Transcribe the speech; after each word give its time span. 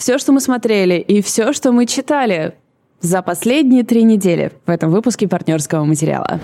Все, 0.00 0.16
что 0.16 0.32
мы 0.32 0.40
смотрели 0.40 0.94
и 0.94 1.20
все, 1.20 1.52
что 1.52 1.72
мы 1.72 1.84
читали 1.84 2.54
за 3.02 3.20
последние 3.20 3.84
три 3.84 4.02
недели 4.02 4.50
в 4.64 4.70
этом 4.70 4.90
выпуске 4.90 5.28
партнерского 5.28 5.84
материала. 5.84 6.40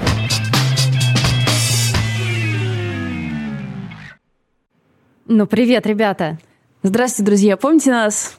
Ну, 5.27 5.47
привет, 5.47 5.87
ребята. 5.87 6.39
Здравствуйте, 6.83 7.25
друзья. 7.25 7.57
Помните 7.57 7.93
нас? 7.93 8.39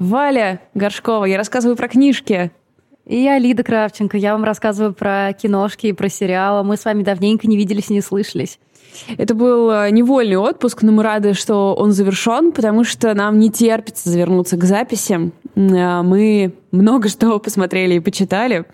Валя 0.00 0.60
Горшкова. 0.74 1.26
Я 1.26 1.36
рассказываю 1.36 1.76
про 1.76 1.86
книжки. 1.86 2.50
И 3.04 3.22
я 3.22 3.38
Лида 3.38 3.62
Кравченко. 3.62 4.16
Я 4.16 4.32
вам 4.32 4.42
рассказываю 4.42 4.92
про 4.92 5.32
киношки 5.32 5.86
и 5.86 5.92
про 5.92 6.08
сериалы. 6.08 6.64
Мы 6.64 6.76
с 6.76 6.84
вами 6.84 7.04
давненько 7.04 7.46
не 7.46 7.56
виделись 7.56 7.90
и 7.90 7.92
не 7.92 8.00
слышались. 8.00 8.58
Это 9.18 9.34
был 9.34 9.70
э, 9.70 9.90
невольный 9.90 10.36
отпуск, 10.36 10.82
но 10.82 10.92
мы 10.92 11.02
рады, 11.02 11.34
что 11.34 11.74
он 11.74 11.92
завершен, 11.92 12.52
потому 12.52 12.84
что 12.84 13.14
нам 13.14 13.38
не 13.38 13.50
терпится 13.50 14.08
завернуться 14.08 14.56
к 14.56 14.64
записям. 14.64 15.32
Э, 15.54 16.02
мы 16.02 16.54
много 16.72 17.08
что 17.08 17.38
посмотрели 17.40 17.94
и 17.94 18.00
почитали. 18.00 18.64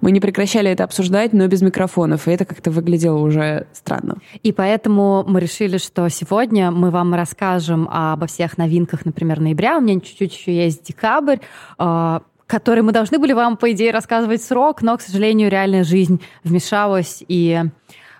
Мы 0.00 0.10
не 0.10 0.20
прекращали 0.20 0.70
это 0.70 0.84
обсуждать, 0.84 1.32
но 1.32 1.46
без 1.46 1.62
микрофонов, 1.62 2.28
и 2.28 2.32
это 2.32 2.44
как-то 2.44 2.70
выглядело 2.70 3.18
уже 3.18 3.66
странно. 3.72 4.18
И 4.42 4.52
поэтому 4.52 5.24
мы 5.26 5.40
решили, 5.40 5.78
что 5.78 6.08
сегодня 6.08 6.70
мы 6.70 6.90
вам 6.90 7.14
расскажем 7.14 7.88
обо 7.90 8.26
всех 8.26 8.58
новинках, 8.58 9.04
например, 9.04 9.40
ноября. 9.40 9.78
У 9.78 9.80
меня 9.80 10.00
чуть-чуть 10.00 10.34
еще 10.34 10.54
есть 10.54 10.84
декабрь 10.84 11.38
э, 11.78 12.20
который 12.50 12.82
мы 12.82 12.90
должны 12.90 13.20
были 13.20 13.32
вам, 13.32 13.56
по 13.56 13.70
идее, 13.70 13.92
рассказывать 13.92 14.42
срок, 14.42 14.82
но, 14.82 14.96
к 14.98 15.02
сожалению, 15.02 15.50
реальная 15.50 15.84
жизнь 15.84 16.20
вмешалась 16.42 17.22
и 17.28 17.62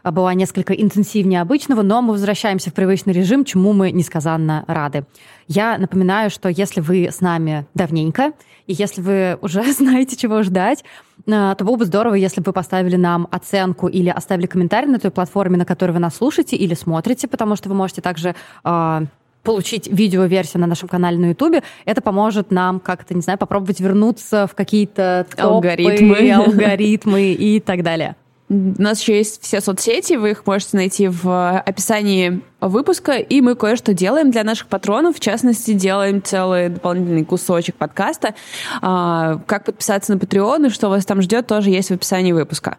была 0.04 0.34
несколько 0.34 0.72
интенсивнее 0.72 1.40
обычного, 1.40 1.82
но 1.82 2.02
мы 2.02 2.12
возвращаемся 2.12 2.70
в 2.70 2.74
привычный 2.74 3.12
режим, 3.12 3.44
чему 3.44 3.72
мы 3.72 3.90
несказанно 3.90 4.64
рады. 4.66 5.04
Я 5.48 5.78
напоминаю, 5.78 6.30
что 6.30 6.48
если 6.48 6.80
вы 6.80 7.08
с 7.10 7.20
нами 7.20 7.66
давненько, 7.74 8.32
и 8.66 8.72
если 8.72 9.00
вы 9.00 9.38
уже 9.42 9.72
знаете, 9.72 10.16
чего 10.16 10.42
ждать, 10.42 10.84
э, 11.26 11.54
то 11.58 11.64
было 11.64 11.76
бы 11.76 11.84
здорово, 11.84 12.14
если 12.14 12.40
бы 12.40 12.46
вы 12.46 12.52
поставили 12.52 12.96
нам 12.96 13.28
оценку 13.30 13.88
или 13.88 14.08
оставили 14.08 14.46
комментарий 14.46 14.88
на 14.88 14.98
той 14.98 15.10
платформе, 15.10 15.56
на 15.56 15.64
которой 15.64 15.92
вы 15.92 15.98
нас 15.98 16.16
слушаете 16.16 16.56
или 16.56 16.74
смотрите, 16.74 17.28
потому 17.28 17.56
что 17.56 17.68
вы 17.68 17.74
можете 17.74 18.00
также 18.00 18.34
э, 18.64 19.00
получить 19.42 19.88
видеоверсию 19.88 20.60
на 20.60 20.66
нашем 20.66 20.88
канале 20.88 21.18
на 21.18 21.26
Ютубе, 21.30 21.62
это 21.84 22.00
поможет 22.00 22.50
нам 22.50 22.80
как-то, 22.80 23.14
не 23.14 23.22
знаю, 23.22 23.38
попробовать 23.38 23.80
вернуться 23.80 24.46
в 24.46 24.54
какие-то 24.54 25.26
алгоритмы, 25.36 26.30
алгоритмы 26.32 27.32
и 27.32 27.60
так 27.60 27.82
далее. 27.82 28.16
У 28.50 28.82
нас 28.82 29.00
еще 29.00 29.16
есть 29.16 29.40
все 29.44 29.60
соцсети, 29.60 30.14
вы 30.14 30.32
их 30.32 30.44
можете 30.44 30.76
найти 30.76 31.06
в 31.06 31.60
описании 31.60 32.40
выпуска, 32.60 33.12
и 33.12 33.40
мы 33.40 33.54
кое-что 33.54 33.94
делаем 33.94 34.32
для 34.32 34.42
наших 34.42 34.66
патронов. 34.66 35.16
В 35.16 35.20
частности, 35.20 35.72
делаем 35.72 36.20
целый 36.20 36.68
дополнительный 36.68 37.24
кусочек 37.24 37.76
подкаста. 37.76 38.34
А, 38.82 39.38
как 39.46 39.66
подписаться 39.66 40.12
на 40.12 40.18
Patreon 40.18 40.66
и 40.66 40.70
что 40.70 40.88
вас 40.88 41.06
там 41.06 41.22
ждет, 41.22 41.46
тоже 41.46 41.70
есть 41.70 41.90
в 41.90 41.94
описании 41.94 42.32
выпуска. 42.32 42.78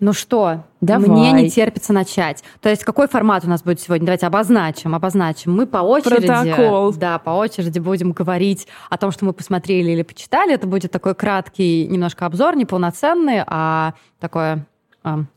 Ну 0.00 0.14
что, 0.14 0.64
Давай. 0.80 1.08
мне 1.08 1.32
не 1.32 1.50
терпится 1.50 1.92
начать. 1.92 2.42
То 2.62 2.70
есть 2.70 2.82
какой 2.82 3.06
формат 3.06 3.44
у 3.44 3.50
нас 3.50 3.62
будет 3.62 3.80
сегодня? 3.80 4.06
Давайте 4.06 4.26
обозначим, 4.26 4.94
обозначим. 4.94 5.54
Мы 5.54 5.66
по 5.66 5.78
очереди, 5.78 6.26
Протокол. 6.26 6.92
да, 6.94 7.18
по 7.18 7.30
очереди 7.30 7.78
будем 7.78 8.12
говорить 8.12 8.66
о 8.88 8.96
том, 8.96 9.12
что 9.12 9.26
мы 9.26 9.34
посмотрели 9.34 9.90
или 9.90 10.02
почитали. 10.02 10.54
Это 10.54 10.66
будет 10.66 10.90
такой 10.90 11.14
краткий 11.14 11.86
немножко 11.86 12.24
обзор, 12.24 12.56
не 12.56 12.64
полноценный, 12.64 13.44
а 13.46 13.92
такое 14.18 14.66
um, 15.04 15.28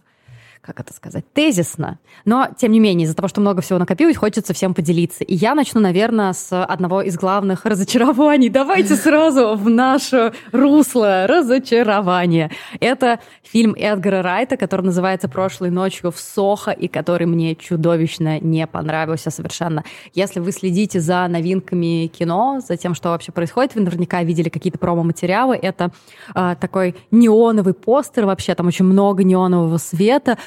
как 0.66 0.80
это 0.80 0.94
сказать, 0.94 1.24
тезисно. 1.34 2.00
Но, 2.26 2.48
тем 2.58 2.72
не 2.72 2.80
менее, 2.80 3.06
из-за 3.06 3.16
того, 3.16 3.28
что 3.28 3.40
много 3.40 3.62
всего 3.62 3.78
накопилось, 3.78 4.18
хочется 4.18 4.54
всем 4.54 4.74
поделиться. 4.74 5.24
И 5.24 5.36
я 5.36 5.54
начну, 5.54 5.80
наверное, 5.80 6.34
с 6.34 6.64
одного 6.64 7.04
из 7.04 7.16
главных 7.16 7.66
разочарований. 7.66 8.50
Давайте 8.50 8.96
сразу 8.96 9.56
в 9.56 9.70
наше 9.70 10.34
русло 10.52 11.28
разочарования. 11.28 12.50
Это 12.80 13.20
фильм 13.44 13.76
Эдгара 13.78 14.24
Райта, 14.24 14.58
который 14.58 14.82
называется 14.82 15.30
«Прошлой 15.30 15.70
ночью 15.70 16.12
в 16.12 16.20
Сохо», 16.20 16.72
и 16.72 16.88
который 16.88 17.28
мне 17.28 17.56
чудовищно 17.56 18.40
не 18.40 18.66
понравился 18.66 19.30
совершенно. 19.30 19.84
Если 20.14 20.40
вы 20.40 20.52
следите 20.52 21.00
за 21.00 21.28
новинками 21.28 22.08
кино, 22.08 22.60
за 22.68 22.76
тем, 22.76 22.96
что 22.96 23.10
вообще 23.10 23.32
происходит, 23.32 23.76
вы 23.76 23.82
наверняка 23.82 24.24
видели 24.24 24.50
какие-то 24.50 24.80
промо-материалы. 24.80 25.56
Это 25.56 25.92
э, 26.34 26.56
такой 26.60 26.96
неоновый 27.12 27.76
постер, 27.76 28.26
вообще 28.26 28.56
там 28.56 28.68
очень 28.68 28.86
много 28.86 29.24
неонового 29.24 29.78
света, 29.78 30.40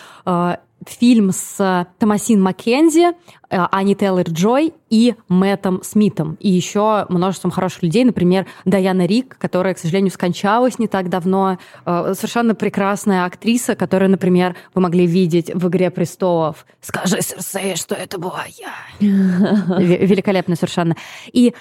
фильм 0.87 1.33
с 1.33 1.87
Томасин 1.99 2.41
Маккензи, 2.41 3.09
э, 3.09 3.13
Ани 3.51 3.95
Тейлор-Джой 3.95 4.73
и 4.91 5.15
Мэттом 5.29 5.83
Смитом. 5.83 6.37
И 6.41 6.49
еще 6.49 7.07
множеством 7.09 7.51
хороших 7.51 7.83
людей, 7.83 8.05
например, 8.05 8.47
Даяна 8.65 9.07
Рик, 9.07 9.37
которая, 9.39 9.75
к 9.75 9.79
сожалению, 9.79 10.13
скончалась 10.13 10.79
не 10.79 10.89
так 10.89 11.09
давно. 11.09 11.59
Э, 11.85 12.13
совершенно 12.15 12.55
прекрасная 12.55 13.25
актриса, 13.25 13.75
которую, 13.75 14.11
например, 14.11 14.57
вы 14.75 14.83
могли 14.83 15.07
видеть 15.07 15.51
в 15.53 15.69
«Игре 15.69 15.91
престолов». 15.91 16.67
«Скажи, 16.81 17.21
Серсея, 17.21 17.77
что 17.77 17.95
это 17.95 18.19
была 18.19 18.45
я». 18.47 18.73
Великолепно 19.01 20.55
совершенно. 20.55 20.97
И 21.33 21.55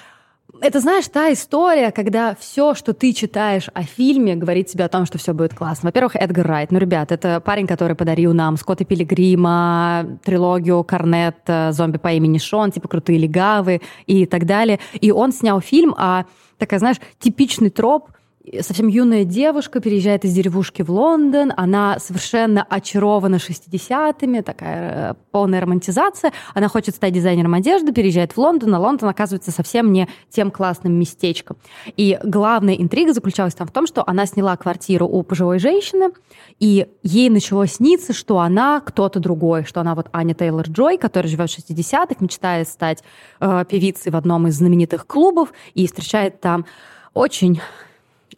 это, 0.60 0.80
знаешь, 0.80 1.06
та 1.08 1.32
история, 1.32 1.90
когда 1.90 2.34
все, 2.34 2.74
что 2.74 2.92
ты 2.92 3.12
читаешь 3.12 3.68
о 3.74 3.82
фильме, 3.82 4.34
говорит 4.34 4.66
тебе 4.66 4.84
о 4.84 4.88
том, 4.88 5.06
что 5.06 5.18
все 5.18 5.32
будет 5.32 5.54
классно. 5.54 5.88
Во-первых, 5.88 6.16
Эдгар 6.16 6.46
Райт. 6.46 6.72
Ну, 6.72 6.78
ребят, 6.78 7.12
это 7.12 7.40
парень, 7.40 7.66
который 7.66 7.96
подарил 7.96 8.34
нам 8.34 8.56
Скотта 8.56 8.84
Пилигрима, 8.84 10.18
трилогию 10.24 10.84
Корнет, 10.84 11.36
зомби 11.70 11.98
по 11.98 12.12
имени 12.12 12.38
Шон, 12.38 12.72
типа 12.72 12.88
«Крутые 12.88 13.18
легавы» 13.18 13.80
и 14.06 14.26
так 14.26 14.46
далее. 14.46 14.80
И 15.00 15.10
он 15.10 15.32
снял 15.32 15.60
фильм 15.60 15.94
о, 15.96 16.24
такая, 16.58 16.78
знаешь, 16.78 16.98
типичный 17.18 17.70
троп– 17.70 18.10
совсем 18.60 18.88
юная 18.88 19.24
девушка 19.24 19.80
переезжает 19.80 20.24
из 20.24 20.32
деревушки 20.32 20.82
в 20.82 20.90
Лондон, 20.90 21.52
она 21.56 21.98
совершенно 21.98 22.62
очарована 22.62 23.36
60-ми, 23.36 24.42
такая 24.42 25.12
э, 25.12 25.14
полная 25.30 25.60
романтизация, 25.60 26.32
она 26.54 26.68
хочет 26.68 26.94
стать 26.94 27.12
дизайнером 27.12 27.54
одежды, 27.54 27.92
переезжает 27.92 28.32
в 28.32 28.38
Лондон, 28.38 28.74
а 28.74 28.78
Лондон 28.78 29.08
оказывается 29.08 29.50
совсем 29.50 29.92
не 29.92 30.08
тем 30.30 30.50
классным 30.50 30.92
местечком. 30.94 31.56
И 31.96 32.18
главная 32.22 32.74
интрига 32.74 33.12
заключалась 33.12 33.54
там 33.54 33.66
в 33.66 33.72
том, 33.72 33.86
что 33.86 34.04
она 34.06 34.26
сняла 34.26 34.56
квартиру 34.56 35.06
у 35.06 35.22
пожилой 35.22 35.58
женщины, 35.58 36.10
и 36.58 36.86
ей 37.02 37.30
начало 37.30 37.66
сниться, 37.66 38.12
что 38.12 38.38
она 38.38 38.80
кто-то 38.80 39.20
другой, 39.20 39.64
что 39.64 39.80
она 39.80 39.94
вот 39.94 40.08
Аня 40.12 40.34
Тейлор-Джой, 40.34 40.98
которая 40.98 41.30
живет 41.30 41.50
в 41.50 41.58
60-х, 41.58 42.16
мечтает 42.20 42.68
стать 42.68 43.02
э, 43.40 43.64
певицей 43.68 44.12
в 44.12 44.16
одном 44.16 44.46
из 44.46 44.56
знаменитых 44.56 45.06
клубов 45.06 45.52
и 45.74 45.86
встречает 45.86 46.40
там 46.40 46.66
очень 47.14 47.60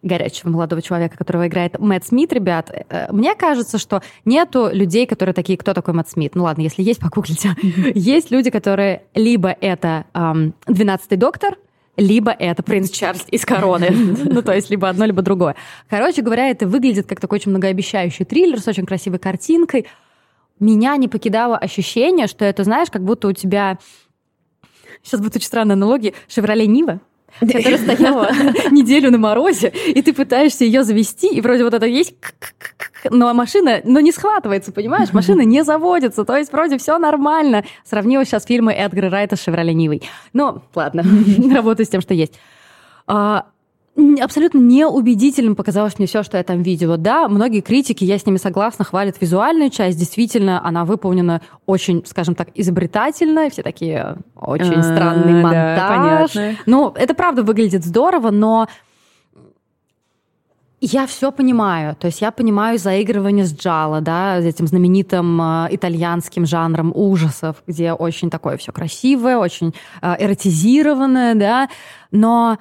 горячего 0.02 0.50
молодого 0.50 0.82
человека, 0.82 1.16
которого 1.16 1.46
играет 1.46 1.78
Мэтт 1.78 2.06
Смит, 2.06 2.32
ребят, 2.32 2.70
э, 2.70 3.12
мне 3.12 3.34
кажется, 3.34 3.78
что 3.78 4.02
нету 4.24 4.68
людей, 4.72 5.06
которые 5.06 5.34
такие, 5.34 5.58
кто 5.58 5.74
такой 5.74 5.94
Мэтт 5.94 6.10
Смит? 6.10 6.34
Ну 6.34 6.44
ладно, 6.44 6.62
если 6.62 6.82
есть, 6.82 7.00
погуглите. 7.00 7.54
Есть 7.94 8.30
люди, 8.30 8.50
которые 8.50 9.02
либо 9.14 9.50
это 9.60 10.04
двенадцатый 10.66 11.18
доктор, 11.18 11.56
либо 11.96 12.30
это 12.30 12.62
принц 12.62 12.90
Чарльз 12.90 13.26
из 13.30 13.44
короны. 13.44 13.90
ну, 14.24 14.42
то 14.42 14.52
есть 14.54 14.70
либо 14.70 14.88
одно, 14.88 15.04
либо 15.04 15.22
другое. 15.22 15.56
Короче 15.88 16.22
говоря, 16.22 16.48
это 16.48 16.66
выглядит 16.66 17.06
как 17.06 17.20
такой 17.20 17.36
очень 17.36 17.50
многообещающий 17.50 18.24
триллер 18.24 18.60
с 18.60 18.68
очень 18.68 18.86
красивой 18.86 19.18
картинкой. 19.18 19.86
Меня 20.58 20.96
не 20.96 21.08
покидало 21.08 21.56
ощущение, 21.56 22.26
что 22.26 22.44
это, 22.44 22.64
знаешь, 22.64 22.90
как 22.90 23.04
будто 23.04 23.28
у 23.28 23.32
тебя... 23.32 23.78
Сейчас 25.02 25.20
будет 25.20 25.36
очень 25.36 25.46
странная 25.46 25.76
аналогия. 25.76 26.14
«Шевроле 26.28 26.66
Нива», 26.66 27.00
которая 27.38 27.78
стояла 27.78 28.30
неделю 28.70 29.10
на 29.10 29.18
морозе, 29.18 29.68
и 29.68 30.02
ты 30.02 30.12
пытаешься 30.12 30.64
ее 30.64 30.82
завести, 30.82 31.28
и 31.28 31.40
вроде 31.40 31.64
вот 31.64 31.74
это 31.74 31.86
есть, 31.86 32.14
но 33.08 33.32
машина, 33.34 33.80
но 33.84 34.00
не 34.00 34.12
схватывается, 34.12 34.72
понимаешь? 34.72 35.12
Машина 35.12 35.42
не 35.42 35.64
заводится, 35.64 36.24
то 36.24 36.36
есть 36.36 36.52
вроде 36.52 36.78
все 36.78 36.98
нормально. 36.98 37.64
Сравнила 37.84 38.24
сейчас 38.24 38.44
фильмы 38.44 38.72
Эдгара 38.72 39.10
Райта 39.10 39.36
с 39.36 39.42
«Шевроле 39.42 39.74
Нивой». 39.74 40.02
Ну, 40.32 40.62
ладно, 40.74 41.04
работаю 41.54 41.86
с 41.86 41.88
тем, 41.88 42.00
что 42.00 42.14
есть. 42.14 42.38
Абсолютно 43.96 44.58
неубедительным 44.58 45.56
показалось 45.56 45.98
мне 45.98 46.06
все, 46.06 46.22
что 46.22 46.36
я 46.36 46.44
там 46.44 46.62
видела. 46.62 46.96
Да, 46.96 47.28
многие 47.28 47.60
критики, 47.60 48.04
я 48.04 48.18
с 48.18 48.24
ними 48.24 48.36
согласна, 48.36 48.84
хвалят 48.84 49.20
визуальную 49.20 49.70
часть. 49.70 49.98
Действительно, 49.98 50.64
она 50.64 50.84
выполнена 50.84 51.42
очень, 51.66 52.04
скажем 52.06 52.34
так, 52.34 52.48
изобретательно. 52.54 53.50
Все 53.50 53.62
такие 53.62 54.16
очень 54.36 54.74
а, 54.74 54.82
странный 54.82 55.42
монтаж. 55.42 56.32
Да, 56.32 56.52
ну, 56.66 56.92
это 56.94 57.14
правда 57.14 57.42
выглядит 57.42 57.84
здорово, 57.84 58.30
но 58.30 58.68
я 60.80 61.06
все 61.06 61.30
понимаю. 61.30 61.94
То 61.96 62.06
есть 62.06 62.20
я 62.20 62.30
понимаю 62.30 62.78
заигрывание 62.78 63.44
с 63.44 63.54
джало, 63.54 64.00
да, 64.00 64.38
этим 64.38 64.66
знаменитым 64.66 65.40
э, 65.40 65.68
итальянским 65.72 66.46
жанром 66.46 66.92
ужасов, 66.94 67.62
где 67.66 67.92
очень 67.92 68.30
такое 68.30 68.56
все 68.56 68.72
красивое, 68.72 69.36
очень 69.36 69.74
э, 70.00 70.16
эротизированное, 70.18 71.34
да, 71.34 71.68
но 72.10 72.58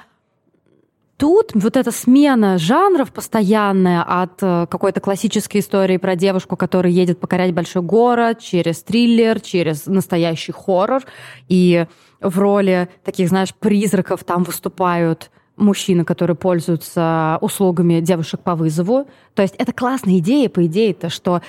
Тут 1.20 1.52
вот 1.54 1.76
эта 1.76 1.92
смена 1.92 2.58
жанров 2.58 3.12
постоянная 3.12 4.04
от 4.04 4.42
э, 4.42 4.68
какой-то 4.70 5.02
классической 5.02 5.60
истории 5.60 5.98
про 5.98 6.16
девушку, 6.16 6.56
которая 6.56 6.94
едет 6.94 7.20
покорять 7.20 7.54
большой 7.54 7.82
город, 7.82 8.40
через 8.40 8.82
триллер, 8.84 9.42
через 9.42 9.86
настоящий 9.86 10.54
хоррор. 10.54 11.04
И 11.50 11.86
в 12.22 12.40
роли 12.40 12.88
таких, 13.04 13.28
знаешь, 13.28 13.54
призраков 13.54 14.24
там 14.24 14.44
выступают 14.44 15.30
мужчины, 15.58 16.06
которые 16.06 16.38
пользуются 16.38 17.38
услугами 17.42 18.00
девушек 18.00 18.40
по 18.40 18.56
вызову. 18.56 19.10
То 19.34 19.42
есть 19.42 19.56
это 19.58 19.74
классная 19.74 20.20
идея, 20.20 20.48
по 20.48 20.66
идее-то, 20.66 21.10
что 21.10 21.42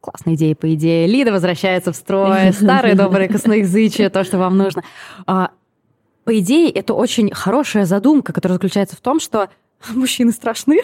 классная 0.00 0.34
идея, 0.34 0.56
по 0.56 0.74
идее. 0.74 1.06
Лида 1.06 1.30
возвращается 1.30 1.92
в 1.92 1.96
строй, 1.96 2.52
старые 2.52 2.96
добрые 2.96 3.28
косноязычие, 3.28 4.10
то, 4.10 4.24
что 4.24 4.38
вам 4.38 4.56
нужно. 4.56 4.82
По 6.26 6.36
идее, 6.40 6.70
это 6.70 6.92
очень 6.92 7.32
хорошая 7.32 7.86
задумка, 7.86 8.32
которая 8.32 8.56
заключается 8.56 8.96
в 8.96 9.00
том, 9.00 9.20
что 9.20 9.48
мужчины 9.90 10.32
страшны. 10.32 10.82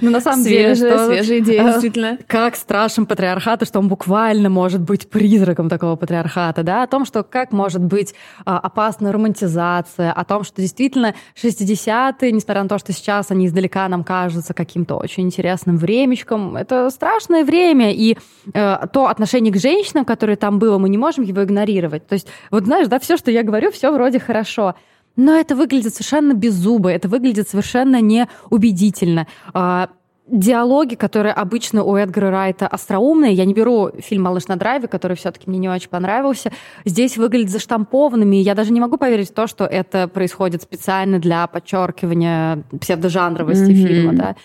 Ну, 0.00 0.10
на 0.10 0.20
самом 0.20 0.42
свежая, 0.42 0.74
деле, 0.74 0.90
что, 0.90 1.06
свежая 1.06 1.38
идея, 1.40 1.62
э, 1.62 1.64
действительно. 1.72 2.18
Как 2.26 2.56
страшен 2.56 3.06
патриархат, 3.06 3.62
и 3.62 3.66
что 3.66 3.78
он 3.78 3.88
буквально 3.88 4.48
может 4.48 4.80
быть 4.80 5.08
призраком 5.08 5.68
такого 5.68 5.96
патриархата, 5.96 6.62
да, 6.62 6.82
о 6.82 6.86
том, 6.86 7.04
что 7.04 7.22
как 7.22 7.52
может 7.52 7.82
быть 7.82 8.14
а, 8.44 8.58
опасна 8.58 9.12
романтизация, 9.12 10.12
о 10.12 10.24
том, 10.24 10.44
что 10.44 10.60
действительно 10.60 11.14
60-е, 11.40 12.32
несмотря 12.32 12.62
на 12.62 12.68
то, 12.68 12.78
что 12.78 12.92
сейчас 12.92 13.30
они 13.30 13.46
издалека 13.46 13.88
нам 13.88 14.04
кажутся 14.04 14.54
каким-то 14.54 14.96
очень 14.96 15.24
интересным 15.24 15.76
времечком, 15.76 16.56
это 16.56 16.90
страшное 16.90 17.44
время, 17.44 17.92
и 17.92 18.16
э, 18.52 18.76
то 18.92 19.08
отношение 19.08 19.52
к 19.52 19.56
женщинам, 19.56 20.04
которое 20.04 20.36
там 20.36 20.58
было, 20.58 20.78
мы 20.78 20.88
не 20.88 20.98
можем 20.98 21.24
его 21.24 21.42
игнорировать. 21.44 22.06
То 22.06 22.14
есть, 22.14 22.28
вот 22.50 22.64
знаешь, 22.64 22.88
да, 22.88 22.98
все, 22.98 23.16
что 23.16 23.30
я 23.30 23.42
говорю, 23.42 23.70
все 23.72 23.92
вроде 23.92 24.18
хорошо. 24.18 24.74
Но 25.16 25.34
это 25.36 25.54
выглядит 25.54 25.94
совершенно 25.94 26.32
беззубо, 26.34 26.90
это 26.90 27.08
выглядит 27.08 27.48
совершенно 27.48 28.00
неубедительно. 28.00 29.26
А, 29.52 29.88
диалоги, 30.26 30.94
которые 30.94 31.32
обычно 31.32 31.84
у 31.84 31.96
Эдгара 31.96 32.30
Райта 32.30 32.66
остроумные, 32.66 33.32
я 33.32 33.44
не 33.44 33.54
беру 33.54 33.90
фильм 33.98 34.22
«Малыш 34.22 34.48
на 34.48 34.56
драйве», 34.56 34.88
который 34.88 35.16
все-таки 35.16 35.48
мне 35.48 35.58
не 35.58 35.68
очень 35.68 35.88
понравился, 35.88 36.50
здесь 36.84 37.16
выглядят 37.16 37.50
заштампованными, 37.50 38.36
и 38.36 38.40
я 38.40 38.54
даже 38.54 38.72
не 38.72 38.80
могу 38.80 38.96
поверить 38.96 39.30
в 39.30 39.34
то, 39.34 39.46
что 39.46 39.64
это 39.64 40.08
происходит 40.08 40.62
специально 40.62 41.18
для 41.18 41.46
подчеркивания 41.46 42.62
псевдожанровости 42.80 43.70
mm-hmm. 43.70 43.86
фильма, 43.86 44.12
да. 44.14 44.36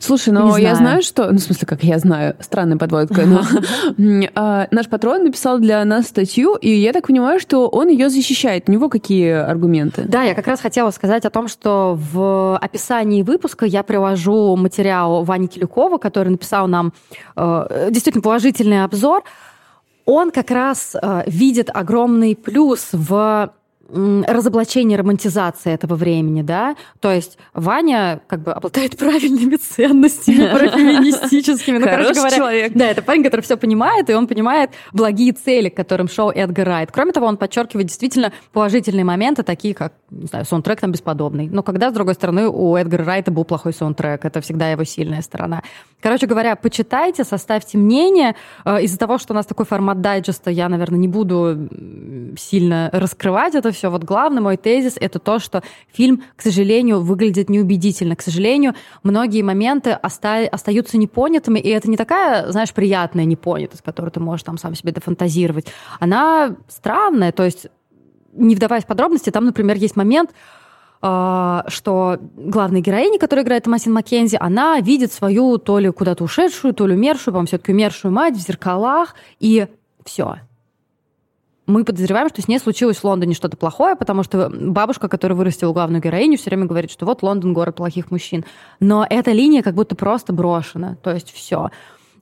Слушай, 0.00 0.30
но 0.30 0.48
знаю. 0.48 0.62
я 0.62 0.74
знаю, 0.74 1.02
что... 1.02 1.30
Ну, 1.30 1.38
в 1.38 1.40
смысле, 1.40 1.66
как 1.66 1.82
я 1.84 1.98
знаю, 1.98 2.36
странная 2.40 2.76
подводка, 2.76 3.22
но 3.26 3.42
а, 4.34 4.68
наш 4.70 4.88
патрон 4.88 5.24
написал 5.24 5.58
для 5.58 5.84
нас 5.84 6.06
статью, 6.06 6.56
и 6.56 6.70
я 6.70 6.92
так 6.92 7.06
понимаю, 7.06 7.40
что 7.40 7.68
он 7.68 7.88
ее 7.88 8.08
защищает. 8.08 8.68
У 8.68 8.72
него 8.72 8.88
какие 8.88 9.30
аргументы? 9.30 10.04
Да, 10.06 10.22
я 10.22 10.34
как 10.34 10.46
раз 10.46 10.60
хотела 10.60 10.90
сказать 10.90 11.24
о 11.24 11.30
том, 11.30 11.48
что 11.48 11.98
в 11.98 12.58
описании 12.58 13.22
выпуска 13.22 13.66
я 13.66 13.82
привожу 13.82 14.56
материал 14.56 15.24
Вани 15.24 15.48
Килюкова, 15.48 15.98
который 15.98 16.28
написал 16.28 16.68
нам 16.68 16.92
э, 17.36 17.88
действительно 17.90 18.22
положительный 18.22 18.84
обзор. 18.84 19.24
Он 20.04 20.30
как 20.30 20.50
раз 20.50 20.94
э, 20.94 21.22
видит 21.26 21.70
огромный 21.72 22.36
плюс 22.36 22.88
в 22.92 23.50
разоблачение 23.88 24.98
романтизации 24.98 25.72
этого 25.72 25.94
времени, 25.94 26.42
да, 26.42 26.76
то 27.00 27.12
есть 27.12 27.38
Ваня 27.54 28.20
как 28.26 28.42
бы 28.42 28.52
обладает 28.52 28.96
правильными 28.98 29.56
ценностями 29.56 30.52
профеминистическими. 30.52 31.78
Ну, 31.78 31.86
короче 31.86 32.14
говоря, 32.14 32.36
человек. 32.36 32.72
Да, 32.74 32.86
это 32.86 33.02
парень, 33.02 33.22
который 33.22 33.42
все 33.42 33.56
понимает, 33.56 34.10
и 34.10 34.14
он 34.14 34.26
понимает 34.26 34.70
благие 34.92 35.32
цели, 35.32 35.68
к 35.68 35.76
которым 35.76 36.08
шел 36.08 36.30
Эдгар 36.30 36.66
Райт. 36.66 36.90
Кроме 36.92 37.12
того, 37.12 37.26
он 37.26 37.36
подчеркивает 37.36 37.86
действительно 37.86 38.32
положительные 38.52 39.04
моменты, 39.04 39.42
такие 39.42 39.74
как, 39.74 39.92
не 40.10 40.26
знаю, 40.26 40.44
саундтрек 40.44 40.80
там 40.80 40.90
бесподобный. 40.90 41.48
Но 41.48 41.62
когда, 41.62 41.90
с 41.90 41.94
другой 41.94 42.14
стороны, 42.14 42.48
у 42.48 42.76
Эдгара 42.76 43.04
Райта 43.04 43.30
был 43.30 43.44
плохой 43.44 43.72
саундтрек, 43.72 44.24
это 44.24 44.40
всегда 44.40 44.70
его 44.70 44.84
сильная 44.84 45.22
сторона. 45.22 45.62
Короче 46.00 46.26
говоря, 46.26 46.56
почитайте, 46.56 47.24
составьте 47.24 47.78
мнение. 47.78 48.34
Э, 48.64 48.82
из-за 48.82 48.98
того, 48.98 49.18
что 49.18 49.32
у 49.32 49.36
нас 49.36 49.46
такой 49.46 49.64
формат 49.64 50.00
дайджеста, 50.00 50.50
я, 50.50 50.68
наверное, 50.68 50.98
не 50.98 51.08
буду 51.08 51.68
сильно 52.36 52.90
раскрывать 52.92 53.54
это 53.54 53.72
все. 53.76 53.90
Вот 53.90 54.04
главный 54.04 54.40
мой 54.40 54.56
тезис— 54.56 54.96
это 55.00 55.18
то, 55.18 55.38
что 55.38 55.62
фильм, 55.92 56.22
к 56.36 56.42
сожалению, 56.42 57.00
выглядит 57.00 57.48
неубедительно. 57.48 58.16
К 58.16 58.22
сожалению, 58.22 58.74
многие 59.02 59.42
моменты 59.42 59.98
оста- 60.02 60.48
остаются 60.50 60.98
непонятыми, 60.98 61.58
и 61.58 61.68
это 61.68 61.88
не 61.88 61.96
такая, 61.96 62.50
знаешь, 62.50 62.72
приятная 62.72 63.24
непонятость, 63.24 63.82
которую 63.82 64.10
ты 64.10 64.20
можешь 64.20 64.44
там 64.44 64.58
сам 64.58 64.74
себе 64.74 64.92
дофантазировать. 64.92 65.66
Она 66.00 66.56
странная, 66.68 67.32
то 67.32 67.44
есть, 67.44 67.68
не 68.32 68.54
вдаваясь 68.54 68.84
в 68.84 68.86
подробности, 68.86 69.30
там, 69.30 69.44
например, 69.44 69.76
есть 69.76 69.96
момент, 69.96 70.30
а, 71.02 71.64
что 71.68 72.18
главная 72.36 72.80
героиня, 72.80 73.18
которая 73.18 73.44
играет 73.44 73.64
Томасин 73.64 73.92
Маккензи, 73.92 74.38
она 74.40 74.80
видит 74.80 75.12
свою 75.12 75.58
то 75.58 75.78
ли 75.78 75.90
куда-то 75.90 76.24
ушедшую, 76.24 76.74
то 76.74 76.86
ли 76.86 76.94
умершую, 76.94 77.32
по-моему, 77.32 77.46
все-таки 77.46 77.72
умершую 77.72 78.12
мать 78.12 78.34
в 78.34 78.40
зеркалах, 78.40 79.14
и 79.38 79.66
все 80.04 80.36
мы 81.66 81.84
подозреваем, 81.84 82.28
что 82.28 82.42
с 82.42 82.48
ней 82.48 82.58
случилось 82.58 82.98
в 82.98 83.04
Лондоне 83.04 83.34
что-то 83.34 83.56
плохое, 83.56 83.96
потому 83.96 84.22
что 84.22 84.50
бабушка, 84.50 85.08
которая 85.08 85.36
вырастила 85.36 85.72
главную 85.72 86.00
героиню, 86.00 86.38
все 86.38 86.50
время 86.50 86.66
говорит, 86.66 86.90
что 86.90 87.06
вот 87.06 87.22
Лондон 87.22 87.52
город 87.52 87.76
плохих 87.76 88.10
мужчин. 88.10 88.44
Но 88.80 89.06
эта 89.08 89.32
линия 89.32 89.62
как 89.62 89.74
будто 89.74 89.96
просто 89.96 90.32
брошена. 90.32 90.96
То 91.02 91.12
есть 91.12 91.32
все. 91.32 91.70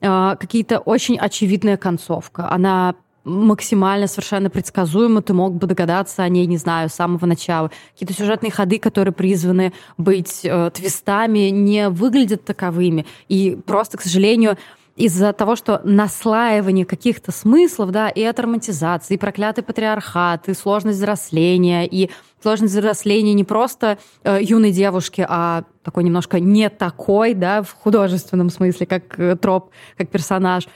А, 0.01 0.35
какие-то 0.35 0.79
очень 0.79 1.17
очевидная 1.17 1.77
концовка. 1.77 2.49
Она 2.49 2.95
максимально 3.23 4.07
совершенно 4.07 4.49
предсказуемо, 4.49 5.21
ты 5.21 5.33
мог 5.33 5.55
бы 5.55 5.65
догадаться 5.65 6.23
о 6.23 6.29
ней, 6.29 6.45
не 6.45 6.57
знаю, 6.57 6.89
с 6.89 6.93
самого 6.93 7.25
начала. 7.25 7.71
Какие-то 7.93 8.13
сюжетные 8.13 8.51
ходы, 8.51 8.77
которые 8.77 9.13
призваны 9.13 9.73
быть 9.97 10.41
э, 10.43 10.69
твистами, 10.71 11.49
не 11.49 11.89
выглядят 11.89 12.45
таковыми. 12.45 13.05
И 13.27 13.57
просто, 13.65 13.97
к 13.97 14.01
сожалению, 14.01 14.57
из-за 14.95 15.33
того, 15.33 15.55
что 15.55 15.81
наслаивание 15.83 16.85
каких-то 16.85 17.31
смыслов, 17.31 17.91
да, 17.91 18.09
и 18.09 18.23
от 18.23 18.39
романтизации, 18.39 19.15
и 19.15 19.17
проклятый 19.17 19.63
патриархат, 19.63 20.47
и 20.47 20.53
сложность 20.53 20.97
взросления, 20.97 21.85
и 21.85 22.09
сложность 22.41 22.73
взросления 22.73 23.33
не 23.33 23.43
просто 23.43 23.97
э, 24.23 24.39
юной 24.41 24.71
девушки, 24.71 25.25
а 25.27 25.63
такой 25.83 26.05
немножко 26.05 26.39
не 26.39 26.69
такой, 26.69 27.33
да, 27.33 27.61
в 27.61 27.73
художественном 27.73 28.49
смысле, 28.49 28.85
как 28.85 29.19
э, 29.19 29.35
троп, 29.35 29.71
как 29.97 30.09
персонаж. 30.09 30.67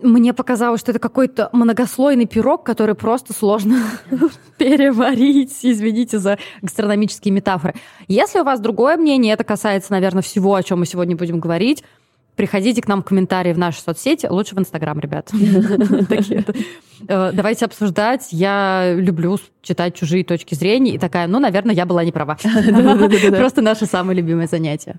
Мне 0.00 0.32
показалось, 0.32 0.80
что 0.80 0.92
это 0.92 1.00
какой-то 1.00 1.48
многослойный 1.52 2.26
пирог, 2.26 2.62
который 2.62 2.94
просто 2.94 3.32
сложно 3.32 3.82
переварить, 4.58 5.58
извините 5.62 6.20
за 6.20 6.38
гастрономические 6.62 7.32
метафоры. 7.32 7.74
Если 8.06 8.38
у 8.38 8.44
вас 8.44 8.60
другое 8.60 8.96
мнение, 8.96 9.34
это 9.34 9.42
касается, 9.42 9.90
наверное, 9.90 10.22
всего, 10.22 10.54
о 10.54 10.62
чем 10.62 10.80
мы 10.80 10.86
сегодня 10.86 11.16
будем 11.16 11.40
говорить, 11.40 11.82
Приходите 12.36 12.82
к 12.82 12.88
нам 12.88 13.02
в 13.02 13.04
комментарии 13.04 13.52
в 13.52 13.58
наши 13.58 13.80
соцсети, 13.80 14.26
лучше 14.26 14.54
в 14.54 14.58
Инстаграм, 14.58 14.98
ребят. 14.98 15.30
Э, 17.08 17.32
давайте 17.32 17.64
обсуждать. 17.64 18.28
Я 18.30 18.94
люблю 18.94 19.36
читать 19.62 19.94
чужие 19.94 20.24
точки 20.24 20.54
зрения 20.54 20.94
и 20.94 20.98
такая, 20.98 21.26
ну, 21.26 21.38
наверное, 21.38 21.74
я 21.74 21.86
была 21.86 22.04
не 22.04 22.12
права. 22.12 22.36
Просто 23.30 23.62
наше 23.62 23.86
самое 23.86 24.16
любимое 24.16 24.46
занятие. 24.46 24.96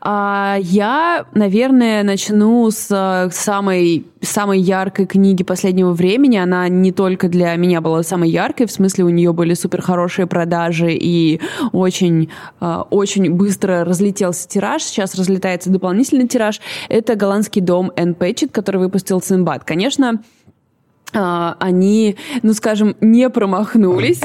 А, 0.00 0.56
я, 0.60 1.26
наверное, 1.34 2.02
начну 2.02 2.70
с 2.70 2.88
э, 2.90 3.30
самой, 3.32 4.06
самой 4.20 4.60
яркой 4.60 5.06
книги 5.06 5.42
последнего 5.42 5.92
времени. 5.92 6.36
Она 6.36 6.68
не 6.68 6.92
только 6.92 7.28
для 7.28 7.54
меня 7.56 7.80
была 7.80 8.02
самой 8.02 8.30
яркой, 8.30 8.66
в 8.66 8.72
смысле 8.72 9.04
у 9.04 9.10
нее 9.10 9.32
были 9.32 9.54
супер 9.54 9.82
хорошие 9.82 10.26
продажи 10.26 10.92
и 10.92 11.40
очень, 11.72 12.30
э, 12.60 12.82
очень 12.90 13.30
быстро 13.32 13.84
разлетелся 13.84 14.48
тираж. 14.48 14.82
Сейчас 14.82 15.14
разлетается 15.14 15.70
дополнительный 15.70 16.28
тираж. 16.28 16.60
Это 16.88 17.16
голландский 17.16 17.60
дом 17.60 17.92
Энн 17.96 18.14
Пэтчет, 18.14 18.52
который 18.52 18.78
выпустил 18.78 19.20
Синбад. 19.20 19.64
Конечно, 19.64 20.22
а, 21.12 21.56
они, 21.60 22.16
ну 22.42 22.52
скажем, 22.54 22.96
не 23.00 23.30
промахнулись 23.30 24.22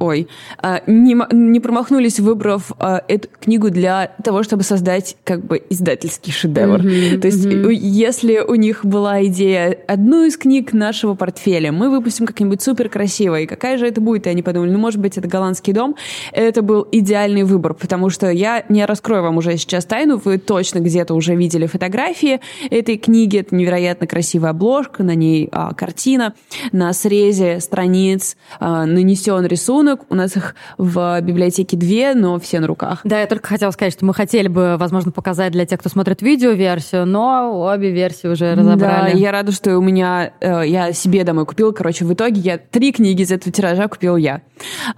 ой, 0.00 0.28
а, 0.58 0.82
не, 0.86 1.16
не 1.30 1.60
промахнулись, 1.60 2.18
выбрав 2.18 2.72
а, 2.78 3.02
эту 3.06 3.28
книгу 3.28 3.70
для 3.70 4.12
того, 4.24 4.42
чтобы 4.42 4.62
создать 4.62 5.16
как 5.24 5.44
бы 5.44 5.62
издательский 5.68 6.32
шедевр. 6.32 6.80
Mm-hmm, 6.80 7.18
То 7.18 7.26
есть, 7.26 7.46
mm-hmm. 7.46 7.72
если 7.72 8.38
у 8.38 8.54
них 8.54 8.84
была 8.84 9.24
идея 9.26 9.78
одну 9.86 10.24
из 10.24 10.38
книг 10.38 10.72
нашего 10.72 11.14
портфеля, 11.14 11.70
мы 11.70 11.90
выпустим 11.90 12.26
как-нибудь 12.26 12.62
супер 12.62 12.88
красиво, 12.88 13.40
и 13.40 13.46
какая 13.46 13.76
же 13.76 13.86
это 13.86 14.00
будет? 14.00 14.26
И 14.26 14.30
они 14.30 14.42
подумали, 14.42 14.70
ну, 14.70 14.78
может 14.78 15.00
быть, 15.00 15.18
это 15.18 15.28
голландский 15.28 15.74
дом. 15.74 15.96
Это 16.32 16.62
был 16.62 16.88
идеальный 16.90 17.44
выбор, 17.44 17.74
потому 17.74 18.08
что 18.08 18.30
я 18.30 18.64
не 18.70 18.84
раскрою 18.86 19.22
вам 19.22 19.36
уже 19.36 19.56
сейчас 19.58 19.84
тайну, 19.84 20.20
вы 20.24 20.38
точно 20.38 20.78
где-то 20.78 21.14
уже 21.14 21.36
видели 21.36 21.66
фотографии 21.66 22.40
этой 22.70 22.96
книги. 22.96 23.38
Это 23.38 23.54
невероятно 23.54 24.06
красивая 24.06 24.50
обложка, 24.50 25.02
на 25.02 25.14
ней 25.14 25.48
а, 25.52 25.74
картина, 25.74 26.34
на 26.72 26.92
срезе 26.94 27.60
страниц 27.60 28.36
а, 28.58 28.86
нанесен 28.86 29.44
рисунок, 29.44 29.89
рисунок. 29.90 30.06
У 30.08 30.14
нас 30.14 30.36
их 30.36 30.54
в 30.78 31.20
библиотеке 31.20 31.76
две, 31.76 32.14
но 32.14 32.38
все 32.38 32.60
на 32.60 32.66
руках. 32.66 33.00
Да, 33.04 33.20
я 33.20 33.26
только 33.26 33.48
хотела 33.48 33.70
сказать, 33.70 33.92
что 33.92 34.04
мы 34.04 34.14
хотели 34.14 34.48
бы, 34.48 34.76
возможно, 34.78 35.12
показать 35.12 35.52
для 35.52 35.66
тех, 35.66 35.80
кто 35.80 35.88
смотрит 35.88 36.22
видео-версию, 36.22 37.06
но 37.06 37.60
обе 37.60 37.90
версии 37.90 38.28
уже 38.28 38.54
разобрали. 38.54 39.12
Да, 39.12 39.18
я 39.18 39.32
рада, 39.32 39.52
что 39.52 39.76
у 39.76 39.82
меня... 39.82 40.32
Э, 40.40 40.62
я 40.66 40.92
себе 40.92 41.24
домой 41.24 41.46
купила. 41.46 41.72
Короче, 41.72 42.04
в 42.04 42.12
итоге 42.12 42.40
я 42.40 42.58
три 42.58 42.92
книги 42.92 43.22
из 43.22 43.32
этого 43.32 43.52
тиража 43.52 43.88
купил 43.88 44.16
я. 44.16 44.42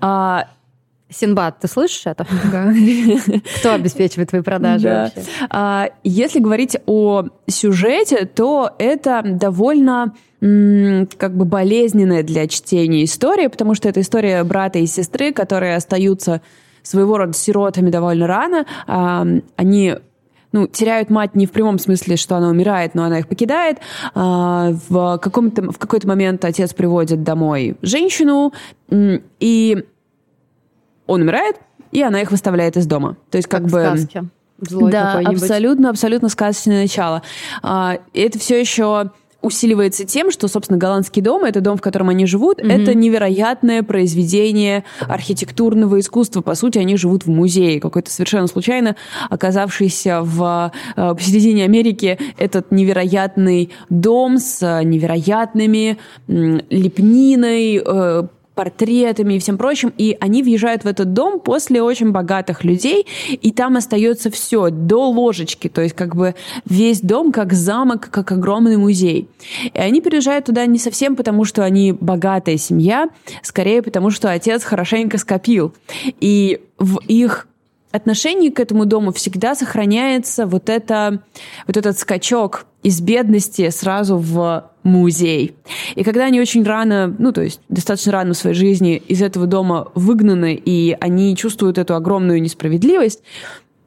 А, 0.00 0.48
Синбад, 1.12 1.58
ты 1.60 1.68
слышишь 1.68 2.06
это? 2.06 2.26
Да. 2.50 2.72
Кто 3.58 3.74
обеспечивает 3.74 4.30
твои 4.30 4.42
продажи 4.42 4.84
да. 4.84 5.02
вообще? 5.04 5.30
А, 5.50 5.88
если 6.04 6.40
говорить 6.40 6.76
о 6.86 7.24
сюжете, 7.46 8.26
то 8.26 8.70
это 8.78 9.22
довольно 9.24 10.14
как 10.40 11.36
бы 11.36 11.44
болезненная 11.44 12.24
для 12.24 12.48
чтения 12.48 13.04
история, 13.04 13.48
потому 13.48 13.76
что 13.76 13.88
это 13.88 14.00
история 14.00 14.42
брата 14.42 14.80
и 14.80 14.86
сестры, 14.86 15.32
которые 15.32 15.76
остаются 15.76 16.42
своего 16.82 17.16
рода 17.16 17.32
сиротами 17.32 17.90
довольно 17.90 18.26
рано. 18.26 18.66
Они 19.54 19.94
ну, 20.50 20.66
теряют 20.66 21.10
мать 21.10 21.36
не 21.36 21.46
в 21.46 21.52
прямом 21.52 21.78
смысле, 21.78 22.16
что 22.16 22.34
она 22.34 22.48
умирает, 22.48 22.96
но 22.96 23.04
она 23.04 23.20
их 23.20 23.28
покидает. 23.28 23.78
В, 24.14 25.18
каком-то, 25.22 25.70
в 25.70 25.78
какой-то 25.78 26.08
момент 26.08 26.44
отец 26.44 26.74
приводит 26.74 27.22
домой 27.22 27.76
женщину, 27.82 28.52
и 28.90 29.84
он 31.06 31.22
умирает, 31.22 31.56
и 31.90 32.02
она 32.02 32.22
их 32.22 32.30
выставляет 32.30 32.76
из 32.76 32.86
дома. 32.86 33.16
То 33.30 33.36
есть 33.36 33.48
как, 33.48 33.62
как 33.62 33.70
бы... 33.70 33.96
Злой 34.60 34.92
да, 34.92 35.20
абсолютно, 35.24 35.90
абсолютно 35.90 36.28
сказочное 36.28 36.82
начало. 36.82 37.22
Это 37.62 38.38
все 38.38 38.60
еще 38.60 39.10
усиливается 39.42 40.04
тем, 40.04 40.30
что, 40.30 40.48
собственно, 40.48 40.78
голландский 40.78 41.20
дом, 41.20 41.44
это 41.44 41.60
дом, 41.60 41.76
в 41.76 41.80
котором 41.80 42.08
они 42.08 42.26
живут, 42.26 42.60
mm-hmm. 42.60 42.82
это 42.82 42.94
невероятное 42.94 43.82
произведение 43.82 44.84
архитектурного 45.00 45.98
искусства. 46.00 46.40
По 46.40 46.54
сути, 46.54 46.78
они 46.78 46.96
живут 46.96 47.26
в 47.26 47.30
музее, 47.30 47.80
какой-то 47.80 48.10
совершенно 48.10 48.46
случайно 48.46 48.96
оказавшийся 49.28 50.20
в 50.22 50.72
э, 50.96 51.14
посередине 51.14 51.64
Америки 51.64 52.18
этот 52.38 52.70
невероятный 52.70 53.72
дом 53.90 54.38
с 54.38 54.82
невероятными 54.84 55.98
э, 56.28 56.60
лепниной, 56.70 57.82
э, 57.84 58.22
портретами 58.54 59.34
и 59.34 59.38
всем 59.38 59.56
прочим, 59.56 59.92
и 59.96 60.16
они 60.20 60.42
въезжают 60.42 60.84
в 60.84 60.86
этот 60.86 61.12
дом 61.12 61.40
после 61.40 61.82
очень 61.82 62.10
богатых 62.10 62.64
людей, 62.64 63.06
и 63.30 63.50
там 63.50 63.76
остается 63.76 64.30
все 64.30 64.70
до 64.70 65.08
ложечки, 65.08 65.68
то 65.68 65.80
есть 65.80 65.94
как 65.94 66.14
бы 66.14 66.34
весь 66.64 67.00
дом 67.00 67.32
как 67.32 67.52
замок, 67.52 68.10
как 68.10 68.32
огромный 68.32 68.76
музей. 68.76 69.28
И 69.72 69.78
они 69.78 70.00
переезжают 70.00 70.46
туда 70.46 70.66
не 70.66 70.78
совсем 70.78 71.16
потому, 71.16 71.44
что 71.44 71.64
они 71.64 71.92
богатая 71.92 72.56
семья, 72.56 73.08
скорее 73.42 73.82
потому, 73.82 74.10
что 74.10 74.30
отец 74.30 74.64
хорошенько 74.64 75.18
скопил. 75.18 75.74
И 76.20 76.60
в 76.78 76.98
их 77.08 77.46
отношении 77.92 78.48
к 78.48 78.58
этому 78.58 78.86
дому 78.86 79.12
всегда 79.12 79.54
сохраняется 79.54 80.46
вот, 80.46 80.68
это, 80.68 81.22
вот 81.66 81.76
этот 81.76 81.98
скачок 81.98 82.66
из 82.82 83.00
бедности 83.00 83.70
сразу 83.70 84.16
в 84.16 84.70
музей. 84.82 85.54
И 85.94 86.02
когда 86.02 86.24
они 86.24 86.40
очень 86.40 86.64
рано, 86.64 87.14
ну, 87.18 87.32
то 87.32 87.42
есть 87.42 87.60
достаточно 87.68 88.12
рано 88.12 88.34
в 88.34 88.36
своей 88.36 88.56
жизни 88.56 88.96
из 88.96 89.22
этого 89.22 89.46
дома 89.46 89.90
выгнаны, 89.94 90.54
и 90.54 90.96
они 91.00 91.36
чувствуют 91.36 91.78
эту 91.78 91.94
огромную 91.94 92.42
несправедливость, 92.42 93.22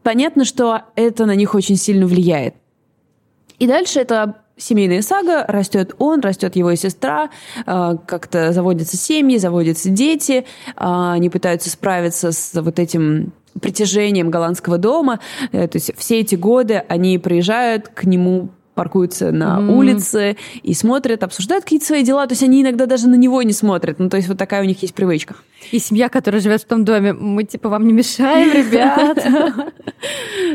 понятно, 0.03 0.45
что 0.45 0.83
это 0.95 1.25
на 1.25 1.35
них 1.35 1.55
очень 1.55 1.75
сильно 1.75 2.05
влияет. 2.05 2.55
И 3.59 3.67
дальше 3.67 3.99
это 3.99 4.35
семейная 4.57 5.01
сага, 5.01 5.45
растет 5.47 5.95
он, 5.97 6.21
растет 6.21 6.55
его 6.55 6.73
сестра, 6.75 7.29
э, 7.65 7.97
как-то 8.05 8.53
заводятся 8.53 8.97
семьи, 8.97 9.37
заводятся 9.37 9.89
дети, 9.89 10.31
э, 10.33 10.43
они 10.77 11.29
пытаются 11.29 11.69
справиться 11.69 12.31
с 12.31 12.53
вот 12.53 12.79
этим 12.79 13.33
притяжением 13.61 14.29
голландского 14.29 14.77
дома. 14.77 15.19
Э, 15.51 15.67
то 15.67 15.77
есть 15.77 15.91
все 15.97 16.19
эти 16.19 16.35
годы 16.35 16.83
они 16.87 17.17
приезжают 17.17 17.89
к 17.89 18.05
нему 18.05 18.49
паркуются 18.75 19.31
на 19.31 19.57
mm. 19.57 19.73
улице 19.73 20.37
и 20.61 20.73
смотрят, 20.73 21.23
обсуждают 21.23 21.63
какие-то 21.63 21.85
свои 21.85 22.03
дела. 22.03 22.27
То 22.27 22.33
есть 22.33 22.43
они 22.43 22.61
иногда 22.61 22.85
даже 22.85 23.07
на 23.07 23.15
него 23.15 23.41
не 23.41 23.53
смотрят. 23.53 23.97
Ну, 23.99 24.09
то 24.09 24.17
есть 24.17 24.29
вот 24.29 24.37
такая 24.37 24.61
у 24.61 24.65
них 24.65 24.81
есть 24.81 24.93
привычка. 24.93 25.35
И 25.71 25.79
семья, 25.79 26.09
которая 26.09 26.41
живет 26.41 26.61
в 26.61 26.65
том 26.65 26.85
доме, 26.85 27.13
мы 27.13 27.43
типа 27.43 27.69
вам 27.69 27.87
не 27.87 27.93
мешаем, 27.93 28.53
ребят. 28.53 29.25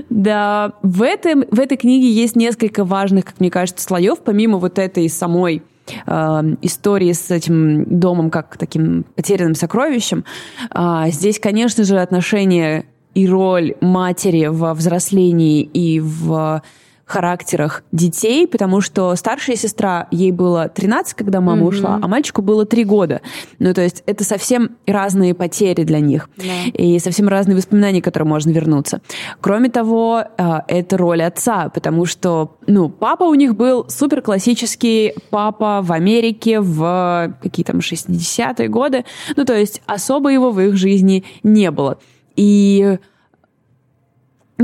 Да, 0.08 0.74
в 0.82 1.02
этой, 1.02 1.34
в 1.34 1.58
этой 1.58 1.76
книге 1.76 2.10
есть 2.10 2.36
несколько 2.36 2.84
важных, 2.84 3.24
как 3.24 3.40
мне 3.40 3.50
кажется, 3.50 3.84
слоев, 3.84 4.20
помимо 4.20 4.58
вот 4.58 4.78
этой 4.78 5.08
самой 5.08 5.62
э, 6.06 6.42
истории 6.62 7.12
с 7.12 7.30
этим 7.30 7.84
домом 7.98 8.30
как 8.30 8.56
таким 8.56 9.04
потерянным 9.16 9.54
сокровищем. 9.54 10.24
А, 10.70 11.10
здесь, 11.10 11.40
конечно 11.40 11.84
же, 11.84 11.98
отношения 11.98 12.84
и 13.14 13.28
роль 13.28 13.74
матери 13.80 14.46
во 14.46 14.74
взрослении 14.74 15.62
и 15.62 16.00
в 16.00 16.62
характерах 17.10 17.82
детей, 17.92 18.46
потому 18.46 18.80
что 18.80 19.14
старшая 19.16 19.56
сестра, 19.56 20.06
ей 20.10 20.32
было 20.32 20.68
13, 20.68 21.14
когда 21.14 21.40
мама 21.40 21.62
mm-hmm. 21.62 21.68
ушла, 21.68 21.98
а 22.00 22.08
мальчику 22.08 22.42
было 22.42 22.64
3 22.64 22.84
года. 22.84 23.20
Ну, 23.58 23.74
то 23.74 23.82
есть 23.82 24.02
это 24.06 24.24
совсем 24.24 24.76
разные 24.86 25.34
потери 25.34 25.82
для 25.84 26.00
них. 26.00 26.28
Yeah. 26.36 26.70
И 26.70 26.98
совсем 26.98 27.28
разные 27.28 27.56
воспоминания, 27.56 28.00
к 28.00 28.04
которым 28.04 28.28
можно 28.28 28.50
вернуться. 28.50 29.00
Кроме 29.40 29.68
того, 29.68 30.24
а, 30.38 30.64
это 30.68 30.96
роль 30.96 31.22
отца, 31.22 31.68
потому 31.68 32.06
что, 32.06 32.56
ну, 32.66 32.88
папа 32.88 33.24
у 33.24 33.34
них 33.34 33.56
был 33.56 33.86
супер 33.88 34.22
классический 34.22 35.14
папа 35.30 35.80
в 35.82 35.92
Америке 35.92 36.60
в 36.60 37.34
какие 37.42 37.64
там 37.64 37.78
60-е 37.78 38.68
годы. 38.68 39.04
Ну, 39.36 39.44
то 39.44 39.56
есть 39.56 39.82
особо 39.86 40.30
его 40.30 40.50
в 40.50 40.60
их 40.60 40.76
жизни 40.76 41.24
не 41.42 41.70
было. 41.70 41.98
И 42.36 42.98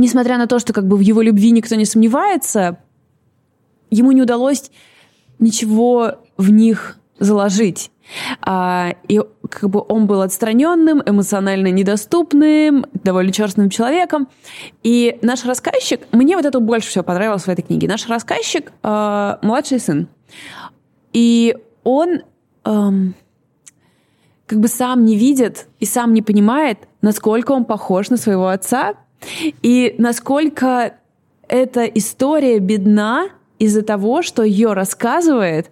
несмотря 0.00 0.38
на 0.38 0.47
то, 0.47 0.59
что 0.59 0.73
как 0.73 0.87
бы 0.87 0.97
в 0.97 1.00
его 1.00 1.23
любви 1.23 1.50
никто 1.50 1.75
не 1.75 1.85
сомневается, 1.85 2.79
ему 3.91 4.12
не 4.12 4.23
удалось 4.23 4.71
ничего 5.38 6.19
в 6.37 6.50
них 6.50 6.99
заложить. 7.19 7.91
А, 8.41 8.95
и 9.09 9.21
как 9.50 9.69
бы 9.69 9.83
он 9.88 10.07
был 10.07 10.21
отстраненным, 10.21 11.03
эмоционально 11.05 11.69
недоступным, 11.69 12.87
довольно 12.93 13.33
черным 13.33 13.71
человеком. 13.71 14.29
И 14.83 15.19
наш 15.23 15.45
рассказчик, 15.45 16.03
мне 16.12 16.37
вот 16.37 16.45
это 16.45 16.61
больше 16.61 16.88
всего 16.88 17.05
понравилось 17.05 17.43
в 17.43 17.49
этой 17.49 17.62
книге. 17.62 17.88
Наш 17.88 18.09
рассказчик 18.09 18.73
э, 18.83 19.37
младший 19.43 19.81
сын. 19.81 20.09
И 21.12 21.57
он 21.83 22.21
э, 22.65 22.91
как 24.47 24.61
бы 24.61 24.69
сам 24.69 25.05
не 25.05 25.17
видит 25.17 25.67
и 25.81 25.87
сам 25.87 26.15
не 26.15 26.23
понимает, 26.23 26.79
насколько 27.03 27.53
он 27.53 27.65
похож 27.65 28.11
на 28.11 28.17
своего 28.17 28.49
отца, 28.49 28.95
и 29.62 29.94
насколько 29.99 30.94
эта 31.49 31.85
история 31.85 32.58
бедна 32.58 33.28
из-за 33.58 33.82
того, 33.82 34.23
что 34.23 34.42
ее 34.42 34.73
рассказывает 34.73 35.70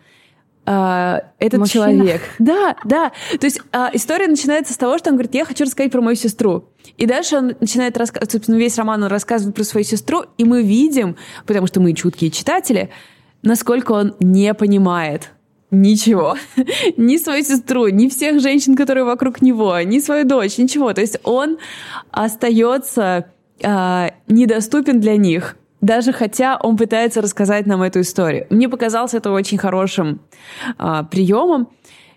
Uh, 0.66 1.22
этот 1.40 1.60
Мужчина. 1.60 1.92
человек. 1.92 2.22
Да, 2.38 2.74
да. 2.84 3.12
То 3.38 3.44
есть 3.44 3.60
uh, 3.72 3.90
история 3.92 4.28
начинается 4.28 4.72
с 4.72 4.78
того, 4.78 4.96
что 4.96 5.10
он 5.10 5.16
говорит, 5.16 5.34
я 5.34 5.44
хочу 5.44 5.64
рассказать 5.64 5.92
про 5.92 6.00
мою 6.00 6.16
сестру. 6.16 6.70
И 6.96 7.04
дальше 7.04 7.36
он 7.36 7.54
начинает 7.60 7.98
рассказывать, 7.98 8.32
собственно, 8.32 8.56
весь 8.56 8.78
роман 8.78 9.02
он 9.02 9.10
рассказывает 9.10 9.54
про 9.54 9.62
свою 9.62 9.84
сестру, 9.84 10.24
и 10.38 10.44
мы 10.44 10.62
видим, 10.62 11.16
потому 11.44 11.66
что 11.66 11.80
мы 11.80 11.92
чуткие 11.92 12.30
читатели, 12.30 12.88
насколько 13.42 13.92
он 13.92 14.16
не 14.20 14.54
понимает 14.54 15.32
ничего. 15.82 16.36
ни 16.96 17.16
свою 17.16 17.44
сестру, 17.44 17.88
ни 17.88 18.08
всех 18.08 18.40
женщин, 18.40 18.76
которые 18.76 19.04
вокруг 19.04 19.42
него, 19.42 19.80
ни 19.80 19.98
свою 19.98 20.24
дочь, 20.24 20.58
ничего. 20.58 20.92
То 20.92 21.00
есть 21.00 21.18
он 21.24 21.58
остается 22.10 23.26
э, 23.60 24.08
недоступен 24.28 25.00
для 25.00 25.16
них, 25.16 25.56
даже 25.80 26.12
хотя 26.12 26.58
он 26.62 26.76
пытается 26.76 27.20
рассказать 27.20 27.66
нам 27.66 27.82
эту 27.82 28.00
историю. 28.00 28.46
Мне 28.50 28.68
показалось 28.68 29.14
это 29.14 29.30
очень 29.30 29.58
хорошим 29.58 30.20
э, 30.78 31.02
приемом. 31.10 31.68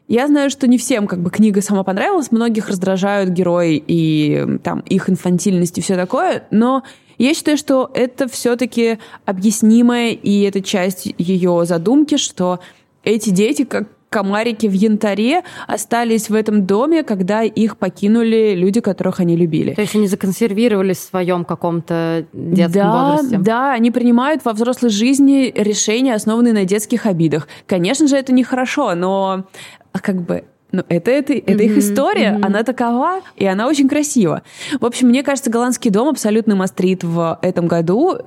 Я 0.08 0.28
знаю, 0.28 0.50
что 0.50 0.68
не 0.68 0.78
всем 0.78 1.06
как 1.06 1.20
бы 1.20 1.30
книга 1.30 1.62
сама 1.62 1.84
понравилась, 1.84 2.32
многих 2.32 2.70
раздражают 2.70 3.32
герои 3.32 3.84
и 3.86 4.60
там 4.64 4.80
их 4.80 5.10
инфантильность 5.10 5.78
и 5.78 5.82
все 5.82 5.98
такое, 5.98 6.48
но 6.50 6.84
я 7.18 7.34
считаю, 7.34 7.58
что 7.58 7.92
это 7.94 8.28
все-таки 8.28 9.00
объяснимое, 9.26 10.12
и 10.12 10.42
это 10.44 10.62
часть 10.62 11.14
ее 11.18 11.66
задумки, 11.66 12.18
что 12.18 12.60
эти 13.08 13.30
дети, 13.30 13.64
как 13.64 13.88
комарики 14.10 14.68
в 14.68 14.74
янтаре 14.74 15.44
остались 15.68 16.30
в 16.30 16.36
этом 16.36 16.66
доме, 16.66 17.04
когда 17.04 17.44
их 17.44 17.78
покинули 17.78 18.54
люди, 18.56 18.80
которых 18.80 19.20
они 19.20 19.36
любили. 19.36 19.74
То 19.74 19.82
есть 19.82 19.96
они 19.96 20.08
законсервировались 20.08 20.98
в 20.98 21.10
своем 21.10 21.44
каком-то 21.44 22.26
детском 22.32 22.84
да, 22.84 23.12
возрасте? 23.12 23.38
Да, 23.38 23.74
они 23.74 23.92
принимают 23.92 24.46
во 24.46 24.54
взрослой 24.54 24.90
жизни 24.90 25.52
решения, 25.56 26.16
основанные 26.16 26.54
на 26.54 26.64
детских 26.64 27.06
обидах. 27.06 27.48
Конечно 27.66 28.08
же, 28.08 28.16
это 28.16 28.32
нехорошо, 28.32 28.96
но 28.96 29.46
как 29.92 30.22
бы 30.22 30.46
ну, 30.72 30.84
это, 30.90 31.12
это, 31.12 31.34
это 31.34 31.52
mm-hmm, 31.52 31.66
их 31.66 31.78
история, 31.78 32.38
mm-hmm. 32.38 32.46
она 32.46 32.64
такова, 32.64 33.22
и 33.38 33.46
она 33.46 33.68
очень 33.68 33.88
красива. 33.88 34.44
В 34.80 34.86
общем, 34.86 35.08
мне 35.08 35.24
кажется, 35.24 35.50
«Голландский 35.50 35.92
дом» 35.92 36.10
абсолютно 36.10 36.56
мастрит 36.56 37.06
в 37.06 37.40
этом 37.42 37.68
году. 37.68 38.18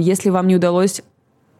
Если 0.00 0.30
вам 0.30 0.46
не 0.46 0.56
удалось 0.56 1.02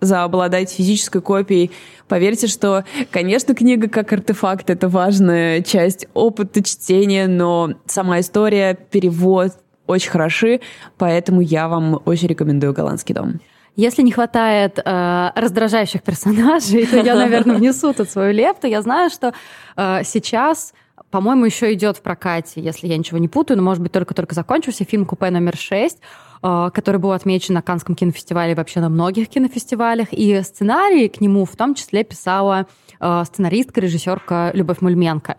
заобладать 0.02 0.70
физической 0.70 1.22
копией. 1.22 1.70
Поверьте, 2.08 2.48
что, 2.48 2.84
конечно, 3.10 3.54
книга 3.54 3.88
как 3.88 4.12
артефакт— 4.12 4.68
это 4.70 4.88
важная 4.88 5.62
часть 5.62 6.06
опыта 6.12 6.62
чтения, 6.62 7.26
но 7.26 7.70
сама 7.86 8.20
история, 8.20 8.74
перевод 8.74 9.52
очень 9.86 10.10
хороши, 10.10 10.60
поэтому 10.98 11.40
я 11.40 11.68
вам 11.68 12.02
очень 12.04 12.28
рекомендую 12.28 12.74
«Голландский 12.74 13.14
дом». 13.14 13.40
Если 13.74 14.02
не 14.02 14.12
хватает 14.12 14.78
э, 14.78 15.30
раздражающих 15.34 16.02
персонажей, 16.02 16.84
то 16.86 16.98
я, 16.98 17.14
наверное, 17.14 17.56
внесу 17.56 17.94
тут 17.94 18.10
свою 18.10 18.34
лепту. 18.34 18.66
Я 18.66 18.82
знаю, 18.82 19.08
что 19.08 19.32
э, 19.76 20.02
сейчас 20.04 20.74
по-моему, 21.10 21.44
еще 21.44 21.72
идет 21.74 21.98
в 21.98 22.02
прокате, 22.02 22.62
если 22.62 22.86
я 22.86 22.96
ничего 22.96 23.18
не 23.18 23.28
путаю, 23.28 23.58
но, 23.58 23.62
может 23.62 23.82
быть, 23.82 23.92
только-только 23.92 24.34
закончился 24.34 24.84
фильм 24.84 25.04
«Купе 25.04 25.28
номер 25.28 25.54
6», 25.54 25.98
э, 26.42 26.70
который 26.72 26.98
был 26.98 27.12
отмечен 27.12 27.54
на 27.54 27.62
Канском 27.62 27.94
кинофестивале 27.94 28.52
и 28.52 28.54
вообще 28.54 28.80
на 28.80 28.88
многих 28.88 29.28
кинофестивалях. 29.28 30.08
И 30.12 30.40
сценарий 30.42 31.08
к 31.08 31.20
нему 31.20 31.44
в 31.44 31.56
том 31.56 31.74
числе 31.74 32.04
писала 32.04 32.66
э, 33.00 33.22
сценаристка, 33.26 33.80
режиссерка 33.80 34.50
Любовь 34.54 34.80
Мульменко. 34.80 35.36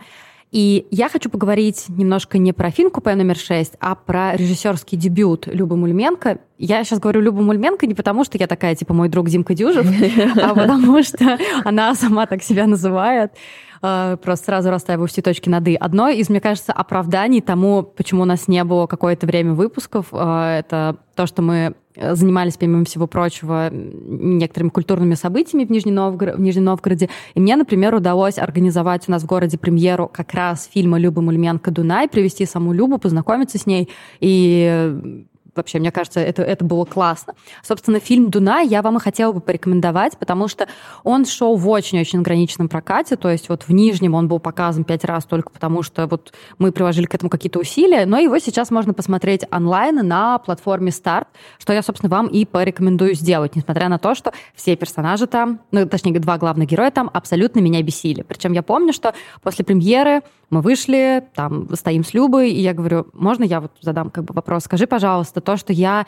И 0.53 0.86
я 0.91 1.10
хочу 1.10 1.31
поговорить 1.31 1.86
немножко 1.88 2.38
не 2.38 2.53
про 2.53 2.69
фильм 2.69 2.91
«Купе 2.91 3.15
номер 3.15 3.38
6», 3.38 3.74
а 3.79 3.95
про 3.95 4.36
режиссерский 4.36 4.95
дебют 4.95 5.48
Любы 5.48 5.75
Мульменко. 5.77 6.38
Я 6.60 6.83
сейчас 6.83 7.00
говорю 7.00 7.22
Люба 7.22 7.41
Мульменко 7.41 7.88
не 7.88 7.95
потому, 7.95 8.24
что 8.24 8.38
я 8.38 8.45
такая, 8.45 8.75
типа, 8.75 8.93
мой 8.93 9.10
друг 9.10 9.29
Димка 9.29 9.55
Дюжев, 9.55 9.88
а 10.39 10.53
потому 10.53 11.01
что 11.01 11.39
она 11.63 11.95
сама 11.95 12.27
так 12.27 12.43
себя 12.43 12.67
называет. 12.67 13.31
Э, 13.84 14.16
просто 14.22 14.46
сразу 14.46 14.70
расставив 14.70 15.10
все 15.10 15.22
точки 15.22 15.50
над 15.50 15.68
«и». 15.68 15.75
Одно 15.75 16.08
из, 16.08 16.30
мне 16.30 16.40
кажется, 16.40 16.72
оправданий 16.72 17.42
тому, 17.42 17.84
почему 17.84 18.22
у 18.22 18.25
нас 18.25 18.48
не 18.48 18.63
было 18.63 18.88
какое-то 18.88 19.28
время 19.28 19.54
выпусков, 19.54 20.08
э, 20.13 20.60
это 20.60 20.96
то, 21.16 21.25
что 21.28 21.42
мы 21.42 21.75
э, 21.96 22.16
занимались, 22.16 22.56
помимо 22.56 22.86
всего 22.86 23.08
прочего, 23.08 23.70
некоторыми 23.72 24.70
культурными 24.70 25.16
событиями 25.16 25.66
в, 25.66 25.70
Нижнем 25.70 25.96
Новгороде, 25.96 26.38
в 26.38 26.40
Нижнем 26.40 26.63
Новгороде. 26.63 27.10
И 27.34 27.42
мне, 27.42 27.58
например, 27.58 27.94
удалось 27.94 28.38
организовать 28.38 29.10
у 29.10 29.12
нас 29.12 29.24
в 29.24 29.25
городе 29.25 29.58
премьеру 29.58 30.10
как 30.12 30.34
раз 30.34 30.70
фильма 30.74 30.98
Любы 30.98 31.22
Мульменко 31.22 31.70
«Дунай», 31.70 32.08
привести 32.08 32.46
саму 32.46 32.72
Любу, 32.72 33.00
познакомиться 33.00 33.58
с 33.58 33.66
ней 33.66 33.90
и 34.22 35.25
вообще, 35.55 35.79
мне 35.79 35.91
кажется, 35.91 36.19
это, 36.19 36.41
это 36.43 36.65
было 36.65 36.86
классно. 36.86 37.36
Собственно, 37.63 38.00
фильм 38.00 38.29
«Дунай» 38.29 38.67
я 38.67 38.81
вам 38.81 38.98
и 38.98 39.00
хотела 39.00 39.31
бы 39.31 39.41
порекомендовать, 39.41 40.17
потому 40.17 40.48
что 40.48 40.67
он 41.03 41.25
шел 41.25 41.55
в 41.55 41.67
очень-очень 41.69 42.19
ограниченном 42.19 42.69
прокате, 42.69 43.15
то 43.15 43.29
есть 43.29 43.50
вот 43.50 43.63
в 43.63 43.69
Нижнем 43.69 44.15
он 44.15 44.27
был 44.27 44.39
показан 44.39 44.83
пять 44.83 45.03
раз 45.03 45.25
только 45.25 45.50
потому, 45.50 45.83
что 45.83 46.07
вот 46.07 46.33
мы 46.57 46.72
приложили 46.72 47.05
к 47.05 47.15
этому 47.15 47.29
какие-то 47.29 47.60
усилия, 47.60 48.05
но 48.05 48.17
его 48.17 48.38
сейчас 48.39 48.72
можно 48.72 48.93
посмотреть 48.93 49.43
онлайн 49.51 49.95
на 50.07 50.38
платформе 50.39 50.91
«Старт», 50.91 51.27
что 51.60 51.74
я, 51.74 51.81
собственно, 51.81 52.10
вам 52.10 52.27
и 52.27 52.45
порекомендую 52.45 53.13
сделать, 53.15 53.55
несмотря 53.55 53.89
на 53.89 54.00
то, 54.00 54.15
что 54.15 54.33
все 54.55 54.75
персонажи 54.75 55.27
там, 55.27 55.62
ну, 55.72 55.88
точнее, 55.88 56.19
два 56.19 56.38
главных 56.38 56.67
героя 56.67 56.91
там 56.91 57.10
абсолютно 57.13 57.60
меня 57.60 57.81
бесили. 57.81 58.24
Причем 58.24 58.53
я 58.53 58.63
помню, 58.63 58.93
что 58.93 59.13
после 59.41 59.65
премьеры 59.65 60.22
мы 60.50 60.62
вышли, 60.62 61.24
там 61.36 61.67
стоим 61.75 62.03
с 62.03 62.13
Любой, 62.13 62.51
и 62.51 62.62
я 62.62 62.74
говорю, 62.74 63.07
можно 63.13 63.43
я 63.43 63.60
вот 63.60 63.72
задам 63.81 64.10
как 64.10 64.25
бы 64.25 64.33
вопрос? 64.33 64.65
Скажи, 64.65 64.86
пожалуйста, 64.86 65.41
то, 65.43 65.57
что 65.57 65.73
я 65.73 66.05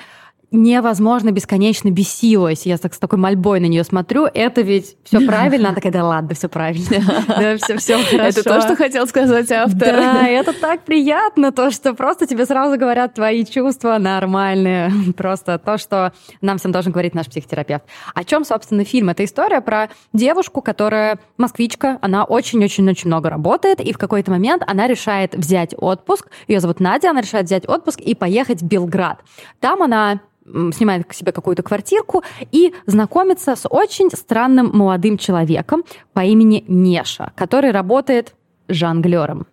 невозможно 0.63 1.31
бесконечно 1.31 1.89
бесилась. 1.89 2.65
Я 2.65 2.77
так 2.77 2.93
с 2.93 3.00
такой 3.00 3.19
мольбой 3.19 3.59
на 3.59 3.65
нее 3.65 3.83
смотрю. 3.83 4.25
Это 4.25 4.62
ведь 4.62 4.97
все 5.03 5.19
правильно? 5.27 5.69
Она 5.69 5.75
такая, 5.75 5.91
да 5.91 6.03
ладно, 6.05 6.35
все 6.35 6.47
правильно. 6.47 6.85
Да, 7.27 7.57
все, 7.57 7.77
все 7.77 7.97
хорошо. 7.97 8.39
Это 8.39 8.43
то, 8.43 8.62
что 8.62 8.75
хотел 8.75 9.07
сказать 9.07 9.51
автор. 9.51 9.95
Да, 9.95 10.27
это 10.27 10.53
так 10.53 10.81
приятно, 10.81 11.51
то, 11.51 11.71
что 11.71 11.93
просто 11.93 12.27
тебе 12.27 12.45
сразу 12.45 12.77
говорят 12.77 13.13
твои 13.13 13.45
чувства 13.45 13.97
нормальные. 13.97 14.91
Просто 15.17 15.57
то, 15.59 15.77
что 15.77 16.13
нам 16.41 16.57
всем 16.57 16.71
должен 16.71 16.91
говорить 16.91 17.13
наш 17.13 17.27
психотерапевт. 17.27 17.83
О 18.13 18.24
чем, 18.24 18.45
собственно, 18.45 18.85
фильм? 18.85 19.09
Это 19.09 19.24
история 19.24 19.62
про 19.62 19.89
девушку, 20.13 20.62
которая 20.62 21.19
москвичка, 21.38 21.97
она 22.01 22.24
очень-очень-очень 22.24 23.07
много 23.07 23.29
работает, 23.29 23.79
и 23.79 23.91
в 23.93 23.97
какой-то 23.97 24.31
момент 24.31 24.63
она 24.65 24.88
решает 24.88 25.35
взять 25.35 25.74
отпуск. 25.77 26.27
Ее 26.47 26.59
зовут 26.59 26.79
Надя, 26.79 27.12
она 27.12 27.21
решает 27.21 27.45
взять 27.45 27.67
отпуск 27.67 28.00
и 28.00 28.15
поехать 28.15 28.62
в 28.62 28.65
Белград. 28.65 29.19
Там 29.59 29.83
она 29.83 30.19
снимает 30.45 31.07
к 31.07 31.13
себе 31.13 31.31
какую-то 31.31 31.63
квартирку 31.63 32.23
и 32.51 32.73
знакомится 32.85 33.55
с 33.55 33.67
очень 33.67 34.09
странным 34.11 34.71
молодым 34.73 35.17
человеком 35.17 35.83
по 36.13 36.21
имени 36.21 36.63
Неша, 36.67 37.31
который 37.35 37.71
работает 37.71 38.35
жонглером. 38.67 39.47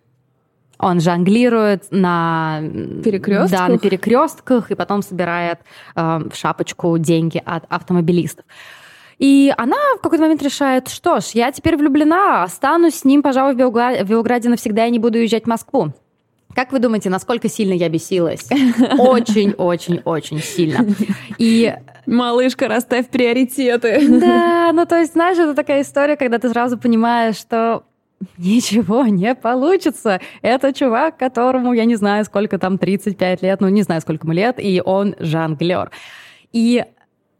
Он 0.79 0.99
жонглирует 0.99 1.85
на 1.91 2.61
перекрестках, 3.03 3.51
да, 3.51 3.67
на 3.67 3.77
перекрестках 3.77 4.71
и 4.71 4.75
потом 4.75 5.01
собирает 5.01 5.59
э, 5.95 6.21
в 6.29 6.35
шапочку 6.35 6.97
деньги 6.97 7.41
от 7.43 7.63
автомобилистов. 7.69 8.45
И 9.19 9.53
она 9.57 9.77
в 9.97 10.01
какой-то 10.01 10.23
момент 10.23 10.41
решает, 10.43 10.89
что 10.89 11.19
ж, 11.19 11.27
я 11.33 11.51
теперь 11.51 11.77
влюблена, 11.77 12.43
останусь 12.43 12.95
с 12.95 13.05
ним, 13.05 13.21
пожалуй, 13.21 13.53
в 13.53 13.57
Белграде, 13.57 14.03
в 14.03 14.09
Белграде 14.09 14.49
навсегда 14.49 14.85
и 14.85 14.91
не 14.91 14.99
буду 14.99 15.19
уезжать 15.19 15.43
в 15.43 15.47
Москву. 15.47 15.93
Как 16.55 16.71
вы 16.71 16.79
думаете, 16.79 17.09
насколько 17.09 17.49
сильно 17.49 17.73
я 17.73 17.89
бесилась? 17.89 18.47
Очень-очень-очень 18.97 20.39
сильно. 20.39 20.85
И 21.37 21.73
Малышка, 22.05 22.67
расставь 22.67 23.07
приоритеты. 23.09 24.19
Да, 24.19 24.71
ну 24.73 24.85
то 24.85 24.99
есть, 24.99 25.13
знаешь, 25.13 25.37
это 25.37 25.53
такая 25.53 25.81
история, 25.81 26.15
когда 26.15 26.37
ты 26.37 26.49
сразу 26.49 26.77
понимаешь, 26.77 27.37
что 27.37 27.83
ничего 28.37 29.05
не 29.05 29.35
получится. 29.35 30.19
Это 30.41 30.73
чувак, 30.73 31.17
которому, 31.17 31.73
я 31.73 31.85
не 31.85 31.95
знаю, 31.95 32.25
сколько 32.25 32.57
там, 32.57 32.77
35 32.77 33.41
лет, 33.41 33.61
ну 33.61 33.69
не 33.69 33.81
знаю, 33.83 34.01
сколько 34.01 34.25
ему 34.25 34.33
лет, 34.33 34.55
и 34.59 34.81
он 34.83 35.15
жонглер. 35.19 35.91
И 36.51 36.85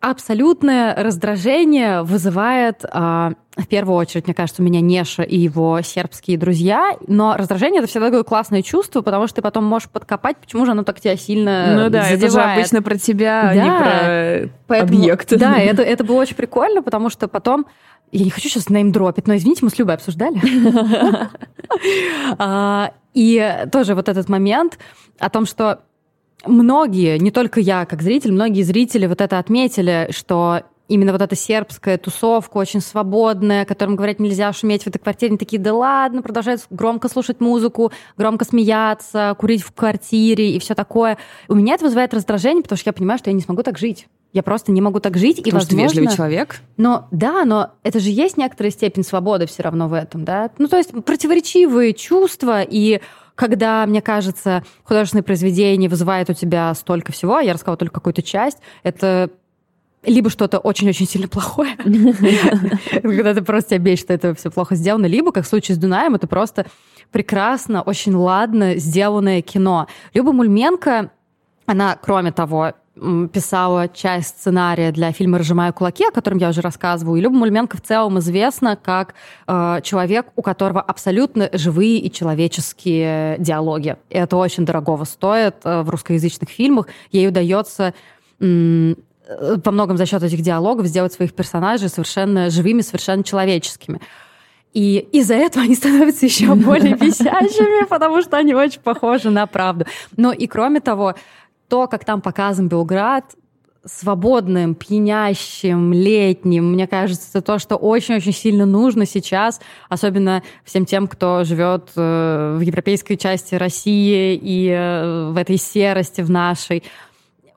абсолютное 0.04 0.94
раздражение 0.96 2.04
вызывает, 2.04 2.84
а, 2.92 3.32
в 3.56 3.68
первую 3.68 3.96
очередь, 3.96 4.28
мне 4.28 4.34
кажется, 4.34 4.62
у 4.62 4.66
меня 4.66 4.82
Неша 4.82 5.24
и 5.24 5.38
его 5.38 5.82
сербские 5.82 6.38
друзья, 6.38 6.98
но 7.08 7.38
раздражение— 7.38 7.80
это 7.82 7.88
всегда 7.88 8.08
такое 8.08 8.24
классное 8.24 8.62
чувство, 8.64 9.02
потому 9.02 9.28
что 9.28 9.38
ты 9.38 9.42
потом 9.42 9.64
можешь 9.64 9.88
подкопать, 9.90 10.36
почему 10.38 10.66
же 10.66 10.72
оно 10.72 10.84
так 10.84 11.00
тебя 11.00 11.16
сильно 11.16 11.84
Ну 11.86 11.90
да, 11.90 12.04
задевает. 12.04 12.24
это 12.24 12.30
же 12.32 12.42
обычно 12.42 12.82
про 12.82 12.98
тебя, 12.98 13.42
да. 13.44 13.50
а 13.50 13.56
не 13.56 14.48
про 14.50 14.54
Поэтому, 14.68 15.00
объект. 15.00 15.38
Да, 15.38 15.58
это, 15.58 15.82
это 15.82 16.04
было 16.04 16.20
очень 16.20 16.36
прикольно, 16.36 16.84
потому 16.84 17.10
что 17.10 17.30
потом 17.30 17.66
я 18.12 18.26
не 18.26 18.30
хочу 18.30 18.50
сейчас 18.50 18.70
неймдропить, 18.70 19.26
но 19.26 19.38
извините, 19.38 19.64
мы 19.64 19.72
с 19.72 19.80
Любой 19.80 19.96
обсуждали. 19.96 20.40
А, 22.38 22.92
и 23.14 23.66
тоже 23.72 23.96
вот 23.96 24.08
этот 24.08 24.30
момент 24.30 24.78
о 25.18 25.30
том, 25.30 25.46
что 25.46 25.80
многие, 26.46 27.18
не 27.18 27.32
только 27.32 27.60
я 27.60 27.86
как 27.86 28.02
зритель, 28.02 28.32
многие 28.32 28.64
зрители 28.64 29.08
вот 29.08 29.22
это 29.22 29.40
отметили, 29.40 30.10
что 30.12 30.64
именно 30.88 31.12
вот 31.12 31.22
эта 31.22 31.36
сербская 31.36 31.98
тусовка 31.98 32.58
очень 32.58 32.82
свободная, 32.82 33.66
которым 33.66 33.96
говорят, 33.96 34.20
нельзя 34.20 34.52
шуметь 34.54 34.84
в 34.84 34.88
этой 34.88 35.00
квартире, 35.00 35.32
они 35.32 35.38
такие, 35.38 35.62
да 35.62 35.74
ладно, 35.74 36.22
продолжают 36.22 36.62
громко 36.70 37.10
слушать 37.10 37.40
музыку, 37.40 37.92
громко 38.18 38.46
смеяться, 38.46 39.36
курить 39.40 39.64
в 39.64 39.72
квартире 39.72 40.52
и 40.52 40.60
все 40.60 40.76
такое. 40.76 41.18
У 41.48 41.56
меня 41.56 41.76
это 41.76 41.86
вызывает 41.86 42.14
раздражение, 42.14 42.64
потому 42.64 42.78
что 42.78 42.90
я 42.90 42.94
понимаю, 42.94 43.18
что 43.18 43.30
я 43.30 43.34
не 43.34 43.42
смогу 43.42 43.64
так 43.64 43.78
жить. 43.78 44.08
Я 44.34 44.42
просто 44.42 44.72
не 44.72 44.82
могу 44.82 45.00
так 45.00 45.16
жить. 45.16 45.38
Потому 45.38 45.50
и, 45.50 45.54
возможно, 45.54 45.90
что 45.90 45.96
вежливый 46.00 46.16
человек. 46.16 46.62
Но 46.76 47.08
да, 47.12 47.46
но 47.46 47.72
это 47.84 48.00
же 48.00 48.10
есть 48.10 48.36
некоторая 48.36 48.72
степень 48.72 49.04
свободы 49.04 49.46
все 49.46 49.62
равно 49.62 49.88
в 49.88 49.94
этом, 49.94 50.26
да? 50.26 50.50
Ну, 50.58 50.68
то 50.68 50.78
есть 50.78 50.92
противоречивые 51.06 51.94
чувства 51.94 52.64
и 52.64 53.00
когда, 53.36 53.86
мне 53.86 54.02
кажется, 54.02 54.64
художественное 54.84 55.24
произведение 55.24 55.90
вызывает 55.90 56.30
у 56.30 56.34
тебя 56.34 56.74
столько 56.74 57.12
всего, 57.12 57.40
я 57.40 57.54
рассказала 57.54 57.78
только 57.78 57.96
какую-то 57.96 58.22
часть, 58.22 58.60
это 58.84 59.30
либо 60.04 60.30
что-то 60.30 60.60
очень-очень 60.60 61.08
сильно 61.08 61.28
плохое, 61.28 61.76
когда 63.02 63.34
ты 63.34 63.42
просто 63.42 63.72
тебя 63.72 63.80
бесит, 63.80 64.06
что 64.06 64.14
это 64.14 64.36
все 64.36 64.52
плохо 64.52 64.76
сделано, 64.76 65.06
либо, 65.06 65.32
как 65.32 65.46
в 65.46 65.48
случае 65.48 65.76
с 65.76 65.80
Дунаем, 65.80 66.16
это 66.16 66.28
просто 66.28 66.66
прекрасно, 67.12 67.82
очень 67.82 68.14
ладно 68.14 68.76
сделанное 68.76 69.42
кино. 69.42 69.88
Люба 70.14 70.34
Мульменко, 70.34 71.12
она, 71.66 71.96
кроме 71.96 72.32
того, 72.32 72.74
писала 72.96 73.88
часть 73.88 74.40
сценария 74.40 74.92
для 74.92 75.12
фильма 75.12 75.40
«Разжимая 75.40 75.72
кулаки», 75.72 76.06
о 76.06 76.12
котором 76.12 76.38
я 76.38 76.50
уже 76.50 76.62
рассказываю. 76.62 77.18
И 77.18 77.22
Люба 77.22 77.36
Мульменко 77.36 77.78
в 77.78 77.82
целом 77.82 78.20
известна 78.20 78.76
как 78.76 79.16
э, 79.48 79.80
человек, 79.84 80.28
у 80.36 80.44
которого 80.44 80.80
абсолютно 80.80 81.50
живые 81.54 81.98
и 81.98 82.12
человеческие 82.12 83.38
диалоги. 83.40 83.98
И 84.10 84.16
это 84.16 84.38
очень 84.38 84.66
дорогого 84.66 85.06
стоит 85.06 85.56
э, 85.64 85.82
в 85.82 85.90
русскоязычных 85.90 86.50
фильмах. 86.50 86.88
Ей 87.12 87.28
удается 87.28 87.96
э, 88.40 88.94
во 89.28 89.72
многом 89.72 89.98
за 89.98 90.06
счет 90.06 90.22
этих 90.22 90.42
диалогов 90.42 90.86
сделать 90.86 91.14
своих 91.14 91.34
персонажей 91.34 91.90
совершенно 91.90 92.52
живыми, 92.52 92.82
совершенно 92.82 93.24
человеческими. 93.24 94.02
И 94.74 94.98
из-за 95.12 95.36
этого 95.36 95.66
они 95.66 95.76
становятся 95.76 96.26
еще 96.26 96.54
более 96.54 96.96
висящими, 97.00 97.86
потому 97.86 98.22
что 98.22 98.38
они 98.38 98.54
очень 98.54 98.82
похожи 98.82 99.30
на 99.30 99.48
правду. 99.48 99.86
Но 100.16 100.32
и 100.32 100.46
кроме 100.46 100.80
того, 100.80 101.16
то, 101.74 101.88
как 101.88 102.06
там 102.06 102.22
показан 102.22 102.68
Белград, 102.68 103.26
свободным, 103.84 104.76
пьянящим, 104.76 105.92
летним. 105.92 106.74
Мне 106.74 106.86
кажется, 106.86 107.28
это 107.32 107.42
то, 107.42 107.58
что 107.58 107.78
очень-очень 107.78 108.32
сильно 108.32 108.68
нужно 108.68 109.08
сейчас, 109.08 109.60
особенно 109.90 110.44
всем 110.64 110.86
тем, 110.86 111.08
кто 111.08 111.44
живет 111.44 111.90
э, 111.96 112.58
в 112.60 112.62
европейской 112.62 113.16
части 113.16 113.56
России 113.56 114.40
и 114.40 114.70
э, 114.70 115.32
в 115.32 115.36
этой 115.36 115.58
серости 115.58 116.22
в 116.22 116.30
нашей 116.30 116.84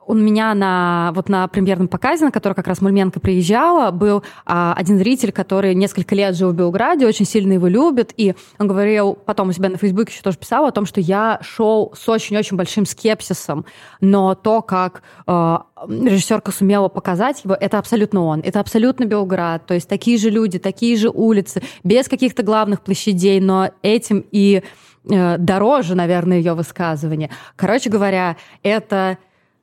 у 0.07 0.13
меня 0.13 0.53
на, 0.53 1.11
вот 1.13 1.29
на 1.29 1.47
премьерном 1.47 1.87
показе, 1.87 2.25
на 2.25 2.31
который 2.31 2.53
как 2.53 2.67
раз 2.67 2.81
Мульменко 2.81 3.19
приезжала, 3.19 3.91
был 3.91 4.23
а, 4.45 4.73
один 4.73 4.97
зритель, 4.97 5.31
который 5.31 5.75
несколько 5.75 6.15
лет 6.15 6.35
жил 6.35 6.51
в 6.51 6.55
Белграде, 6.55 7.05
очень 7.05 7.25
сильно 7.25 7.53
его 7.53 7.67
любит, 7.67 8.13
и 8.15 8.33
он 8.57 8.67
говорил, 8.67 9.15
потом 9.15 9.49
у 9.49 9.51
себя 9.51 9.69
на 9.69 9.77
Фейсбуке 9.77 10.13
еще 10.13 10.21
тоже 10.21 10.37
писал 10.37 10.65
о 10.65 10.71
том, 10.71 10.85
что 10.85 11.01
я 11.01 11.39
шел 11.41 11.93
с 11.95 12.07
очень-очень 12.07 12.55
большим 12.55 12.85
скепсисом, 12.85 13.65
но 13.99 14.33
то, 14.33 14.61
как 14.61 15.03
э, 15.27 15.57
режиссерка 15.87 16.51
сумела 16.51 16.87
показать 16.87 17.43
его, 17.43 17.55
это 17.59 17.77
абсолютно 17.77 18.23
он, 18.23 18.39
это 18.39 18.61
абсолютно 18.61 19.03
Белград, 19.03 19.65
то 19.65 19.73
есть 19.73 19.89
такие 19.89 20.17
же 20.17 20.29
люди, 20.29 20.57
такие 20.57 20.95
же 20.95 21.09
улицы, 21.09 21.61
без 21.83 22.07
каких-то 22.07 22.43
главных 22.43 22.81
площадей, 22.81 23.41
но 23.41 23.71
этим 23.81 24.23
и 24.31 24.63
э, 25.09 25.37
дороже, 25.37 25.95
наверное, 25.95 26.37
ее 26.37 26.53
высказывание. 26.53 27.29
Короче 27.57 27.89
говоря, 27.89 28.37
это 28.63 29.17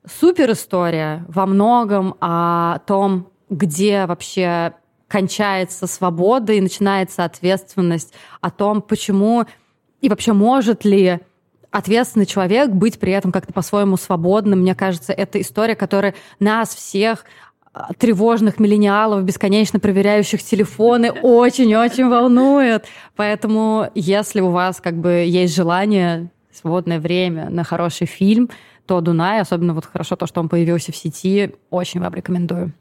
супер 0.07 0.51
история 0.51 1.25
во 1.27 1.45
многом 1.45 2.15
о 2.19 2.79
том, 2.85 3.29
где 3.49 4.05
вообще 4.05 4.73
кончается 5.07 5.87
свобода 5.87 6.53
и 6.53 6.61
начинается 6.61 7.23
ответственность, 7.23 8.13
о 8.41 8.49
том, 8.49 8.81
почему 8.81 9.45
И 10.01 10.09
вообще, 10.09 10.33
может 10.33 10.83
ли 10.83 11.19
ответственный 11.71 12.25
человек 12.25 12.69
быть 12.69 12.99
при 12.99 13.13
этом 13.13 13.31
как-то 13.31 13.53
по-своему 13.53 13.97
свободным? 13.97 14.59
Мне 14.59 14.75
кажется, 14.75 15.13
это 15.13 15.39
история, 15.41 15.75
которая 15.75 16.15
нас 16.39 16.73
всех 16.73 17.25
а, 17.73 17.93
тревожных 17.93 18.59
миллениалов, 18.59 19.23
бесконечно 19.23 19.79
проверяющих 19.79 20.43
телефоны, 20.43 21.11
очень-очень 21.21 22.07
волнует. 22.09 22.85
Поэтому, 23.15 23.89
если 23.95 24.41
у 24.41 24.49
вас 24.49 24.81
как 24.81 24.95
бы 24.95 25.25
есть 25.27 25.55
желание, 25.55 26.29
свободное 26.51 26.99
время 26.99 27.49
на 27.49 27.63
хороший 27.63 28.07
фильм, 28.07 28.49
то 28.85 29.01
Дунай, 29.01 29.41
особенно 29.41 29.73
вот 29.73 29.85
хорошо 29.85 30.15
то, 30.15 30.27
что 30.27 30.39
он 30.41 30.49
появился 30.49 30.91
в 30.91 30.95
сети, 30.95 31.55
очень 31.69 32.01
вам 32.01 32.13
рекомендую. 32.13 32.73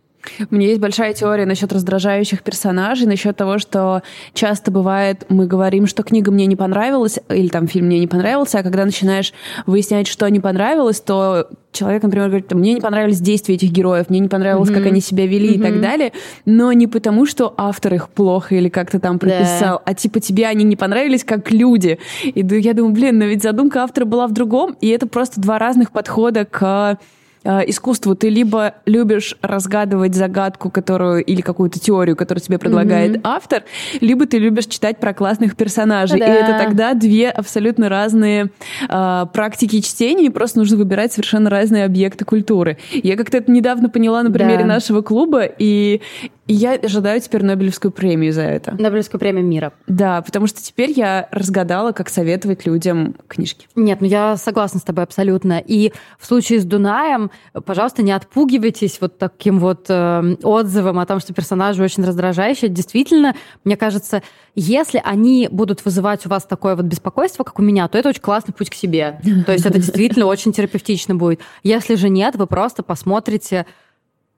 У 0.50 0.54
меня 0.54 0.68
есть 0.68 0.80
большая 0.80 1.14
теория 1.14 1.46
насчет 1.46 1.72
раздражающих 1.72 2.42
персонажей, 2.42 3.06
насчет 3.06 3.37
того, 3.37 3.58
что 3.58 4.02
часто 4.32 4.70
бывает, 4.70 5.24
мы 5.28 5.46
говорим, 5.46 5.87
что 5.87 6.02
книга 6.02 6.30
мне 6.30 6.46
не 6.46 6.56
понравилась, 6.56 7.18
или 7.28 7.48
там 7.48 7.66
фильм 7.66 7.87
мне 7.87 7.98
не 7.98 8.06
понравился, 8.06 8.58
а 8.58 8.62
когда 8.62 8.84
начинаешь 8.84 9.32
выяснять, 9.66 10.06
что 10.06 10.28
не 10.28 10.40
понравилось, 10.40 11.00
то 11.00 11.48
человек, 11.72 12.02
например, 12.02 12.28
говорит, 12.28 12.52
мне 12.52 12.74
не 12.74 12.80
понравились 12.80 13.20
действия 13.20 13.56
этих 13.56 13.70
героев, 13.70 14.08
мне 14.08 14.20
не 14.20 14.28
понравилось, 14.28 14.70
mm-hmm. 14.70 14.74
как 14.74 14.87
они 14.87 15.00
себя 15.00 15.26
вели 15.26 15.54
mm-hmm. 15.54 15.58
и 15.58 15.62
так 15.62 15.80
далее, 15.80 16.12
но 16.44 16.72
не 16.72 16.87
потому, 16.87 17.26
что 17.26 17.52
автор 17.56 17.94
их 17.94 18.08
плохо 18.08 18.54
или 18.54 18.68
как-то 18.68 19.00
там 19.00 19.18
прописал, 19.18 19.78
yeah. 19.78 19.82
а 19.84 19.94
типа 19.94 20.20
тебе 20.20 20.46
они 20.46 20.64
не 20.64 20.76
понравились 20.76 21.24
как 21.24 21.50
люди. 21.50 21.98
И 22.22 22.40
я 22.60 22.74
думаю, 22.74 22.94
блин, 22.94 23.18
но 23.18 23.24
ведь 23.24 23.42
задумка 23.42 23.82
автора 23.82 24.04
была 24.04 24.26
в 24.26 24.32
другом, 24.32 24.76
и 24.80 24.88
это 24.88 25.06
просто 25.06 25.40
два 25.40 25.58
разных 25.58 25.90
подхода 25.90 26.44
к 26.44 26.98
искусству 27.44 28.14
ты 28.14 28.28
либо 28.28 28.74
любишь 28.87 29.37
разгадывать 29.42 30.14
загадку, 30.14 30.70
которую 30.70 31.22
или 31.24 31.40
какую-то 31.40 31.78
теорию, 31.78 32.16
которую 32.16 32.42
тебе 32.42 32.59
предлагает 32.59 33.16
mm-hmm. 33.16 33.20
автор, 33.24 33.64
либо 34.00 34.26
ты 34.26 34.38
любишь 34.38 34.66
читать 34.66 34.98
про 34.98 35.12
классных 35.12 35.57
персонажей. 35.57 36.18
Да. 36.18 36.26
И 36.26 36.30
это 36.30 36.59
тогда 36.59 36.94
две 36.94 37.30
абсолютно 37.30 37.88
разные 37.88 38.50
э, 38.88 39.26
практики 39.33 39.80
чтения, 39.80 40.26
и 40.26 40.30
просто 40.30 40.59
нужно 40.59 40.76
выбирать 40.76 41.12
совершенно 41.12 41.50
разные 41.50 41.85
объекты 41.85 42.24
культуры. 42.24 42.78
Я 42.92 43.16
как-то 43.16 43.38
это 43.38 43.50
недавно 43.50 43.88
поняла 43.88 44.22
на 44.22 44.30
примере 44.30 44.61
да. 44.61 44.66
нашего 44.66 45.02
клуба, 45.02 45.42
и 45.44 46.00
и 46.46 46.52
я 46.54 46.72
ожидаю 46.72 47.20
теперь 47.20 47.42
Нобелевскую 47.42 47.90
премию 47.90 48.33
за 48.33 48.42
это. 48.42 48.74
Нобелевскую 48.78 49.18
премию 49.18 49.44
мира. 49.44 49.72
Да, 49.87 50.20
потому 50.20 50.46
что 50.46 50.62
теперь 50.62 50.90
я 50.90 51.28
разгадала, 51.30 51.92
как 51.92 52.11
советовать 52.11 52.66
людям 52.66 53.14
книжки. 53.28 53.66
Нет, 53.74 54.00
ну 54.00 54.07
я 54.07 54.37
согласна 54.37 54.78
с 54.80 54.83
тобой 54.83 55.04
абсолютно. 55.04 55.62
И 55.64 55.92
в 56.18 56.26
случае 56.26 56.61
с 56.61 56.64
Дунаем, 56.64 57.30
пожалуйста, 57.64 58.02
не 58.02 58.12
отпугивайтесь 58.12 58.98
вот 59.00 59.18
таким 59.18 59.59
вот 59.59 59.87
э, 59.88 60.37
отзывом 60.42 60.98
о 60.98 61.07
том, 61.07 61.20
что 61.20 61.33
персонажи 61.33 61.83
очень 61.83 62.04
раздражающие. 62.04 62.68
Действительно, 62.68 63.35
мне 63.64 63.76
кажется, 63.76 64.22
если 64.54 65.00
они 65.02 65.48
будут 65.50 65.85
вызывать 65.85 66.26
у 66.26 66.28
вас 66.28 66.44
такое 66.44 66.76
вот 66.76 66.85
беспокойство, 66.85 67.44
как 67.44 67.59
у 67.59 67.62
меня, 67.62 67.88
то 67.88 67.96
это 67.96 68.11
очень 68.11 68.20
классный 68.20 68.52
путь 68.52 68.68
к 68.68 68.74
себе. 68.74 69.18
То 69.46 69.52
есть 69.52 69.64
это 69.64 69.78
действительно 69.78 70.26
очень 70.26 70.52
терапевтично 70.52 71.14
будет. 71.14 71.40
Если 71.62 71.94
же 71.94 72.11
нет, 72.11 72.37
вы 72.37 72.46
просто 72.46 72.83
посмотрите 72.83 73.64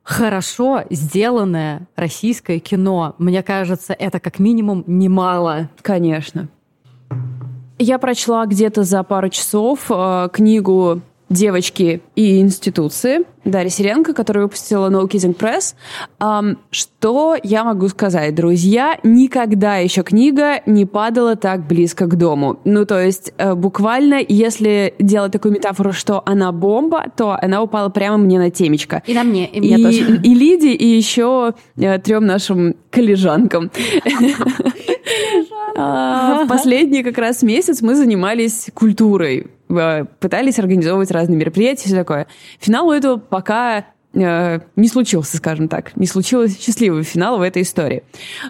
хорошо 0.06 0.84
сделанное 0.88 1.88
российское 1.96 2.60
кино. 2.60 3.16
Мне 3.18 3.42
кажется, 3.42 3.92
это 3.92 4.20
как 4.20 4.38
минимум 4.38 4.84
немало. 4.86 5.68
Конечно. 5.82 6.48
Я 7.78 7.98
прочла 7.98 8.46
где-то 8.46 8.84
за 8.84 9.02
пару 9.02 9.28
часов 9.28 9.90
э, 9.90 10.28
книгу 10.32 11.02
девочки 11.28 12.02
и 12.14 12.40
институции 12.40 13.24
Дарья 13.46 13.70
Сиренко, 13.70 14.12
которая 14.12 14.44
выпустила 14.44 14.90
No 14.90 15.08
Kissing 15.08 15.36
Press. 15.36 15.74
Um, 16.18 16.58
что 16.70 17.36
я 17.42 17.64
могу 17.64 17.88
сказать, 17.88 18.34
друзья? 18.34 18.98
Никогда 19.04 19.76
еще 19.76 20.02
книга 20.02 20.60
не 20.66 20.84
падала 20.84 21.36
так 21.36 21.66
близко 21.66 22.06
к 22.06 22.16
дому. 22.16 22.58
Ну, 22.64 22.84
то 22.84 23.00
есть, 23.00 23.32
э, 23.38 23.54
буквально, 23.54 24.20
если 24.26 24.94
делать 24.98 25.32
такую 25.32 25.52
метафору, 25.52 25.92
что 25.92 26.22
она 26.26 26.50
бомба, 26.50 27.04
то 27.16 27.38
она 27.40 27.62
упала 27.62 27.88
прямо 27.88 28.16
мне 28.16 28.38
на 28.38 28.50
темечко. 28.50 29.02
И 29.06 29.14
на 29.14 29.22
мне, 29.22 29.46
и 29.46 29.60
мне 29.60 29.78
и, 29.78 29.82
тоже. 29.82 30.20
И 30.22 30.34
Лиде, 30.34 30.72
и 30.72 30.86
еще 30.86 31.54
э, 31.76 31.98
трем 31.98 32.26
нашим 32.26 32.74
коллежанкам. 32.90 33.70
А, 35.78 36.44
в 36.44 36.48
последний 36.48 37.02
как 37.02 37.18
раз 37.18 37.42
месяц 37.42 37.82
мы 37.82 37.94
занимались 37.94 38.70
культурой 38.72 39.46
пытались 39.68 40.58
организовывать 40.58 41.10
разные 41.10 41.36
мероприятия, 41.36 41.86
все 41.86 41.96
такое. 41.96 42.26
Финал 42.60 42.88
у 42.88 42.92
этого 42.92 43.16
пока 43.16 43.86
э, 44.14 44.60
не 44.76 44.88
случился, 44.88 45.36
скажем 45.36 45.68
так. 45.68 45.96
Не 45.96 46.06
случилось 46.06 46.60
счастливый 46.60 47.02
финал 47.02 47.38
в 47.38 47.42
этой 47.42 47.62
истории. 47.62 48.02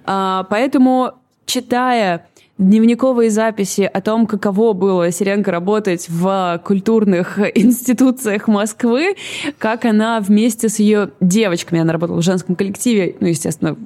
А, 0.05 0.47
поэтому, 0.51 1.13
читая 1.47 2.27
дневниковые 2.59 3.31
записи 3.31 3.83
о 3.83 4.01
том, 4.01 4.27
каково 4.27 4.73
было 4.73 5.11
Сиренко 5.11 5.51
работать 5.51 6.07
в 6.09 6.61
культурных 6.65 7.39
институциях 7.55 8.49
Москвы, 8.49 9.17
как 9.59 9.85
она 9.85 10.21
вместе 10.21 10.69
с 10.69 10.79
ее 10.79 11.11
девочками, 11.21 11.81
она 11.81 11.93
работала 11.93 12.21
в 12.21 12.25
женском 12.25 12.57
коллективе, 12.57 13.17
ну, 13.21 13.27
естественно, 13.27 13.77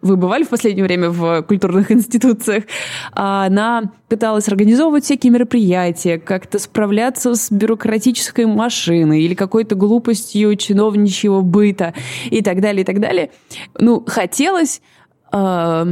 вы 0.00 0.16
бывали 0.16 0.44
в 0.44 0.48
последнее 0.48 0.84
время 0.84 1.10
в 1.10 1.42
культурных 1.42 1.90
институциях, 1.90 2.64
а 3.12 3.46
она 3.46 3.90
пыталась 4.08 4.48
организовывать 4.48 5.04
всякие 5.04 5.32
мероприятия, 5.32 6.18
как-то 6.18 6.58
справляться 6.58 7.34
с 7.34 7.50
бюрократической 7.50 8.46
машиной 8.46 9.22
или 9.22 9.34
какой-то 9.34 9.74
глупостью 9.74 10.54
чиновничьего 10.56 11.40
быта 11.40 11.94
и 12.30 12.42
так 12.42 12.60
далее, 12.60 12.82
и 12.82 12.84
так 12.84 13.00
далее. 13.00 13.30
Ну, 13.78 14.04
хотелось 14.06 14.80
э, 15.32 15.86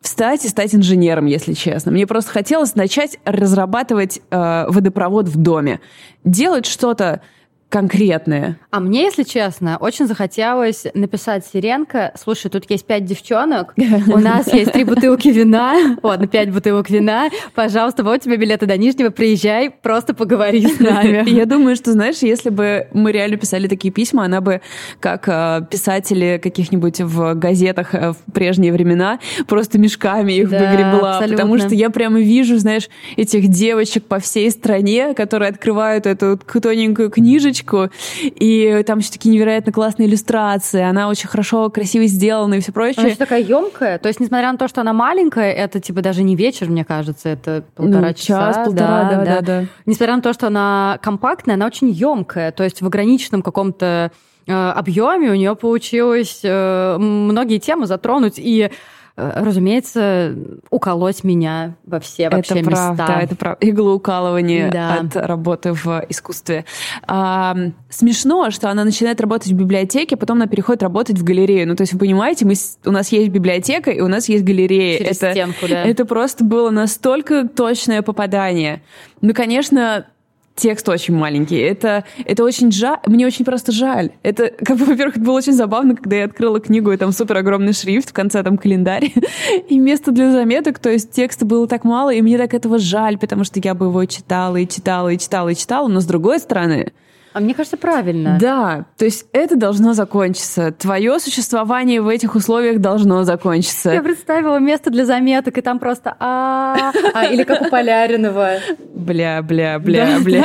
встать 0.00 0.44
и 0.44 0.48
стать 0.48 0.74
инженером, 0.74 1.26
если 1.26 1.52
честно. 1.52 1.92
Мне 1.92 2.06
просто 2.06 2.30
хотелось 2.32 2.74
начать 2.74 3.18
разрабатывать 3.24 4.20
э, 4.30 4.66
водопровод 4.68 5.28
в 5.28 5.36
доме, 5.36 5.80
делать 6.24 6.66
что-то 6.66 7.22
конкретные. 7.68 8.56
А 8.70 8.78
мне, 8.78 9.02
если 9.02 9.24
честно, 9.24 9.78
очень 9.78 10.06
захотелось 10.06 10.86
написать 10.94 11.44
Сиренко, 11.52 12.12
слушай, 12.16 12.48
тут 12.48 12.70
есть 12.70 12.86
пять 12.86 13.04
девчонок, 13.04 13.74
у 14.06 14.18
нас 14.18 14.52
есть 14.52 14.72
три 14.72 14.84
бутылки 14.84 15.28
вина, 15.28 15.96
ладно, 16.02 16.28
пять 16.28 16.52
бутылок 16.52 16.88
вина, 16.88 17.30
пожалуйста, 17.54 18.04
вот 18.04 18.22
тебе 18.22 18.36
билеты 18.36 18.66
до 18.66 18.76
Нижнего, 18.76 19.10
приезжай, 19.10 19.70
просто 19.70 20.14
поговори 20.14 20.66
с 20.66 20.78
нами. 20.78 21.28
Я 21.34 21.46
думаю, 21.46 21.74
что, 21.74 21.92
знаешь, 21.92 22.18
если 22.18 22.50
бы 22.50 22.86
мы 22.92 23.10
реально 23.10 23.38
писали 23.38 23.66
такие 23.66 23.92
письма, 23.92 24.24
она 24.24 24.40
бы, 24.40 24.60
как 25.00 25.28
э, 25.28 25.66
писатели 25.68 26.38
каких-нибудь 26.42 27.00
в 27.00 27.34
газетах 27.34 27.94
э, 27.94 28.12
в 28.12 28.32
прежние 28.32 28.72
времена, 28.72 29.18
просто 29.48 29.78
мешками 29.78 30.32
их 30.34 30.48
да, 30.48 30.58
выгребла, 30.58 31.16
абсолютно. 31.16 31.36
потому 31.36 31.58
что 31.58 31.74
я 31.74 31.90
прямо 31.90 32.20
вижу, 32.20 32.56
знаешь, 32.58 32.88
этих 33.16 33.48
девочек 33.48 34.04
по 34.04 34.20
всей 34.20 34.50
стране, 34.50 35.14
которые 35.14 35.48
открывают 35.48 36.06
эту 36.06 36.38
тоненькую 36.38 37.10
книжечку, 37.10 37.53
книжку, 37.54 37.90
и 38.20 38.82
там 38.86 38.98
еще 38.98 39.10
такие 39.10 39.32
невероятно 39.34 39.72
классные 39.72 40.08
иллюстрации, 40.08 40.82
она 40.82 41.08
очень 41.08 41.28
хорошо, 41.28 41.70
красиво 41.70 42.06
сделана 42.06 42.54
и 42.54 42.60
все 42.60 42.72
прочее. 42.72 42.96
Она 42.98 43.08
еще 43.08 43.18
такая 43.18 43.42
емкая, 43.42 43.98
то 43.98 44.08
есть, 44.08 44.20
несмотря 44.20 44.50
на 44.52 44.58
то, 44.58 44.68
что 44.68 44.80
она 44.80 44.92
маленькая, 44.92 45.52
это 45.52 45.80
типа 45.80 46.02
даже 46.02 46.22
не 46.22 46.36
вечер, 46.36 46.68
мне 46.68 46.84
кажется, 46.84 47.28
это 47.28 47.64
полтора 47.74 48.08
ну, 48.08 48.14
часа. 48.14 48.52
Час, 48.52 48.66
полтора, 48.66 49.04
да, 49.04 49.16
да, 49.16 49.24
да, 49.24 49.40
да. 49.40 49.66
Несмотря 49.86 50.16
на 50.16 50.22
то, 50.22 50.32
что 50.32 50.48
она 50.48 50.98
компактная, 51.02 51.54
она 51.54 51.66
очень 51.66 51.90
емкая, 51.90 52.52
то 52.52 52.64
есть 52.64 52.82
в 52.82 52.86
ограниченном 52.86 53.42
каком-то 53.42 54.10
э, 54.46 54.52
объеме 54.52 55.30
у 55.30 55.34
нее 55.34 55.54
получилось 55.56 56.40
э, 56.42 56.96
многие 56.98 57.58
темы 57.58 57.86
затронуть 57.86 58.34
и 58.36 58.70
разумеется, 59.16 60.34
уколоть 60.70 61.22
меня 61.22 61.76
во 61.84 62.00
все 62.00 62.28
вообще 62.28 62.60
это 62.60 62.68
места. 62.68 62.94
Правда, 62.96 63.18
это 63.22 63.36
правда. 63.36 63.66
Иглоукалывание 63.66 64.70
да. 64.70 65.00
от 65.00 65.16
работы 65.16 65.72
в 65.72 66.04
искусстве. 66.08 66.64
А, 67.06 67.56
смешно, 67.90 68.50
что 68.50 68.70
она 68.70 68.84
начинает 68.84 69.20
работать 69.20 69.52
в 69.52 69.54
библиотеке, 69.56 70.16
потом 70.16 70.38
она 70.38 70.46
переходит 70.48 70.82
работать 70.82 71.18
в 71.18 71.24
галерею. 71.24 71.68
Ну, 71.68 71.76
то 71.76 71.82
есть, 71.82 71.92
вы 71.92 72.00
понимаете, 72.00 72.44
мы, 72.44 72.54
у 72.84 72.90
нас 72.90 73.12
есть 73.12 73.30
библиотека, 73.30 73.90
и 73.92 74.00
у 74.00 74.08
нас 74.08 74.28
есть 74.28 74.44
галерея. 74.44 74.98
Через 74.98 75.18
это, 75.18 75.30
стенку, 75.30 75.68
да. 75.68 75.84
это 75.84 76.04
просто 76.04 76.44
было 76.44 76.70
настолько 76.70 77.46
точное 77.46 78.02
попадание. 78.02 78.82
Ну, 79.20 79.32
конечно, 79.32 80.06
текст 80.54 80.88
очень 80.88 81.14
маленький. 81.14 81.56
Это, 81.56 82.04
это 82.24 82.44
очень 82.44 82.70
жаль. 82.70 82.98
Мне 83.06 83.26
очень 83.26 83.44
просто 83.44 83.72
жаль. 83.72 84.12
Это, 84.22 84.50
как 84.50 84.78
бы, 84.78 84.84
во-первых, 84.84 85.16
это 85.16 85.24
было 85.24 85.36
очень 85.36 85.52
забавно, 85.52 85.96
когда 85.96 86.16
я 86.16 86.24
открыла 86.24 86.60
книгу, 86.60 86.92
и 86.92 86.96
там 86.96 87.12
супер 87.12 87.38
огромный 87.38 87.72
шрифт, 87.72 88.10
в 88.10 88.12
конце 88.12 88.42
там 88.42 88.58
календарь, 88.58 89.12
и 89.68 89.78
место 89.78 90.12
для 90.12 90.30
заметок, 90.30 90.78
то 90.78 90.90
есть 90.90 91.10
текста 91.10 91.44
было 91.44 91.66
так 91.66 91.84
мало, 91.84 92.12
и 92.12 92.22
мне 92.22 92.38
так 92.38 92.54
этого 92.54 92.78
жаль, 92.78 93.18
потому 93.18 93.44
что 93.44 93.60
я 93.62 93.74
бы 93.74 93.86
его 93.86 94.04
читала 94.04 94.56
и 94.56 94.68
читала 94.68 95.08
и 95.08 95.18
читала 95.18 95.48
и 95.48 95.56
читала, 95.56 95.88
но 95.88 96.00
с 96.00 96.06
другой 96.06 96.38
стороны, 96.38 96.92
а 97.34 97.40
мне 97.40 97.52
кажется, 97.52 97.76
правильно. 97.76 98.38
Да, 98.40 98.84
то 98.96 99.04
есть 99.04 99.26
это 99.32 99.56
должно 99.56 99.92
закончиться. 99.92 100.70
Твое 100.70 101.18
существование 101.18 102.00
в 102.00 102.06
этих 102.06 102.36
условиях 102.36 102.78
должно 102.78 103.24
закончиться. 103.24 103.92
Я 103.92 104.02
представила 104.02 104.58
место 104.58 104.90
для 104.90 105.04
заметок, 105.04 105.58
и 105.58 105.60
там 105.60 105.80
просто 105.80 106.16
а, 106.20 106.92
а 107.12 107.24
или 107.26 107.42
как 107.42 107.62
у 107.62 107.70
Поляринова. 107.70 108.52
Бля, 108.94 109.42
бля, 109.42 109.80
бля, 109.80 110.18
бля. 110.20 110.44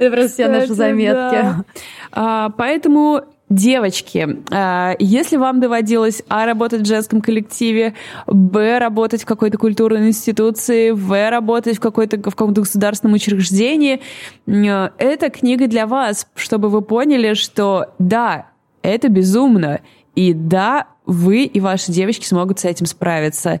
Это 0.00 0.10
просто 0.10 0.28
все 0.28 0.48
наши 0.48 0.72
заметки. 0.72 1.64
А, 2.10 2.48
поэтому 2.56 3.22
Девочки, 3.52 4.38
а, 4.50 4.96
если 4.98 5.36
вам 5.36 5.60
доводилось 5.60 6.22
А. 6.28 6.46
работать 6.46 6.80
в 6.80 6.86
женском 6.86 7.20
коллективе, 7.20 7.92
Б. 8.26 8.78
работать 8.78 9.24
в 9.24 9.26
какой-то 9.26 9.58
культурной 9.58 10.08
институции, 10.08 10.90
В. 10.90 11.28
работать 11.28 11.76
в, 11.76 11.80
какой-то, 11.80 12.16
в 12.16 12.34
каком-то 12.34 12.62
государственном 12.62 13.14
учреждении, 13.14 14.00
эта 14.46 15.28
книга 15.28 15.66
для 15.66 15.86
вас, 15.86 16.26
чтобы 16.34 16.70
вы 16.70 16.80
поняли, 16.80 17.34
что 17.34 17.92
да, 17.98 18.46
это 18.80 19.10
безумно, 19.10 19.80
и 20.14 20.32
да, 20.32 20.86
вы 21.04 21.44
и 21.44 21.60
ваши 21.60 21.92
девочки 21.92 22.24
смогут 22.24 22.60
с 22.60 22.64
этим 22.64 22.86
справиться. 22.86 23.60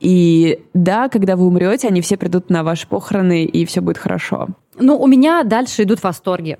И 0.00 0.64
да, 0.74 1.08
когда 1.08 1.36
вы 1.36 1.46
умрете, 1.46 1.86
они 1.86 2.00
все 2.00 2.16
придут 2.16 2.50
на 2.50 2.64
ваши 2.64 2.88
похороны, 2.88 3.44
и 3.44 3.64
все 3.66 3.82
будет 3.82 3.98
хорошо. 3.98 4.48
Ну, 4.80 4.96
у 4.98 5.06
меня 5.06 5.44
дальше 5.44 5.84
идут 5.84 6.02
восторги. 6.02 6.58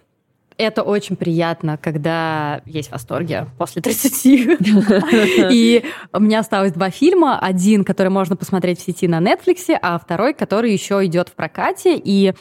Это 0.59 0.83
очень 0.83 1.15
приятно, 1.15 1.79
когда 1.81 2.63
есть 2.67 2.91
восторги 2.91 3.47
после 3.59 3.81
30. 3.81 4.21
И 5.53 5.85
у 6.13 6.21
меня 6.21 6.41
осталось 6.41 6.73
два 6.73 6.91
фильма. 6.91 7.39
Один, 7.39 7.85
который 7.85 8.09
можно 8.09 8.35
посмотреть 8.35 8.81
в 8.81 8.85
сети 8.85 9.07
на 9.07 9.21
Netflix, 9.21 9.73
а 9.81 9.97
второй, 10.01 10.35
который 10.35 10.73
еще 10.73 11.07
идет 11.07 11.29
в 11.29 11.35
прокате. 11.35 11.97
И 11.97 12.35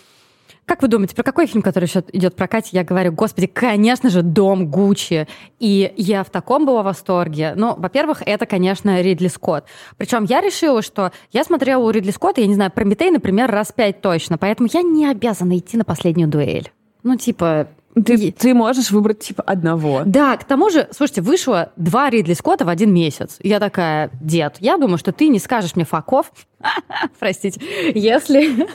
как 0.65 0.81
вы 0.81 0.87
думаете, 0.87 1.15
про 1.15 1.21
какой 1.21 1.45
фильм, 1.45 1.61
который 1.61 1.85
еще 1.85 2.03
идет 2.11 2.33
в 2.33 2.35
прокате, 2.35 2.71
я 2.73 2.83
говорю, 2.83 3.11
господи, 3.11 3.45
конечно 3.45 4.09
же, 4.09 4.23
«Дом 4.23 4.67
Гуччи». 4.67 5.27
И 5.59 5.93
я 5.95 6.23
в 6.23 6.31
таком 6.31 6.65
была 6.65 6.81
восторге. 6.81 7.53
Ну, 7.55 7.75
во-первых, 7.77 8.23
это, 8.25 8.47
конечно, 8.47 8.99
Ридли 8.99 9.27
Скотт. 9.27 9.65
Причем 9.97 10.25
я 10.25 10.41
решила, 10.41 10.81
что 10.81 11.11
я 11.31 11.43
смотрела 11.43 11.83
у 11.83 11.89
Ридли 11.91 12.11
Скотта, 12.11 12.41
я 12.41 12.47
не 12.47 12.55
знаю, 12.55 12.71
Прометей, 12.71 13.11
например, 13.11 13.51
раз 13.51 13.71
пять 13.71 14.01
точно, 14.01 14.39
поэтому 14.39 14.67
я 14.73 14.81
не 14.81 15.05
обязана 15.07 15.57
идти 15.57 15.77
на 15.77 15.85
последнюю 15.85 16.27
дуэль. 16.27 16.71
Ну, 17.03 17.15
типа, 17.15 17.69
ты, 18.03 18.31
ты 18.31 18.53
можешь 18.53 18.91
выбрать 18.91 19.19
типа 19.19 19.43
одного. 19.43 20.03
Да, 20.05 20.37
к 20.37 20.43
тому 20.43 20.69
же, 20.69 20.87
слушайте, 20.95 21.21
вышло 21.21 21.71
два 21.75 22.09
Ридли 22.09 22.33
Скотта 22.33 22.65
в 22.65 22.69
один 22.69 22.93
месяц. 22.93 23.37
Я 23.41 23.59
такая, 23.59 24.09
дед, 24.21 24.57
я 24.59 24.77
думаю, 24.77 24.97
что 24.97 25.11
ты 25.11 25.27
не 25.27 25.39
скажешь 25.39 25.75
мне 25.75 25.85
факов, 25.85 26.31
простите, 27.19 27.61
если 27.93 28.67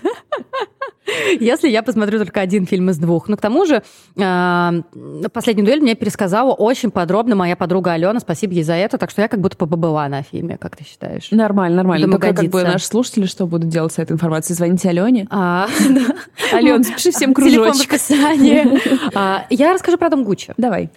если 1.40 1.68
я 1.68 1.82
посмотрю 1.82 2.18
только 2.18 2.40
один 2.40 2.66
фильм 2.66 2.90
из 2.90 2.98
двух. 2.98 3.28
Но 3.28 3.36
к 3.36 3.40
тому 3.40 3.66
же 3.66 3.82
а, 4.18 4.74
«Последнюю 5.32 5.66
дуэль» 5.66 5.80
мне 5.80 5.94
пересказала 5.94 6.52
очень 6.52 6.90
подробно 6.90 7.34
моя 7.34 7.56
подруга 7.56 7.92
Алена. 7.92 8.20
Спасибо 8.20 8.54
ей 8.54 8.62
за 8.62 8.74
это. 8.74 8.98
Так 8.98 9.10
что 9.10 9.22
я 9.22 9.28
как 9.28 9.40
будто 9.40 9.56
побыла 9.56 10.08
на 10.08 10.22
фильме, 10.22 10.58
как 10.58 10.76
ты 10.76 10.84
считаешь? 10.84 11.30
Нормально, 11.30 11.78
нормально. 11.78 12.06
Только 12.06 12.34
как 12.34 12.46
бы 12.46 12.62
наши 12.62 12.86
слушатели 12.86 13.26
что 13.26 13.46
будут 13.46 13.68
делать 13.68 13.92
с 13.92 13.98
этой 13.98 14.12
информацией? 14.12 14.56
Звоните 14.56 14.88
Алене? 14.88 15.26
А, 15.30 15.68
Ален, 16.52 16.82
запиши 16.84 17.10
всем 17.10 17.34
кружочек. 17.34 17.62
Телефон 17.62 17.78
в 17.78 17.84
описании. 17.86 19.16
А, 19.16 19.46
я 19.50 19.72
расскажу 19.72 19.98
про 19.98 20.08
Дом 20.08 20.24
Гуччи. 20.24 20.54
Давай. 20.56 20.90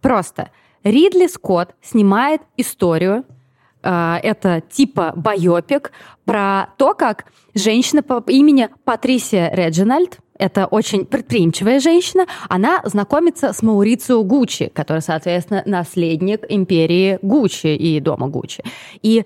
Просто. 0.00 0.50
Ридли 0.84 1.28
Скотт 1.28 1.74
снимает 1.80 2.42
историю 2.56 3.24
это 3.82 4.62
типа 4.70 5.12
байопик 5.16 5.92
про 6.24 6.68
то, 6.78 6.94
как 6.94 7.26
женщина 7.54 8.02
по 8.02 8.22
имени 8.28 8.68
Патрисия 8.84 9.50
Реджинальд, 9.54 10.18
это 10.38 10.66
очень 10.66 11.06
предприимчивая 11.06 11.78
женщина, 11.78 12.26
она 12.48 12.80
знакомится 12.84 13.52
с 13.52 13.62
Маурицио 13.62 14.24
Гуччи, 14.24 14.70
который, 14.74 15.02
соответственно, 15.02 15.62
наследник 15.66 16.44
империи 16.48 17.18
Гуччи 17.22 17.76
и 17.76 18.00
дома 18.00 18.28
Гуччи. 18.28 18.62
И 19.02 19.24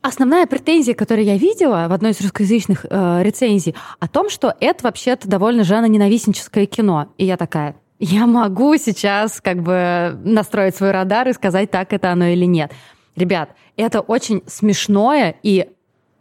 Основная 0.00 0.46
претензия, 0.46 0.94
которую 0.94 1.26
я 1.26 1.36
видела 1.36 1.86
в 1.88 1.92
одной 1.92 2.12
из 2.12 2.20
русскоязычных 2.20 2.86
э, 2.88 3.22
рецензий, 3.24 3.74
о 3.98 4.06
том, 4.06 4.30
что 4.30 4.54
это 4.60 4.84
вообще-то 4.84 5.28
довольно 5.28 5.64
жаноненавистническое 5.64 6.66
кино. 6.66 7.08
И 7.18 7.24
я 7.24 7.36
такая, 7.36 7.74
я 7.98 8.26
могу 8.26 8.76
сейчас 8.76 9.40
как 9.40 9.60
бы 9.60 10.16
настроить 10.22 10.76
свой 10.76 10.92
радар 10.92 11.28
и 11.28 11.32
сказать, 11.32 11.72
так 11.72 11.92
это 11.92 12.12
оно 12.12 12.26
или 12.26 12.44
нет. 12.44 12.72
Ребят, 13.18 13.50
это 13.76 14.00
очень 14.00 14.44
смешное 14.46 15.34
и 15.42 15.68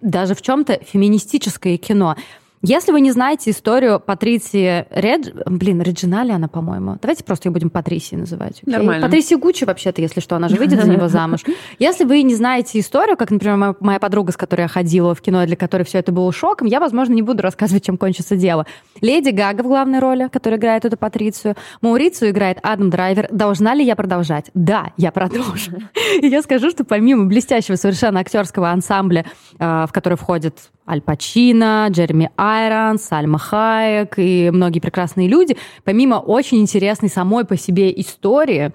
даже 0.01 0.33
в 0.33 0.41
чем-то 0.41 0.79
феминистическое 0.83 1.77
кино. 1.77 2.15
Если 2.63 2.91
вы 2.91 3.01
не 3.01 3.11
знаете 3.11 3.51
историю 3.51 3.99
Патриции 3.99 4.87
Ред... 4.89 5.33
Блин, 5.45 5.81
Реджинали 5.81 6.31
она, 6.31 6.47
по-моему. 6.47 6.97
Давайте 7.01 7.23
просто 7.23 7.49
ее 7.49 7.53
будем 7.53 7.69
Патрисией 7.69 8.19
называть. 8.19 8.61
Okay? 8.61 8.71
Нормально. 8.71 9.05
Патрисия 9.05 9.37
Гуччи, 9.37 9.63
вообще-то, 9.63 10.01
если 10.01 10.21
что, 10.21 10.35
она 10.35 10.49
же 10.49 10.55
выйдет 10.55 10.81
за 10.81 10.89
него 10.91 11.07
замуж. 11.07 11.41
Если 11.77 12.03
вы 12.03 12.23
не 12.23 12.33
знаете 12.33 12.79
историю, 12.79 13.15
как, 13.15 13.29
например, 13.29 13.75
моя 13.79 13.99
подруга, 13.99 14.31
с 14.31 14.37
которой 14.37 14.61
я 14.61 14.67
ходила 14.67 15.13
в 15.13 15.21
кино, 15.21 15.45
для 15.45 15.55
которой 15.55 15.83
все 15.83 15.99
это 15.99 16.11
было 16.11 16.31
шоком, 16.33 16.67
я, 16.67 16.79
возможно, 16.79 17.13
не 17.13 17.21
буду 17.21 17.43
рассказывать, 17.43 17.85
чем 17.85 17.97
кончится 17.97 18.35
дело. 18.35 18.65
Леди 19.01 19.29
Гага 19.29 19.61
в 19.61 19.67
главной 19.67 19.99
роли, 19.99 20.27
которая 20.27 20.59
играет 20.59 20.83
эту 20.85 20.97
Патрицию. 20.97 21.55
Маурицию 21.81 22.31
играет 22.31 22.57
Адам 22.63 22.89
Драйвер. 22.89 23.27
Должна 23.31 23.75
ли 23.75 23.85
я 23.85 23.95
продолжать? 23.95 24.49
Да, 24.55 24.93
я 24.97 25.11
продолжу. 25.11 25.73
И 26.21 26.27
я 26.27 26.41
скажу, 26.41 26.71
что 26.71 26.83
помимо 26.83 27.25
блестящего 27.25 27.75
совершенно 27.75 28.19
актерского 28.19 28.71
ансамбля, 28.71 29.25
э, 29.59 29.85
в 29.87 29.91
который 29.91 30.17
входит 30.17 30.55
Аль 30.87 31.01
Пачино, 31.01 31.87
Джереми 31.89 32.31
Айронс, 32.37 33.03
Сальма 33.03 33.39
Хайек 33.39 34.13
и 34.17 34.49
многие 34.51 34.79
прекрасные 34.79 35.27
люди. 35.27 35.57
Помимо 35.83 36.15
очень 36.15 36.59
интересной 36.59 37.09
самой 37.09 37.45
по 37.45 37.57
себе 37.57 37.91
истории, 37.99 38.71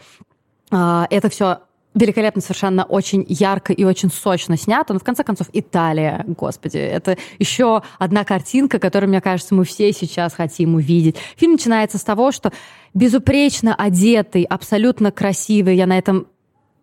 а, 0.70 1.06
это 1.10 1.28
все 1.28 1.58
великолепно, 1.94 2.40
совершенно 2.40 2.84
очень 2.84 3.24
ярко 3.28 3.72
и 3.72 3.84
очень 3.84 4.10
сочно 4.10 4.56
снято. 4.56 4.92
Но 4.92 4.98
в 4.98 5.04
конце 5.04 5.24
концов 5.24 5.48
Италия, 5.52 6.24
господи, 6.26 6.78
это 6.78 7.18
еще 7.38 7.82
одна 7.98 8.24
картинка, 8.24 8.78
которую, 8.78 9.10
мне 9.10 9.20
кажется, 9.20 9.54
мы 9.54 9.64
все 9.64 9.92
сейчас 9.92 10.34
хотим 10.34 10.74
увидеть. 10.74 11.16
Фильм 11.36 11.52
начинается 11.52 11.98
с 11.98 12.04
того, 12.04 12.32
что 12.32 12.52
безупречно 12.94 13.74
одетый, 13.74 14.44
абсолютно 14.44 15.10
красивый, 15.12 15.76
я 15.76 15.86
на 15.86 15.98
этом 15.98 16.26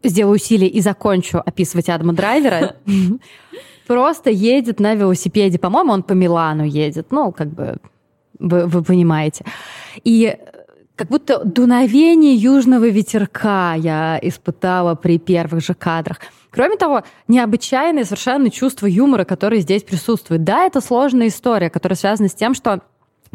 сделаю 0.04 0.36
усилие 0.36 0.70
и 0.70 0.80
закончу 0.80 1.39
описывать 1.39 1.89
Адама 1.89 2.13
Драйвера, 2.13 2.78
просто 3.89 4.30
едет 4.30 4.80
на 4.80 4.93
велосипеде. 4.93 5.58
По-моему, 5.58 5.93
он 5.93 6.04
по 6.04 6.13
Милану 6.13 6.63
едет. 6.63 7.08
Ну, 7.10 7.32
как 7.32 7.47
бы 7.47 7.78
вы, 8.38 8.67
вы 8.67 8.84
понимаете. 8.84 9.43
И 10.04 10.38
как 10.95 11.08
будто 11.08 11.43
дуновение 11.43 12.36
южного 12.36 12.88
ветерка 12.88 13.73
я 13.73 14.19
испытала 14.21 14.93
при 14.93 15.17
первых 15.17 15.63
же 15.63 15.73
кадрах. 15.73 16.19
Кроме 16.52 16.78
того, 16.78 17.02
необычайное 17.28 18.04
совершенно 18.04 18.52
чувство 18.52 18.86
юмора, 18.86 19.25
которое 19.25 19.62
здесь 19.62 19.82
присутствует. 19.82 20.43
Да, 20.43 20.65
это 20.65 20.82
сложная 20.82 21.30
история, 21.30 21.71
которая 21.71 21.97
связана 21.97 22.30
с 22.30 22.36
тем, 22.36 22.54
что 22.54 22.82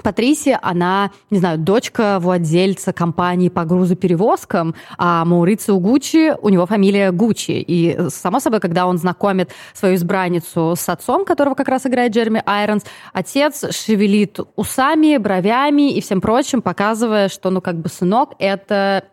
Патрисия, 0.03 0.59
она, 0.63 1.11
не 1.31 1.39
знаю, 1.39 1.59
дочка 1.59 2.19
владельца 2.21 2.93
компании 2.93 3.49
по 3.49 3.65
грузоперевозкам, 3.65 4.75
а 4.99 5.25
Маурицио 5.25 5.79
Гуччи, 5.79 6.35
у 6.41 6.49
него 6.49 6.67
фамилия 6.67 7.13
Гуччи. 7.13 7.53
И, 7.53 7.97
само 8.09 8.41
собой, 8.41 8.61
когда 8.61 8.87
он 8.87 8.99
знакомит 8.99 9.51
свою 9.73 9.95
избранницу 9.95 10.75
с 10.77 10.89
отцом, 10.89 11.25
которого 11.25 11.55
как 11.55 11.69
раз 11.69 11.87
играет 11.87 12.13
Джереми 12.13 12.43
Айронс, 12.45 12.85
отец 13.13 13.65
шевелит 13.75 14.41
усами, 14.57 15.17
бровями 15.17 15.93
и 15.93 16.01
всем 16.01 16.21
прочим, 16.21 16.61
показывая, 16.61 17.29
что, 17.29 17.51
ну, 17.51 17.61
как 17.61 17.77
бы, 17.77 17.89
сынок, 17.89 18.33
это 18.39 19.05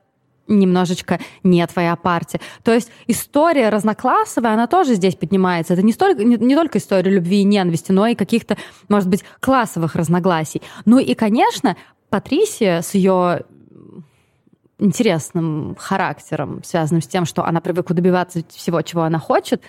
немножечко 0.60 1.20
не 1.44 1.66
твоя 1.68 1.96
партия. 1.96 2.40
То 2.64 2.74
есть 2.74 2.92
история 3.08 3.70
разноклассовая, 3.70 4.54
она 4.54 4.68
тоже 4.68 4.96
здесь 4.96 5.16
поднимается. 5.16 5.74
Это 5.74 5.84
не, 5.84 5.94
столько, 5.94 6.24
не, 6.24 6.38
не 6.38 6.56
только 6.56 6.78
история 6.78 7.12
любви 7.12 7.42
и 7.42 7.44
ненависти, 7.44 7.92
но 7.92 8.08
и 8.08 8.16
каких-то, 8.16 8.58
может 8.90 9.10
быть, 9.10 9.24
классовых 9.40 9.96
разногласий. 9.96 10.62
Ну 10.86 11.00
и, 11.00 11.14
конечно, 11.14 11.76
Патрисия 12.10 12.82
с 12.82 12.94
ее 12.94 13.44
интересным 14.80 15.76
характером, 15.78 16.62
связанным 16.64 17.02
с 17.02 17.08
тем, 17.08 17.26
что 17.26 17.46
она 17.46 17.62
привыкла 17.62 17.96
добиваться 17.96 18.44
всего, 18.50 18.82
чего 18.82 19.04
она 19.04 19.20
хочет, 19.20 19.62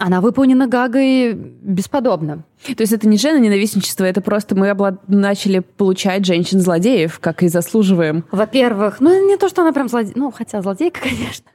она 0.00 0.22
выполнена 0.22 0.66
Гагой 0.66 1.34
бесподобно. 1.34 2.44
То 2.64 2.82
есть 2.82 2.92
это 2.92 3.06
не 3.06 3.18
жена-ненавистничество, 3.18 4.04
это 4.04 4.22
просто 4.22 4.54
мы 4.54 4.70
облад... 4.70 5.06
начали 5.08 5.58
получать 5.60 6.24
женщин-злодеев, 6.24 7.18
как 7.20 7.42
и 7.42 7.48
заслуживаем. 7.48 8.24
Во-первых, 8.32 9.00
ну 9.00 9.28
не 9.28 9.36
то, 9.36 9.48
что 9.48 9.62
она 9.62 9.72
прям 9.72 9.88
злодей, 9.88 10.12
ну 10.16 10.30
хотя 10.30 10.62
злодейка, 10.62 11.00
конечно. 11.02 11.46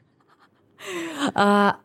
А, 1.33 1.77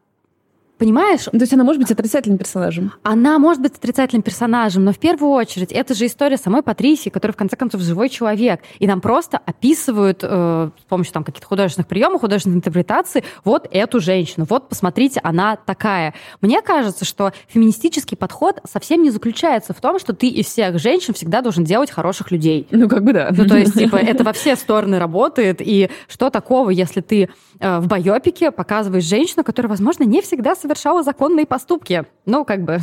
Понимаешь? 0.80 1.24
То 1.24 1.36
есть 1.36 1.52
она 1.52 1.62
может 1.62 1.82
быть 1.82 1.90
отрицательным 1.90 2.38
персонажем? 2.38 2.94
Она 3.02 3.38
может 3.38 3.62
быть 3.62 3.74
отрицательным 3.74 4.22
персонажем, 4.22 4.82
но 4.82 4.94
в 4.94 4.98
первую 4.98 5.32
очередь 5.32 5.72
это 5.72 5.92
же 5.92 6.06
история 6.06 6.38
самой 6.38 6.62
Патрисии, 6.62 7.10
которая 7.10 7.34
в 7.34 7.36
конце 7.36 7.54
концов 7.54 7.82
живой 7.82 8.08
человек. 8.08 8.62
И 8.78 8.86
нам 8.86 9.02
просто 9.02 9.38
описывают 9.44 10.20
э, 10.22 10.70
с 10.80 10.84
помощью 10.88 11.12
там, 11.12 11.22
каких-то 11.22 11.46
художественных 11.46 11.86
приемов, 11.86 12.22
художественной 12.22 12.56
интерпретации 12.56 13.24
вот 13.44 13.68
эту 13.70 14.00
женщину. 14.00 14.46
Вот, 14.48 14.70
посмотрите, 14.70 15.20
она 15.22 15.56
такая. 15.56 16.14
Мне 16.40 16.62
кажется, 16.62 17.04
что 17.04 17.34
феминистический 17.48 18.16
подход 18.16 18.60
совсем 18.66 19.02
не 19.02 19.10
заключается 19.10 19.74
в 19.74 19.80
том, 19.82 19.98
что 19.98 20.14
ты 20.14 20.28
из 20.28 20.46
всех 20.46 20.78
женщин 20.78 21.12
всегда 21.12 21.42
должен 21.42 21.62
делать 21.62 21.90
хороших 21.90 22.30
людей. 22.30 22.66
Ну, 22.70 22.88
как 22.88 23.04
бы 23.04 23.12
да. 23.12 23.28
Ну, 23.32 23.46
то 23.46 23.58
есть, 23.58 23.74
типа, 23.74 23.96
это 23.96 24.24
во 24.24 24.32
все 24.32 24.56
стороны 24.56 24.98
работает. 24.98 25.60
И 25.60 25.90
что 26.08 26.30
такого, 26.30 26.70
если 26.70 27.02
ты 27.02 27.28
э, 27.58 27.78
в 27.80 27.86
байопике 27.86 28.50
показываешь 28.50 29.04
женщину, 29.04 29.44
которая, 29.44 29.68
возможно, 29.68 30.04
не 30.04 30.22
всегда 30.22 30.54
совершала 30.70 31.02
законные 31.02 31.46
поступки. 31.46 32.04
Ну, 32.26 32.44
как 32.44 32.62
бы... 32.62 32.78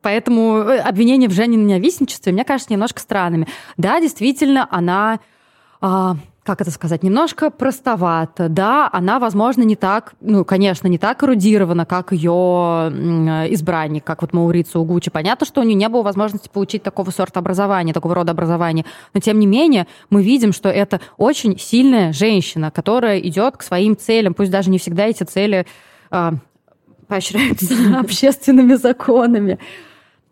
Поэтому 0.00 0.58
э, 0.58 0.78
обвинение 0.78 1.28
в 1.28 1.32
Жене 1.32 1.56
ненавистничестве, 1.56 2.32
мне 2.32 2.44
кажется, 2.44 2.72
немножко 2.72 2.98
странными. 2.98 3.46
Да, 3.76 4.00
действительно, 4.00 4.66
она 4.70 5.20
а, 5.80 6.16
как 6.44 6.60
это 6.60 6.72
сказать, 6.72 7.04
немножко 7.04 7.50
простовато, 7.50 8.48
да, 8.48 8.88
она, 8.92 9.20
возможно, 9.20 9.62
не 9.62 9.76
так, 9.76 10.14
ну, 10.20 10.44
конечно, 10.44 10.88
не 10.88 10.98
так 10.98 11.22
эрудирована, 11.22 11.86
как 11.86 12.12
ее 12.12 12.32
избранник, 13.50 14.02
как 14.02 14.22
вот 14.22 14.32
Маурица 14.32 14.80
Угучи. 14.80 15.10
Понятно, 15.10 15.46
что 15.46 15.60
у 15.60 15.64
нее 15.64 15.74
не 15.74 15.88
было 15.88 16.02
возможности 16.02 16.48
получить 16.48 16.82
такого 16.82 17.10
сорта 17.10 17.38
образования, 17.38 17.92
такого 17.92 18.16
рода 18.16 18.32
образования, 18.32 18.84
но, 19.14 19.20
тем 19.20 19.38
не 19.38 19.46
менее, 19.46 19.86
мы 20.10 20.22
видим, 20.24 20.52
что 20.52 20.68
это 20.68 21.00
очень 21.16 21.58
сильная 21.58 22.12
женщина, 22.12 22.72
которая 22.72 23.20
идет 23.20 23.56
к 23.56 23.62
своим 23.62 23.96
целям, 23.96 24.34
пусть 24.34 24.50
даже 24.50 24.70
не 24.70 24.78
всегда 24.78 25.06
эти 25.06 25.22
цели 25.22 25.66
поощряются 27.08 27.74
общественными 27.98 28.74
законами. 28.74 29.58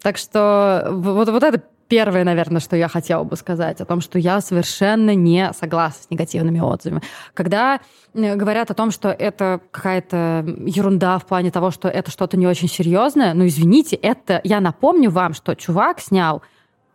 Так 0.03 0.17
что 0.17 0.87
вот, 0.91 1.29
вот 1.29 1.43
это 1.43 1.63
первое, 1.89 2.25
наверное, 2.25 2.61
что 2.61 2.77
я 2.77 2.89
хотела 2.89 3.25
бы 3.25 3.37
сказать, 3.37 3.81
о 3.81 3.85
том, 3.85 4.01
что 4.01 4.19
я 4.19 4.41
совершенно 4.41 5.15
не 5.15 5.53
согласна 5.53 6.05
с 6.05 6.11
негативными 6.11 6.61
отзывами. 6.61 7.03
Когда 7.35 7.81
э, 8.15 8.37
говорят 8.37 8.71
о 8.71 8.75
том, 8.75 8.93
что 8.93 9.11
это 9.11 9.61
какая-то 9.73 10.47
ерунда 10.65 11.19
в 11.19 11.27
плане 11.27 11.51
того, 11.51 11.73
что 11.73 11.89
это 11.89 12.11
что-то 12.11 12.37
не 12.37 12.47
очень 12.47 12.69
серьезное, 12.69 13.35
ну, 13.35 13.47
извините, 13.47 13.97
это, 13.97 14.41
я 14.45 14.61
напомню 14.61 15.11
вам, 15.11 15.35
что 15.35 15.55
чувак 15.55 16.01
снял 16.01 16.43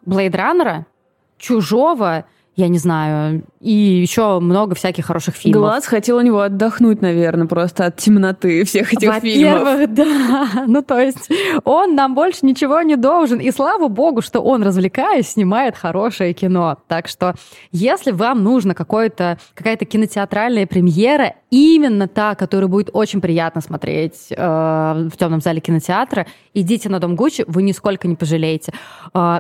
Runner, 0.05 0.85
Чужого, 1.37 2.25
я 2.55 2.69
не 2.69 2.77
знаю, 2.77 3.43
и 3.59 3.71
еще 3.71 4.39
много 4.39 4.75
всяких 4.75 5.05
хороших 5.05 5.35
фильмов. 5.35 5.61
Глаз 5.61 5.85
хотел 5.85 6.17
у 6.17 6.21
него 6.21 6.39
отдохнуть, 6.39 7.01
наверное, 7.01 7.47
просто 7.47 7.85
от 7.85 7.97
темноты 7.97 8.63
всех 8.63 8.93
этих 8.93 9.13
фильмов. 9.15 9.63
Во-первых, 9.63 9.93
да. 9.93 10.63
Ну, 10.65 10.81
то 10.81 10.99
есть 10.99 11.29
он 11.65 11.95
нам 11.95 12.15
больше 12.15 12.45
ничего 12.45 12.81
не 12.81 12.95
должен. 12.95 13.39
И 13.39 13.51
слава 13.51 13.89
богу, 13.89 14.21
что 14.21 14.39
он, 14.39 14.63
развлекаясь, 14.63 15.29
снимает 15.29 15.75
хорошее 15.75 16.33
кино. 16.33 16.77
Так 16.87 17.09
что, 17.09 17.35
если 17.71 18.11
вам 18.11 18.43
нужно 18.43 18.73
какое-то, 18.73 19.37
какая-то 19.53 19.83
кинотеатральная 19.83 20.65
премьера, 20.65 21.35
именно 21.49 22.07
та, 22.07 22.35
которую 22.35 22.69
будет 22.69 22.89
очень 22.93 23.19
приятно 23.19 23.59
смотреть 23.59 24.27
э, 24.29 24.35
в 24.35 25.17
темном 25.17 25.41
зале 25.41 25.59
кинотеатра, 25.59 26.25
идите 26.53 26.87
на 26.87 26.99
Дом 26.99 27.15
Гуччи, 27.15 27.43
вы 27.47 27.63
нисколько 27.63 28.07
не 28.07 28.15
пожалеете. 28.15 28.71
Э, 29.13 29.39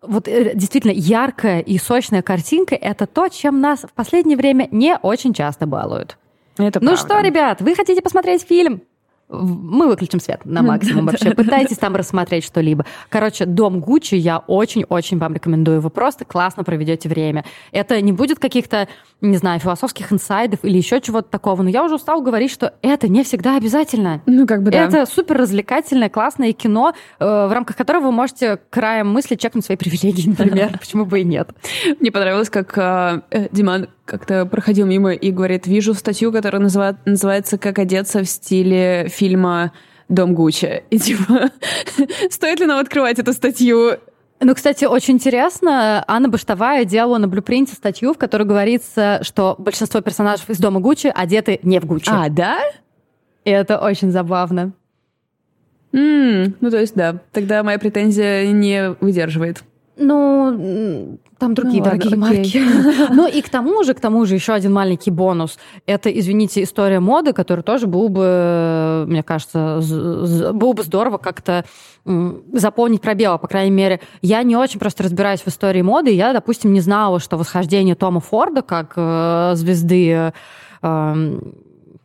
вот 0.00 0.28
э, 0.28 0.54
действительно 0.54 0.92
яркая 0.92 1.60
и 1.60 1.78
сочная 1.78 2.22
картинка— 2.22 2.74
это 2.80 3.06
то, 3.06 3.28
чем 3.28 3.60
нас 3.60 3.80
в 3.80 3.92
последнее 3.92 4.36
время 4.36 4.68
не 4.70 4.96
очень 4.96 5.34
часто 5.34 5.66
балуют. 5.66 6.18
Это 6.56 6.80
ну 6.80 6.92
правда. 6.92 6.96
что, 6.96 7.20
ребят, 7.20 7.60
вы 7.60 7.74
хотите 7.74 8.00
посмотреть 8.00 8.42
фильм? 8.42 8.82
Мы 9.28 9.88
выключим 9.88 10.20
свет 10.20 10.40
на 10.44 10.62
максимум 10.62 11.06
вообще. 11.06 11.30
Пытайтесь 11.30 11.78
там 11.78 11.96
рассмотреть 11.96 12.44
что-либо. 12.44 12.84
Короче, 13.08 13.46
дом 13.46 13.80
Гуччи 13.80 14.14
я 14.14 14.38
очень-очень 14.38 15.18
вам 15.18 15.34
рекомендую. 15.34 15.80
Вы 15.80 15.90
просто 15.90 16.24
классно 16.24 16.64
проведете 16.64 17.08
время. 17.08 17.44
Это 17.72 18.00
не 18.00 18.12
будет 18.12 18.38
каких-то, 18.38 18.88
не 19.20 19.36
знаю, 19.36 19.60
философских 19.60 20.12
инсайдов 20.12 20.60
или 20.62 20.76
еще 20.76 21.00
чего-то 21.00 21.28
такого. 21.28 21.62
Но 21.62 21.70
я 21.70 21.84
уже 21.84 21.94
устала 21.94 22.20
говорить, 22.20 22.50
что 22.50 22.74
это 22.82 23.08
не 23.08 23.24
всегда 23.24 23.56
обязательно. 23.56 24.22
Ну, 24.26 24.46
как 24.46 24.62
бы 24.62 24.70
да. 24.70 24.84
Это 24.84 25.06
супер 25.06 25.38
развлекательное, 25.38 26.08
классное 26.08 26.52
кино, 26.52 26.92
э, 27.18 27.24
в 27.24 27.52
рамках 27.52 27.76
которого 27.76 28.04
вы 28.04 28.12
можете 28.12 28.58
краем 28.70 29.08
мысли 29.08 29.36
чекнуть 29.36 29.64
свои 29.64 29.76
привилегии, 29.78 30.28
например. 30.28 30.78
Почему 30.78 31.06
бы 31.06 31.20
и 31.20 31.24
нет? 31.24 31.50
Мне 32.00 32.12
понравилось, 32.12 32.50
как 32.50 32.76
э, 32.76 33.48
Диман 33.52 33.88
как-то 34.04 34.46
проходил 34.46 34.86
мимо 34.86 35.12
и 35.12 35.30
говорит, 35.30 35.66
вижу 35.66 35.94
статью, 35.94 36.32
которая 36.32 36.60
называет, 36.62 36.96
называется 37.04 37.58
«Как 37.58 37.78
одеться 37.78 38.20
в 38.20 38.26
стиле 38.26 39.08
фильма 39.08 39.72
«Дом 40.08 40.34
Гуччи». 40.34 40.84
И 40.90 40.98
типа, 40.98 41.50
стоит 42.30 42.60
ли 42.60 42.66
нам 42.66 42.78
открывать 42.78 43.18
эту 43.18 43.32
статью? 43.32 43.98
Ну, 44.40 44.54
кстати, 44.54 44.84
очень 44.84 45.14
интересно, 45.14 46.04
Анна 46.06 46.28
Баштовая 46.28 46.84
делала 46.84 47.18
на 47.18 47.28
Блюпринте 47.28 47.74
статью, 47.74 48.12
в 48.12 48.18
которой 48.18 48.42
говорится, 48.42 49.20
что 49.22 49.54
большинство 49.58 50.00
персонажей 50.00 50.44
из 50.48 50.58
дома 50.58 50.80
Гуччи 50.80 51.06
одеты 51.06 51.60
не 51.62 51.80
в 51.80 51.86
Гуччи. 51.86 52.10
А, 52.12 52.28
да? 52.28 52.58
И 53.44 53.50
это 53.50 53.78
очень 53.78 54.10
забавно. 54.10 54.72
Mm, 55.92 56.56
ну, 56.60 56.70
то 56.70 56.80
есть, 56.80 56.94
да, 56.94 57.20
тогда 57.32 57.62
моя 57.62 57.78
претензия 57.78 58.50
не 58.50 58.96
выдерживает. 59.00 59.62
Ну, 59.96 61.18
там 61.44 61.52
другие 61.52 61.80
ну, 61.80 61.84
дорогие 61.84 62.16
ладно, 62.16 62.26
марки. 62.26 62.62
ну 63.12 63.28
и 63.28 63.42
к 63.42 63.50
тому 63.50 63.84
же, 63.84 63.92
к 63.92 64.00
тому 64.00 64.24
же 64.24 64.34
еще 64.34 64.54
один 64.54 64.72
маленький 64.72 65.10
бонус. 65.10 65.58
Это, 65.84 66.08
извините, 66.08 66.62
история 66.62 67.00
моды, 67.00 67.34
которую 67.34 67.62
тоже 67.62 67.86
был 67.86 68.08
бы, 68.08 69.04
мне 69.06 69.22
кажется, 69.22 69.80
было 70.54 70.72
бы 70.72 70.82
здорово 70.82 71.18
как-то 71.18 71.66
заполнить 72.04 73.02
пробел. 73.02 73.38
По 73.38 73.46
крайней 73.46 73.72
мере, 73.72 74.00
я 74.22 74.42
не 74.42 74.56
очень 74.56 74.80
просто 74.80 75.02
разбираюсь 75.02 75.40
в 75.40 75.48
истории 75.48 75.82
моды. 75.82 76.12
Я, 76.12 76.32
допустим, 76.32 76.72
не 76.72 76.80
знала, 76.80 77.20
что 77.20 77.36
восхождение 77.36 77.94
Тома 77.94 78.20
Форда 78.20 78.62
как 78.62 78.94
э, 78.96 79.52
звезды 79.54 80.32
э, 80.82 81.40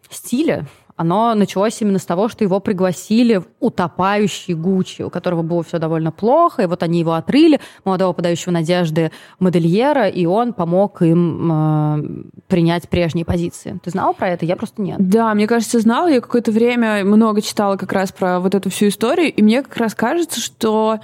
стиля 0.09 0.65
оно 0.99 1.33
началось 1.33 1.81
именно 1.81 1.97
с 1.97 2.05
того, 2.05 2.27
что 2.27 2.43
его 2.43 2.59
пригласили 2.59 3.37
в 3.37 3.45
утопающий 3.61 4.53
Гуччи, 4.53 5.03
у 5.03 5.09
которого 5.09 5.43
было 5.43 5.63
все 5.63 5.79
довольно 5.79 6.11
плохо, 6.11 6.63
и 6.63 6.65
вот 6.65 6.83
они 6.83 6.99
его 6.99 7.13
отрыли, 7.13 7.61
молодого 7.85 8.11
подающего 8.11 8.51
надежды 8.51 9.09
модельера, 9.39 10.09
и 10.09 10.25
он 10.25 10.51
помог 10.51 11.01
им 11.01 11.51
э, 11.53 12.41
принять 12.49 12.89
прежние 12.89 13.23
позиции. 13.23 13.79
Ты 13.81 13.91
знала 13.91 14.11
про 14.11 14.27
это? 14.27 14.45
Я 14.45 14.57
просто 14.57 14.81
нет. 14.81 14.97
Да, 14.99 15.33
мне 15.33 15.47
кажется, 15.47 15.79
знала. 15.79 16.09
Я 16.09 16.19
какое-то 16.19 16.51
время 16.51 17.05
много 17.05 17.41
читала 17.41 17.77
как 17.77 17.93
раз 17.93 18.11
про 18.11 18.41
вот 18.41 18.53
эту 18.53 18.69
всю 18.69 18.89
историю, 18.89 19.33
и 19.33 19.41
мне 19.41 19.63
как 19.63 19.77
раз 19.77 19.95
кажется, 19.95 20.41
что 20.41 20.99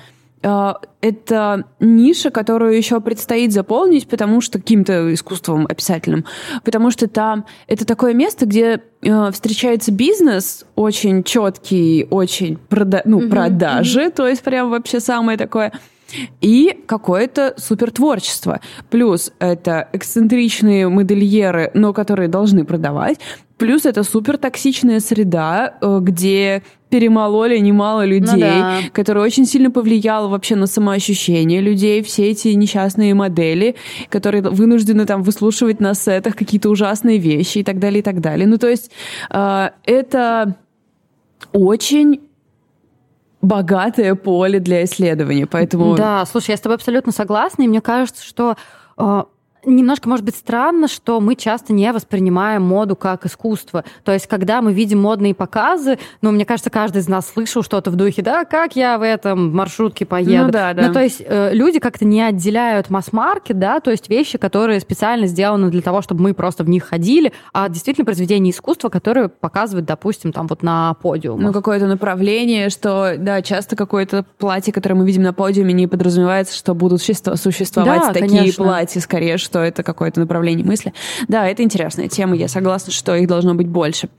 это 1.02 1.66
ниша, 1.80 2.30
которую 2.30 2.78
еще 2.78 3.02
предстоит 3.02 3.52
заполнить, 3.52 4.08
потому 4.08 4.42
что 4.42 4.60
каким-то 4.60 5.14
искусством 5.14 5.66
описательным, 5.66 6.26
потому 6.64 6.92
что 6.92 7.08
там 7.08 7.46
это 7.68 7.86
такое 7.86 8.14
место, 8.14 8.46
где 8.46 8.82
э, 9.02 9.32
встречается 9.32 9.92
бизнес 9.92 10.66
очень 10.76 11.24
четкий, 11.24 12.08
очень 12.10 12.58
прода 12.58 13.02
ну, 13.06 13.22
mm-hmm. 13.22 13.30
продажи, 13.30 14.06
mm-hmm. 14.06 14.16
то 14.16 14.28
есть 14.28 14.44
прям 14.44 14.70
вообще 14.70 15.00
самое 15.00 15.38
такое 15.38 15.72
и 16.42 16.84
какое-то 16.86 17.56
супертворчество. 17.58 18.62
Плюс 18.90 19.32
это 19.40 19.90
эксцентричные 19.92 20.88
модельеры, 20.88 21.72
но 21.74 21.94
которые 21.94 22.30
должны 22.30 22.66
продавать. 22.66 23.20
Плюс 23.58 23.86
это 23.86 24.04
супер 24.04 24.38
токсичная 24.38 25.00
среда, 25.00 25.76
э, 25.82 26.00
где 26.02 26.62
перемололи 26.96 27.58
немало 27.58 28.04
ну 28.04 28.08
людей, 28.08 28.34
ну, 28.36 28.40
да. 28.40 28.78
которая 28.94 29.26
очень 29.26 29.46
сильно 29.46 29.70
повлияла 29.70 30.30
вообще 30.30 30.56
на 30.56 30.66
самоощущение 30.66 31.60
людей, 31.60 32.02
все 32.02 32.30
эти 32.30 32.48
несчастные 32.48 33.14
модели, 33.14 33.76
которые 34.08 34.42
вынуждены 34.42 35.06
там 35.06 35.22
выслушивать 35.22 35.82
на 35.82 35.94
сетах 35.94 36.38
какие-то 36.38 36.70
ужасные 36.70 37.18
вещи 37.18 37.58
и 37.58 37.64
так 37.66 37.80
далее, 37.80 38.00
и 38.00 38.02
так 38.02 38.22
далее. 38.22 38.48
Ну, 38.48 38.58
то 38.58 38.70
есть 38.70 38.92
э, 39.30 39.70
это 39.84 40.56
очень 41.52 42.22
богатое 43.42 44.16
поле 44.16 44.60
для 44.62 44.86
исследования, 44.86 45.48
поэтому... 45.48 45.98
Да, 45.98 46.26
слушай, 46.26 46.52
я 46.52 46.58
с 46.58 46.62
тобой 46.62 46.78
абсолютно 46.78 47.12
согласна, 47.12 47.64
и 47.64 47.68
мне 47.68 47.82
кажется, 47.82 48.24
что 48.24 48.56
э, 48.98 49.24
немножко, 49.66 50.10
может 50.10 50.26
быть, 50.26 50.36
странно, 50.36 50.88
что 50.88 51.20
мы 51.20 51.36
часто 51.36 51.74
не 51.74 51.92
воспринимаем 51.92 52.64
моду 52.64 52.96
как 52.96 53.26
искусство. 53.26 53.84
То 54.04 54.12
есть, 54.12 54.28
когда 54.28 54.62
мы 54.62 54.74
видим 54.74 55.02
модные 55.02 55.34
показы, 55.34 55.98
ну, 56.22 56.32
мне 56.32 56.46
кажется, 56.46 56.70
каждый 56.70 57.00
из 57.00 57.08
нас 57.08 57.28
слышал 57.28 57.64
что-то 57.64 57.92
в 57.92 57.96
духе, 57.96 58.22
да, 58.22 58.46
как 58.46 58.76
я 58.76 58.98
в 58.98 59.02
этом 59.02 59.56
маршрутке 59.56 60.06
поеду. 60.06 60.46
Ну, 60.46 60.52
да, 60.52 60.74
да. 60.74 60.88
Ну, 60.88 60.94
то 60.94 61.02
есть, 61.02 61.22
э, 61.26 61.54
люди 61.54 61.80
как-то 61.80 62.06
не 62.06 62.22
отделяют 62.22 62.90
масс-маркет, 62.90 63.60
да, 63.60 63.80
то 63.80 63.92
есть 63.92 64.10
вещи, 64.10 64.38
которые 64.38 64.80
специально 64.80 65.28
сделаны 65.28 65.70
для 65.70 65.82
того, 65.82 66.02
чтобы 66.02 66.24
мы 66.24 66.34
просто 66.34 66.64
в 66.64 66.70
них 66.70 66.86
ходили, 66.86 67.34
а 67.54 67.70
действительно 67.70 68.06
произведения 68.06 68.52
искусства, 68.52 68.90
которые 68.90 69.30
показывают, 69.30 69.86
допустим, 69.86 70.32
там 70.32 70.48
вот 70.48 70.64
на 70.64 70.94
подиуме. 70.96 71.46
Ну, 71.46 71.54
какое-то 71.54 71.88
направление, 71.88 72.70
что, 72.70 73.16
да, 73.18 73.42
часто 73.42 73.76
какое-то 73.76 74.26
платье, 74.38 74.74
которое 74.74 74.96
мы 74.96 75.06
видим 75.06 75.24
на 75.24 75.34
подиуме, 75.34 75.74
не 75.74 75.88
подразумевается, 75.88 76.56
что 76.56 76.74
будут 76.74 77.02
существовать 77.02 78.02
да, 78.02 78.14
такие 78.14 78.40
конечно. 78.40 78.64
платья, 78.64 79.00
скорее, 79.00 79.38
что 79.38 79.55
что 79.56 79.64
это 79.64 79.84
какое-то 79.84 80.20
направление 80.20 80.66
мысли. 80.66 80.94
Да, 81.30 81.48
это 81.48 81.64
интересная 81.64 82.10
тема, 82.10 82.36
я 82.36 82.50
согласна, 82.50 82.92
что 82.92 83.16
их 83.16 83.26
должно 83.30 83.56
быть 83.56 83.70
больше. 83.70 84.10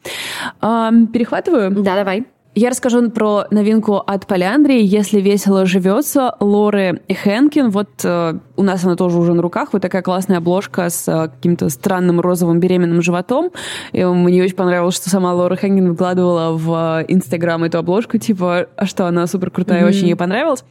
Перехватываю? 0.63 1.71
Да, 1.71 1.95
давай. 1.95 2.25
Я 2.55 2.71
расскажу 2.71 3.11
про 3.11 3.45
новинку 3.51 3.97
от 3.97 4.27
Поляндрии 4.27 4.83
«Если 4.83 5.21
весело 5.21 5.67
живется» 5.67 6.35
Лоры 6.41 7.03
Хенкин. 7.07 7.69
Вот 7.69 7.91
э, 8.03 8.39
у 8.57 8.63
нас 8.63 8.83
она 8.83 8.97
тоже 8.97 9.19
уже 9.19 9.35
на 9.35 9.43
руках. 9.43 9.75
Вот 9.75 9.83
такая 9.83 10.01
классная 10.01 10.39
обложка 10.39 10.89
с 10.89 11.07
э, 11.07 11.29
каким-то 11.29 11.69
странным 11.69 12.19
розовым 12.19 12.59
беременным 12.59 13.03
животом. 13.03 13.51
И 13.93 14.03
мне 14.03 14.43
очень 14.43 14.57
понравилось, 14.57 14.97
что 14.97 15.11
сама 15.11 15.35
Лора 15.35 15.57
Хенкин 15.57 15.91
выкладывала 15.91 16.57
в 16.57 17.05
Инстаграм 17.09 17.63
эту 17.63 17.77
обложку. 17.77 18.17
Типа, 18.17 18.69
а 18.75 18.87
что, 18.87 19.07
она 19.07 19.27
супер 19.27 19.51
крутая, 19.51 19.83
mm-hmm. 19.83 19.89
очень 19.89 20.07
ей 20.07 20.17
понравилась. 20.17 20.65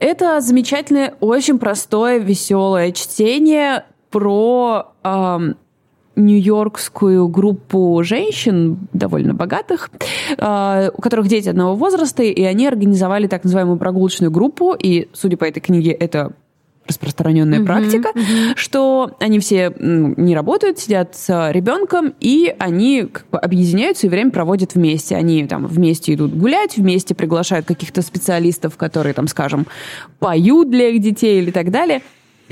Это 0.00 0.40
замечательное, 0.40 1.14
очень 1.20 1.60
простое, 1.60 2.18
веселое 2.18 2.90
чтение 2.90 3.84
про 4.10 4.92
эм, 5.04 5.56
нью-йоркскую 6.16 7.28
группу 7.28 8.00
женщин, 8.02 8.78
довольно 8.92 9.34
богатых, 9.34 9.90
э, 10.36 10.90
у 10.92 11.00
которых 11.00 11.28
дети 11.28 11.48
одного 11.48 11.74
возраста, 11.74 12.22
и 12.22 12.42
они 12.42 12.66
организовали 12.66 13.26
так 13.26 13.44
называемую 13.44 13.78
прогулочную 13.78 14.30
группу, 14.30 14.74
и, 14.74 15.08
судя 15.12 15.36
по 15.36 15.44
этой 15.44 15.60
книге, 15.60 15.92
это 15.92 16.32
распространенная 16.86 17.60
mm-hmm, 17.60 17.64
практика, 17.64 18.08
mm-hmm. 18.14 18.52
что 18.56 19.16
они 19.20 19.38
все 19.38 19.72
не 19.78 20.34
работают, 20.34 20.80
сидят 20.80 21.14
с 21.14 21.50
ребенком, 21.52 22.14
и 22.18 22.52
они 22.58 23.04
как 23.04 23.26
бы 23.30 23.38
объединяются 23.38 24.06
и 24.06 24.10
время 24.10 24.32
проводят 24.32 24.74
вместе. 24.74 25.14
Они 25.14 25.46
там 25.46 25.66
вместе 25.66 26.14
идут 26.14 26.34
гулять, 26.34 26.76
вместе 26.76 27.14
приглашают 27.14 27.66
каких-то 27.66 28.02
специалистов, 28.02 28.76
которые 28.76 29.14
там, 29.14 29.28
скажем, 29.28 29.66
поют 30.18 30.68
для 30.70 30.88
их 30.88 31.00
детей 31.00 31.40
или 31.40 31.52
так 31.52 31.70
далее. 31.70 32.02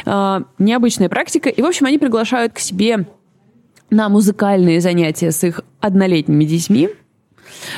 А, 0.04 0.42
необычная 0.58 1.08
практика. 1.08 1.48
И, 1.48 1.62
в 1.62 1.66
общем, 1.66 1.86
они 1.86 1.98
приглашают 1.98 2.52
к 2.52 2.58
себе 2.58 3.06
на 3.90 4.08
музыкальные 4.08 4.80
занятия 4.80 5.30
с 5.30 5.42
их 5.44 5.62
однолетними 5.80 6.44
детьми. 6.44 6.90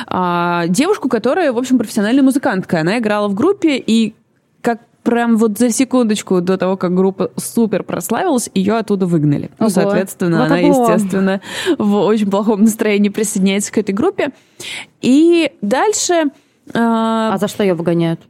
А, 0.06 0.66
девушку, 0.68 1.08
которая, 1.08 1.52
в 1.52 1.58
общем, 1.58 1.78
профессиональная 1.78 2.22
музыкантка. 2.22 2.80
Она 2.80 2.98
играла 2.98 3.28
в 3.28 3.34
группе, 3.34 3.76
и 3.76 4.14
как 4.60 4.80
прям 5.02 5.36
вот 5.36 5.58
за 5.58 5.70
секундочку 5.70 6.40
до 6.40 6.58
того, 6.58 6.76
как 6.76 6.94
группа 6.94 7.30
супер 7.36 7.82
прославилась, 7.82 8.50
ее 8.54 8.74
оттуда 8.74 9.06
выгнали. 9.06 9.50
Ну, 9.58 9.66
Ого. 9.66 9.68
Ну, 9.68 9.70
соответственно, 9.70 10.38
вот 10.38 10.46
она, 10.46 10.58
естественно, 10.58 11.40
в 11.78 11.94
очень 11.96 12.30
плохом 12.30 12.62
настроении 12.62 13.08
присоединяется 13.08 13.72
к 13.72 13.78
этой 13.78 13.92
группе. 13.92 14.30
И 15.00 15.52
дальше... 15.62 16.24
Э, 16.72 16.72
а 16.74 17.36
за 17.38 17.48
что 17.48 17.62
ее 17.62 17.74
выгоняют? 17.74 18.20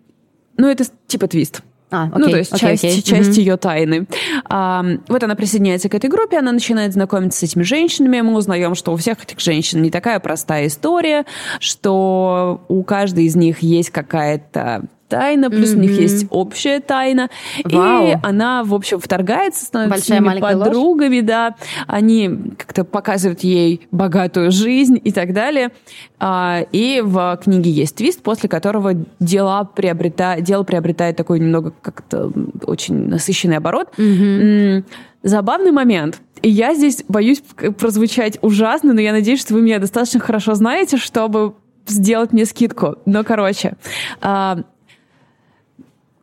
Ну, 0.57 0.69
это 0.69 0.85
типа 1.07 1.27
твист. 1.27 1.63
А, 1.91 2.05
окей, 2.05 2.19
ну, 2.19 2.31
то 2.31 2.37
есть 2.39 2.53
окей, 2.53 2.69
часть, 2.69 2.85
окей. 2.85 3.03
часть 3.03 3.31
mm-hmm. 3.31 3.41
ее 3.41 3.57
тайны. 3.57 4.07
А, 4.45 4.85
вот 5.09 5.23
она 5.23 5.35
присоединяется 5.35 5.89
к 5.89 5.95
этой 5.95 6.09
группе, 6.09 6.39
она 6.39 6.53
начинает 6.53 6.93
знакомиться 6.93 7.41
с 7.41 7.43
этими 7.43 7.63
женщинами. 7.63 8.21
Мы 8.21 8.35
узнаем, 8.35 8.75
что 8.75 8.93
у 8.93 8.97
всех 8.97 9.23
этих 9.23 9.41
женщин 9.41 9.83
не 9.83 9.91
такая 9.91 10.21
простая 10.21 10.67
история, 10.69 11.25
что 11.59 12.65
у 12.69 12.83
каждой 12.85 13.25
из 13.25 13.37
них 13.37 13.61
есть 13.61 13.91
какая-то 13.91 14.85
тайна, 15.11 15.51
плюс 15.51 15.71
mm-hmm. 15.71 15.77
у 15.77 15.81
них 15.81 16.01
есть 16.01 16.27
общая 16.31 16.81
тайна. 16.81 17.29
Вау. 17.65 18.07
И 18.09 18.17
она, 18.23 18.65
в 18.65 18.75
общем, 18.75 18.99
вторгается, 18.99 19.67
становится 19.67 20.15
Большая, 20.15 20.39
с 20.39 20.41
подругами, 20.41 21.17
ложь. 21.17 21.27
да. 21.27 21.57
Они 21.87 22.31
как-то 22.57 22.85
показывают 22.85 23.41
ей 23.41 23.87
богатую 23.91 24.51
жизнь 24.51 24.99
и 25.03 25.13
так 25.13 25.35
далее. 25.35 25.73
А, 26.19 26.61
и 26.73 27.03
в 27.05 27.39
книге 27.43 27.71
есть 27.71 27.97
твист, 27.97 28.23
после 28.23 28.49
которого 28.49 28.95
дела 29.19 29.65
приобрета... 29.65 30.37
дело 30.41 30.63
приобретает 30.63 31.17
такой 31.17 31.41
немного 31.41 31.75
как-то 31.83 32.33
очень 32.65 33.09
насыщенный 33.09 33.57
оборот. 33.57 33.89
Mm-hmm. 33.99 34.85
Забавный 35.23 35.73
момент. 35.73 36.21
И 36.43 36.49
я 36.49 36.75
здесь 36.75 37.05
боюсь 37.09 37.43
прозвучать 37.79 38.39
ужасно, 38.41 38.95
но 38.95 39.01
я 39.01 39.13
надеюсь, 39.13 39.41
что 39.41 39.55
вы 39.55 39.61
меня 39.61 39.79
достаточно 39.79 40.21
хорошо 40.21 40.55
знаете, 40.55 40.97
чтобы 40.97 41.55
сделать 41.87 42.33
мне 42.33 42.45
скидку. 42.45 42.97
Но, 43.05 43.25
короче, 43.25 43.75
а, 44.21 44.61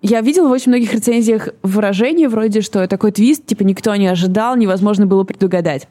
я 0.07 0.21
видела 0.21 0.47
в 0.47 0.51
очень 0.51 0.71
многих 0.71 0.93
рецензиях 0.93 1.49
выражение 1.63 2.29
вроде, 2.29 2.61
что 2.61 2.87
такой 2.87 3.11
твист, 3.11 3.45
типа, 3.45 3.63
никто 3.63 3.95
не 3.95 4.07
ожидал, 4.07 4.55
невозможно 4.55 5.05
было 5.05 5.23
предугадать. 5.23 5.87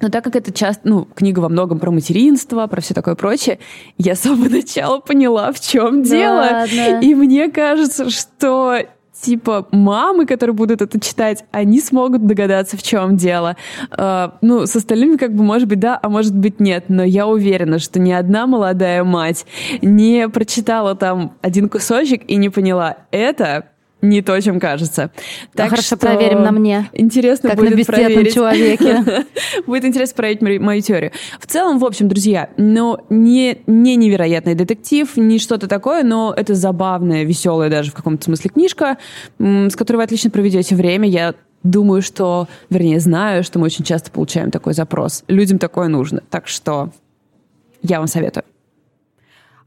Но 0.00 0.08
так 0.10 0.24
как 0.24 0.36
это 0.36 0.52
часто, 0.52 0.86
ну, 0.86 1.04
книга 1.14 1.40
во 1.40 1.48
многом 1.48 1.78
про 1.78 1.90
материнство, 1.90 2.66
про 2.66 2.80
все 2.80 2.92
такое 2.92 3.14
прочее, 3.14 3.58
я 3.98 4.14
с 4.14 4.20
самого 4.20 4.48
начала 4.50 4.98
поняла, 4.98 5.52
в 5.52 5.60
чем 5.60 6.02
да 6.02 6.08
дело. 6.08 6.40
Ладно. 6.40 7.00
И 7.00 7.14
мне 7.14 7.50
кажется, 7.50 8.10
что 8.10 8.80
типа 9.20 9.66
мамы, 9.70 10.26
которые 10.26 10.54
будут 10.54 10.82
это 10.82 11.00
читать, 11.00 11.44
они 11.50 11.80
смогут 11.80 12.26
догадаться, 12.26 12.76
в 12.76 12.82
чем 12.82 13.16
дело. 13.16 13.56
Uh, 13.90 14.32
ну, 14.40 14.66
с 14.66 14.76
остальными 14.76 15.16
как 15.16 15.34
бы 15.34 15.42
может 15.42 15.68
быть 15.68 15.80
да, 15.80 15.98
а 16.00 16.08
может 16.08 16.36
быть 16.36 16.60
нет, 16.60 16.84
но 16.88 17.02
я 17.02 17.26
уверена, 17.26 17.78
что 17.78 17.98
ни 17.98 18.12
одна 18.12 18.46
молодая 18.46 19.04
мать 19.04 19.46
не 19.82 20.28
прочитала 20.28 20.94
там 20.94 21.36
один 21.42 21.68
кусочек 21.68 22.22
и 22.28 22.36
не 22.36 22.48
поняла, 22.48 22.98
это 23.10 23.66
не 24.02 24.22
то, 24.22 24.38
чем 24.40 24.60
кажется. 24.60 25.10
Ну, 25.14 25.50
так 25.54 25.70
хорошо, 25.70 25.86
что 25.86 25.96
проверим 25.96 26.42
на 26.42 26.52
мне. 26.52 26.88
Интересно 26.92 27.50
как 27.50 27.58
будет 27.58 27.78
на 27.78 27.84
проверить. 27.84 28.34
человеке. 28.34 29.02
будет 29.66 29.84
интересно 29.84 30.16
проверить 30.16 30.60
мою 30.60 30.80
теорию. 30.82 31.12
В 31.40 31.46
целом, 31.46 31.78
в 31.78 31.84
общем, 31.84 32.08
друзья, 32.08 32.50
ну, 32.56 32.98
не, 33.08 33.58
не 33.66 33.96
невероятный 33.96 34.54
детектив, 34.54 35.16
не 35.16 35.38
что-то 35.38 35.66
такое, 35.66 36.02
но 36.02 36.32
это 36.36 36.54
забавная, 36.54 37.24
веселая 37.24 37.70
даже 37.70 37.90
в 37.90 37.94
каком-то 37.94 38.24
смысле 38.24 38.50
книжка, 38.50 38.98
с 39.38 39.74
которой 39.74 39.98
вы 39.98 40.02
отлично 40.04 40.30
проведете 40.30 40.74
время. 40.74 41.08
Я 41.08 41.34
думаю, 41.62 42.02
что, 42.02 42.48
вернее, 42.70 43.00
знаю, 43.00 43.42
что 43.44 43.58
мы 43.58 43.66
очень 43.66 43.84
часто 43.84 44.10
получаем 44.10 44.50
такой 44.50 44.74
запрос. 44.74 45.24
Людям 45.26 45.58
такое 45.58 45.88
нужно. 45.88 46.22
Так 46.30 46.48
что 46.48 46.90
я 47.82 47.98
вам 47.98 48.08
советую. 48.08 48.44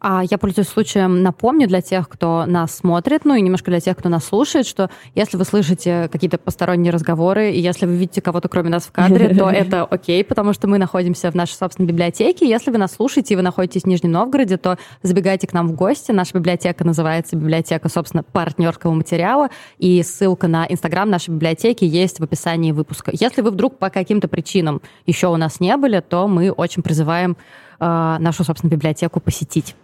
А 0.01 0.23
я 0.29 0.37
пользуюсь 0.37 0.69
случаем, 0.69 1.23
напомню 1.23 1.67
для 1.67 1.81
тех, 1.81 2.07
кто 2.07 2.45
нас 2.45 2.77
смотрит, 2.77 3.25
ну 3.25 3.35
и 3.35 3.41
немножко 3.41 3.69
для 3.69 3.81
тех, 3.81 3.97
кто 3.97 4.07
нас 4.07 4.23
слушает, 4.23 4.65
что 4.65 4.89
если 5.13 5.35
вы 5.35 5.43
слышите 5.43 6.07
какие-то 6.09 6.37
посторонние 6.37 6.93
разговоры, 6.93 7.51
и 7.51 7.59
если 7.59 7.85
вы 7.85 7.95
видите 7.95 8.21
кого-то 8.21 8.47
кроме 8.47 8.69
нас 8.69 8.83
в 8.85 8.93
кадре, 8.93 9.35
то 9.35 9.49
это 9.49 9.83
окей, 9.83 10.23
потому 10.23 10.53
что 10.53 10.67
мы 10.67 10.77
находимся 10.77 11.29
в 11.29 11.35
нашей 11.35 11.55
собственной 11.55 11.87
библиотеке. 11.87 12.47
Если 12.47 12.71
вы 12.71 12.77
нас 12.77 12.93
слушаете 12.93 13.33
и 13.33 13.37
вы 13.37 13.43
находитесь 13.43 13.81
в 13.83 13.87
Нижнем 13.87 14.11
Новгороде, 14.11 14.55
то 14.55 14.77
забегайте 15.03 15.47
к 15.47 15.53
нам 15.53 15.67
в 15.67 15.73
гости. 15.73 16.13
Наша 16.13 16.33
библиотека 16.37 16.85
называется 16.85 17.35
библиотека, 17.35 17.89
собственно, 17.89 18.23
партнерского 18.23 18.93
материала, 18.93 19.49
и 19.79 20.01
ссылка 20.03 20.47
на 20.47 20.65
Инстаграм 20.65 21.09
нашей 21.09 21.31
библиотеки 21.31 21.83
есть 21.83 22.21
в 22.21 22.23
описании 22.23 22.71
выпуска. 22.71 23.11
Если 23.13 23.41
вы 23.41 23.51
вдруг 23.51 23.77
по 23.77 23.89
каким-то 23.89 24.29
причинам 24.29 24.81
еще 25.05 25.27
у 25.27 25.35
нас 25.35 25.59
не 25.59 25.75
были, 25.75 25.99
то 25.99 26.25
мы 26.29 26.51
очень 26.51 26.83
призываем 26.83 27.35
э, 27.81 28.17
нашу, 28.19 28.45
собственно, 28.45 28.71
библиотеку 28.71 29.19
посетить. 29.19 29.75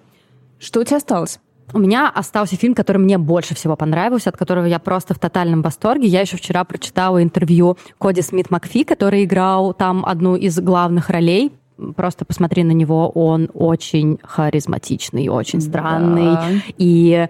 Что 0.60 0.82
у 0.82 0.84
тебя 0.84 0.97
осталось? 0.97 1.39
У 1.74 1.80
меня 1.80 2.10
остался 2.10 2.56
фильм, 2.56 2.76
который 2.76 2.97
мне 2.97 3.18
больше 3.18 3.56
всего 3.56 3.76
понравился, 3.76 4.30
от 4.30 4.38
которого 4.38 4.66
я 4.66 4.80
просто 4.80 5.14
в 5.14 5.20
тотальном 5.20 5.62
восторге. 5.62 6.08
Я 6.08 6.22
еще 6.22 6.38
вчера 6.38 6.64
прочитала 6.64 7.22
интервью 7.22 7.78
Коди 7.99 8.22
Смит 8.22 8.51
Макфи, 8.51 8.84
который 8.84 9.24
играл 9.24 9.74
там 9.74 10.06
одну 10.06 10.36
из 10.36 10.60
главных 10.60 11.10
ролей. 11.10 11.51
Просто 11.95 12.24
посмотри 12.24 12.64
на 12.64 12.72
него, 12.72 13.10
он 13.10 13.49
очень 13.53 14.20
харизматичный, 14.24 15.28
очень 15.28 15.60
странный. 15.60 16.36
Да. 16.36 16.49
И 16.78 17.28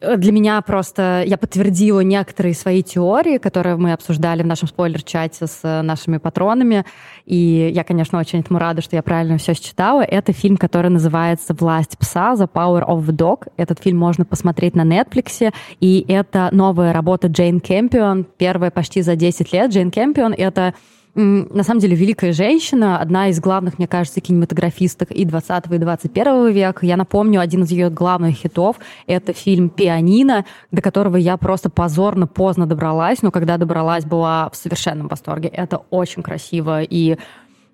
для 0.00 0.32
меня 0.32 0.60
просто 0.62 1.22
я 1.26 1.36
подтвердила 1.36 2.00
некоторые 2.00 2.54
свои 2.54 2.82
теории, 2.82 3.36
которые 3.36 3.76
мы 3.76 3.92
обсуждали 3.92 4.42
в 4.42 4.46
нашем 4.46 4.68
спойлер-чате 4.68 5.46
с 5.46 5.60
э, 5.62 5.82
нашими 5.82 6.16
патронами. 6.16 6.86
И 7.26 7.70
я, 7.74 7.84
конечно, 7.84 8.18
очень 8.18 8.40
этому 8.40 8.58
рада, 8.58 8.80
что 8.80 8.96
я 8.96 9.02
правильно 9.02 9.36
все 9.36 9.52
считала. 9.52 10.00
Это 10.02 10.32
фильм, 10.32 10.56
который 10.56 10.90
называется 10.90 11.54
«Власть 11.54 11.98
пса» 11.98 12.32
«The 12.32 12.48
Power 12.50 12.86
of 12.86 13.06
the 13.06 13.14
Dog». 13.14 13.48
Этот 13.58 13.80
фильм 13.80 13.98
можно 13.98 14.24
посмотреть 14.24 14.74
на 14.74 14.82
Netflix. 14.82 15.52
И 15.80 16.04
это 16.08 16.48
новая 16.52 16.94
работа 16.94 17.28
Джейн 17.28 17.60
Кэмпион, 17.60 18.26
первая 18.38 18.70
почти 18.70 19.02
за 19.02 19.16
10 19.16 19.52
лет. 19.52 19.70
Джейн 19.70 19.90
Кэмпион— 19.90 20.32
это 20.38 20.74
на 21.20 21.62
самом 21.62 21.80
деле 21.80 21.96
великая 21.96 22.32
женщина, 22.32 22.98
одна 22.98 23.28
из 23.28 23.40
главных, 23.40 23.78
мне 23.78 23.86
кажется, 23.86 24.20
кинематографисток 24.20 25.10
и 25.10 25.24
20 25.24 25.66
и 25.66 25.78
21 25.78 26.50
века. 26.52 26.86
Я 26.86 26.96
напомню, 26.96 27.40
один 27.40 27.64
из 27.64 27.70
ее 27.70 27.90
главных 27.90 28.36
хитов— 28.36 28.76
это 29.06 29.32
фильм 29.32 29.68
«Пианино», 29.68 30.44
до 30.70 30.82
которого 30.82 31.16
я 31.16 31.36
просто 31.36 31.70
позорно 31.70 32.26
поздно 32.26 32.66
добралась, 32.66 33.22
но 33.22 33.30
когда 33.30 33.56
добралась, 33.56 34.04
была 34.04 34.50
в 34.50 34.56
совершенном 34.56 35.08
восторге. 35.08 35.48
Это 35.48 35.82
очень 35.90 36.22
красиво 36.22 36.82
и 36.82 37.16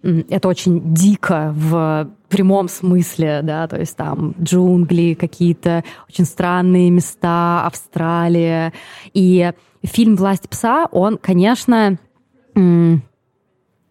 это 0.02 0.48
очень 0.48 0.94
дико 0.94 1.52
в 1.56 2.08
прямом 2.28 2.68
смысле, 2.68 3.40
да, 3.42 3.66
то 3.66 3.78
есть 3.78 3.96
там 3.96 4.34
джунгли, 4.40 5.14
какие-то 5.14 5.84
очень 6.08 6.24
странные 6.24 6.90
места, 6.90 7.66
Австралия. 7.66 8.72
И 9.14 9.50
фильм 9.82 10.16
«Власть 10.16 10.48
пса», 10.48 10.86
он, 10.92 11.18
конечно, 11.18 11.98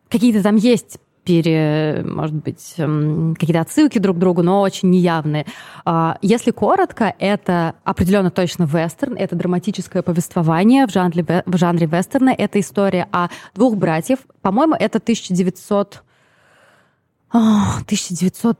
какие-то 0.09 0.43
там 0.43 0.55
есть 0.55 0.99
пере, 1.25 2.03
может 2.05 2.35
быть, 2.35 2.75
эм, 2.77 3.35
какие-то 3.37 3.61
отсылки 3.61 3.97
друг 3.97 4.17
к 4.17 4.19
другу, 4.19 4.43
но 4.43 4.61
очень 4.61 4.91
неявные. 4.91 5.45
А, 5.83 6.17
если 6.21 6.51
коротко, 6.51 7.13
это 7.19 7.73
определенно 7.83 8.29
точно 8.29 8.63
вестерн, 8.63 9.15
это 9.17 9.35
драматическое 9.35 10.03
повествование 10.03 10.85
в 10.85 10.91
жанре, 10.91 11.43
в 11.45 11.57
жанре 11.57 11.87
вестерна, 11.87 12.29
это 12.29 12.59
история 12.59 13.07
о 13.11 13.29
двух 13.55 13.75
братьев. 13.75 14.19
По-моему, 14.41 14.75
это 14.75 14.99
1900 14.99 16.03
1900 17.31 18.59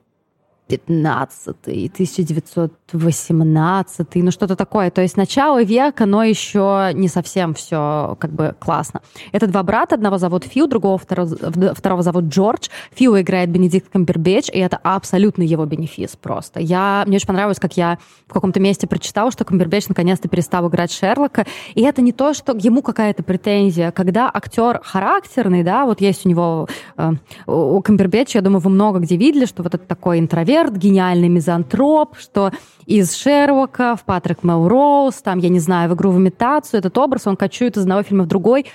15 0.68 1.68
1918 1.68 4.16
ну 4.16 4.32
что-то 4.32 4.56
такое. 4.56 4.90
То 4.90 5.02
есть 5.02 5.18
начало 5.18 5.64
века, 5.64 6.06
но 6.06 6.24
еще 6.24 6.92
не 6.94 7.08
совсем 7.08 7.54
все 7.54 8.18
как 8.20 8.32
бы 8.32 8.56
классно. 8.60 9.02
Это 9.32 9.48
два 9.48 9.64
брата, 9.64 9.96
одного 9.96 10.18
зовут 10.18 10.46
Фил, 10.46 10.68
другого 10.68 10.98
второго, 10.98 11.74
второго 11.74 12.02
зовут 12.02 12.26
Джордж. 12.26 12.70
Фил 12.94 13.20
играет 13.20 13.50
Бенедикт 13.50 13.92
Камбербэтч, 13.92 14.50
и 14.50 14.60
это 14.60 14.78
абсолютно 14.78 15.44
его 15.44 15.66
бенефис 15.66 16.16
просто. 16.16 16.60
Я, 16.60 17.04
мне 17.06 17.18
очень 17.18 17.28
понравилось, 17.28 17.60
как 17.60 17.78
я 17.78 18.00
в 18.28 18.34
каком-то 18.34 18.60
месте 18.60 18.88
прочитала, 18.88 19.32
что 19.32 19.46
Камбербэтч 19.46 19.90
наконец-то 19.90 20.28
перестал 20.28 20.68
играть 20.70 20.92
Шерлока. 20.92 21.46
И 21.76 21.82
это 21.82 22.02
не 22.02 22.12
то, 22.12 22.34
что 22.34 22.54
ему 22.54 22.82
какая-то 22.82 23.24
претензия. 23.24 23.92
Когда 23.92 24.30
актер 24.34 24.82
характерный, 24.84 25.64
да, 25.64 25.86
вот 25.86 26.02
есть 26.02 26.26
у 26.26 26.30
него, 26.30 26.68
э, 26.98 27.12
у 27.46 27.82
Камбербэтча, 27.82 28.40
я 28.40 28.42
думаю, 28.42 28.62
вы 28.62 28.70
много 28.70 29.00
где 29.00 29.18
видели, 29.18 29.46
что 29.46 29.64
вот 29.64 29.76
это 29.76 29.86
такой 29.86 30.20
интроверт, 30.20 30.55
экстраверт, 30.56 30.78
гениальный 30.78 31.28
мизантроп, 31.28 32.18
что 32.18 32.52
из 32.86 33.16
Шерлока 33.16 33.96
в 33.96 34.04
Патрик 34.04 34.44
Мелроуз, 34.44 35.16
там, 35.16 35.40
я 35.40 35.50
не 35.50 35.60
знаю, 35.60 35.90
в 35.90 35.96
игру 35.96 36.12
в 36.12 36.18
имитацию, 36.18 36.80
этот 36.80 36.98
образ, 36.98 37.28
он 37.28 37.36
кочует 37.36 37.78
из 37.78 37.82
одного 37.82 38.04
фильма 38.04 38.24
в 38.24 38.28
другой. 38.28 38.66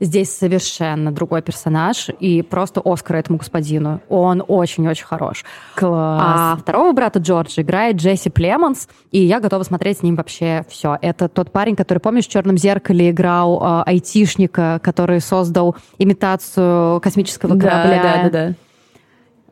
Здесь 0.00 0.36
совершенно 0.36 1.12
другой 1.12 1.40
персонаж, 1.40 2.08
и 2.18 2.42
просто 2.42 2.82
Оскар 2.84 3.16
этому 3.16 3.38
господину. 3.38 4.00
Он 4.08 4.42
очень-очень 4.46 5.04
хорош. 5.04 5.44
Класс. 5.76 6.22
А 6.24 6.56
второго 6.60 6.92
брата 6.92 7.20
Джорджа 7.20 7.62
играет 7.62 7.96
Джесси 7.96 8.28
Племонс, 8.28 8.88
и 9.12 9.20
я 9.20 9.38
готова 9.38 9.62
смотреть 9.62 9.98
с 9.98 10.02
ним 10.02 10.16
вообще 10.16 10.64
все. 10.68 10.98
Это 11.00 11.28
тот 11.28 11.52
парень, 11.52 11.76
который, 11.76 12.00
помнишь, 12.00 12.26
в 12.26 12.30
«Черном 12.30 12.58
зеркале» 12.58 13.10
играл 13.10 13.62
э, 13.62 13.82
айтишника, 13.86 14.80
который 14.82 15.20
создал 15.20 15.76
имитацию 15.98 17.00
космического 17.00 17.50
корабля. 17.56 18.02
Да, 18.02 18.16
да, 18.16 18.22
да. 18.22 18.48
да. 18.48 18.54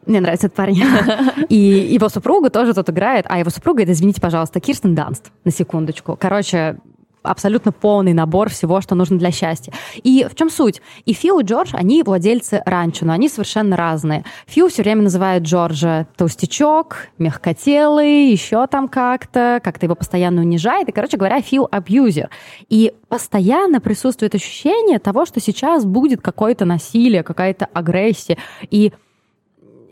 Мне 0.07 0.21
нравится 0.21 0.47
этот 0.47 0.57
парень. 0.57 0.83
И 1.49 1.57
его 1.57 2.09
супруга 2.09 2.51
тоже 2.51 2.75
тут 2.75 2.91
играет. 2.91 3.27
А 3.29 3.39
его 3.39 3.51
супруга, 3.51 3.83
это, 3.83 3.93
извините, 3.93 4.21
пожалуйста, 4.21 4.61
Кирстен 4.61 4.95
Данст, 4.95 5.31
на 5.45 5.53
секундочку. 5.53 6.17
Короче, 6.21 6.79
абсолютно 7.23 7.73
полный 7.73 8.13
набор 8.13 8.51
всего, 8.51 8.81
что 8.81 8.95
нужно 8.95 9.19
для 9.19 9.31
счастья. 9.31 9.73
И 10.03 10.27
в 10.31 10.35
чем 10.35 10.51
суть? 10.51 10.83
И 11.05 11.13
Фил 11.13 11.41
и 11.41 11.45
Джордж, 11.45 11.71
они 11.73 12.03
владельцы 12.03 12.63
ранчо, 12.65 13.07
но 13.07 13.13
они 13.13 13.29
совершенно 13.29 13.77
разные. 13.77 14.25
Фил 14.47 14.69
все 14.69 14.83
время 14.83 15.03
называет 15.03 15.45
Джорджа 15.45 16.07
толстячок, 16.17 17.09
мягкотелый, 17.19 18.31
еще 18.31 18.67
там 18.67 18.89
как-то, 18.89 19.61
как-то 19.63 19.87
его 19.87 19.95
постоянно 19.95 20.43
унижает. 20.43 20.89
И, 20.89 20.93
короче 20.93 21.17
говоря, 21.17 21.41
Фил 21.41 21.69
абьюзер. 21.71 22.29
И 22.69 22.93
постоянно 23.09 23.81
присутствует 23.81 24.35
ощущение 24.35 24.99
того, 24.99 25.27
что 25.27 25.41
сейчас 25.41 25.85
будет 25.85 26.21
какое-то 26.21 26.65
насилие, 26.65 27.23
какая-то 27.23 27.67
агрессия. 27.73 28.39
И 28.71 28.93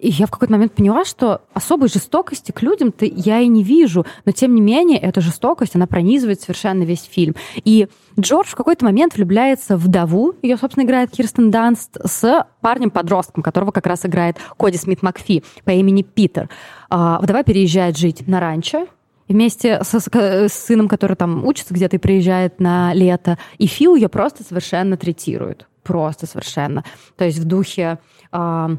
и 0.00 0.08
я 0.08 0.26
в 0.26 0.30
какой-то 0.30 0.52
момент 0.52 0.72
поняла, 0.72 1.04
что 1.04 1.42
особой 1.52 1.88
жестокости 1.88 2.52
к 2.52 2.62
людям-то 2.62 3.04
я 3.04 3.40
и 3.40 3.48
не 3.48 3.62
вижу. 3.62 4.06
Но, 4.24 4.32
тем 4.32 4.54
не 4.54 4.60
менее, 4.60 4.98
эта 4.98 5.20
жестокость, 5.20 5.76
она 5.76 5.86
пронизывает 5.86 6.40
совершенно 6.40 6.84
весь 6.84 7.02
фильм. 7.02 7.34
И 7.56 7.88
Джордж 8.18 8.48
в 8.48 8.54
какой-то 8.54 8.84
момент 8.84 9.14
влюбляется 9.14 9.76
в 9.76 9.82
вдову, 9.82 10.34
ее, 10.42 10.56
собственно, 10.56 10.84
играет 10.84 11.10
Кирстен 11.10 11.50
Данст, 11.50 11.98
с 12.02 12.46
парнем-подростком, 12.62 13.42
которого 13.42 13.72
как 13.72 13.86
раз 13.86 14.06
играет 14.06 14.38
Коди 14.58 14.78
Смит 14.78 15.02
Макфи 15.02 15.44
по 15.64 15.70
имени 15.70 16.02
Питер. 16.02 16.48
А, 16.88 17.20
вдова 17.20 17.42
переезжает 17.42 17.98
жить 17.98 18.26
на 18.26 18.40
ранчо, 18.40 18.86
вместе 19.28 19.84
со, 19.84 20.00
с 20.00 20.52
сыном, 20.52 20.88
который 20.88 21.16
там 21.16 21.44
учится 21.46 21.74
где-то 21.74 21.96
и 21.96 21.98
приезжает 22.00 22.58
на 22.58 22.94
лето. 22.94 23.38
И 23.58 23.66
Фил 23.66 23.94
ее 23.94 24.08
просто 24.08 24.44
совершенно 24.44 24.96
третирует. 24.96 25.68
Просто 25.82 26.26
совершенно. 26.26 26.84
То 27.16 27.24
есть 27.24 27.38
в 27.38 27.44
духе... 27.44 27.98
А, 28.32 28.70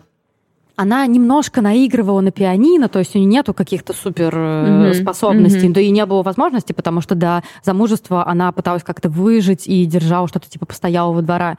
она 0.81 1.05
немножко 1.05 1.61
наигрывала 1.61 2.21
на 2.21 2.31
пианино, 2.31 2.89
то 2.89 2.97
есть 2.97 3.15
у 3.15 3.19
нее 3.19 3.27
нету 3.27 3.53
каких-то 3.53 3.93
супер 3.93 4.35
mm-hmm. 4.35 4.93
способностей, 4.95 5.67
mm-hmm. 5.67 5.73
да 5.73 5.81
и 5.81 5.91
не 5.91 6.03
было 6.07 6.23
возможности, 6.23 6.73
потому 6.73 7.01
что 7.01 7.13
до 7.13 7.43
замужества 7.63 8.27
она 8.27 8.51
пыталась 8.51 8.81
как-то 8.81 9.07
выжить 9.07 9.67
и 9.67 9.85
держала 9.85 10.27
что-то 10.27 10.49
типа 10.49 10.65
постоялого 10.65 11.21
двора 11.21 11.57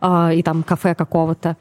э, 0.00 0.34
и 0.34 0.42
там 0.42 0.64
кафе 0.64 0.96
какого-то. 0.96 1.56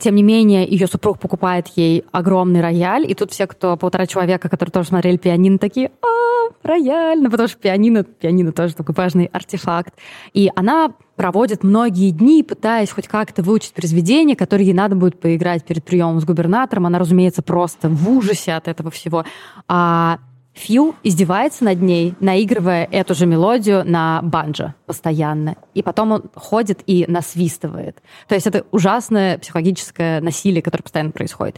Тем 0.00 0.14
не 0.14 0.22
менее, 0.22 0.66
ее 0.66 0.86
супруг 0.86 1.18
покупает 1.18 1.66
ей 1.76 2.02
огромный 2.12 2.62
рояль, 2.62 3.04
и 3.10 3.14
тут 3.14 3.32
все, 3.32 3.46
кто 3.46 3.76
полтора 3.76 4.06
человека, 4.06 4.48
которые 4.48 4.72
тоже 4.72 4.88
смотрели 4.88 5.18
пианино, 5.18 5.58
такие, 5.58 5.90
а, 6.00 6.50
рояль, 6.62 7.20
ну 7.20 7.30
потому 7.30 7.46
что 7.46 7.58
пианино, 7.58 8.04
пианино 8.04 8.52
тоже 8.52 8.74
такой 8.74 8.94
важный 8.94 9.26
артефакт. 9.26 9.92
И 10.32 10.50
она 10.56 10.94
проводит 11.16 11.64
многие 11.64 12.10
дни, 12.10 12.42
пытаясь 12.42 12.90
хоть 12.90 13.08
как-то 13.08 13.42
выучить 13.42 13.72
произведение, 13.72 14.36
которое 14.36 14.64
ей 14.64 14.74
надо 14.74 14.94
будет 14.94 15.18
поиграть 15.18 15.64
перед 15.64 15.84
приемом 15.84 16.20
с 16.20 16.24
губернатором. 16.24 16.86
Она, 16.86 16.98
разумеется, 16.98 17.42
просто 17.42 17.88
в 17.88 18.08
ужасе 18.08 18.52
от 18.52 18.68
этого 18.68 18.90
всего. 18.90 19.24
А 19.66 20.18
Фил 20.52 20.94
издевается 21.02 21.64
над 21.64 21.82
ней, 21.82 22.14
наигрывая 22.20 22.88
эту 22.90 23.14
же 23.14 23.26
мелодию 23.26 23.84
на 23.84 24.20
банджо 24.22 24.74
постоянно. 24.86 25.56
И 25.74 25.82
потом 25.82 26.12
он 26.12 26.24
ходит 26.34 26.82
и 26.86 27.04
насвистывает. 27.08 28.02
То 28.26 28.34
есть 28.34 28.46
это 28.46 28.64
ужасное 28.70 29.38
психологическое 29.38 30.20
насилие, 30.20 30.62
которое 30.62 30.82
постоянно 30.82 31.12
происходит. 31.12 31.56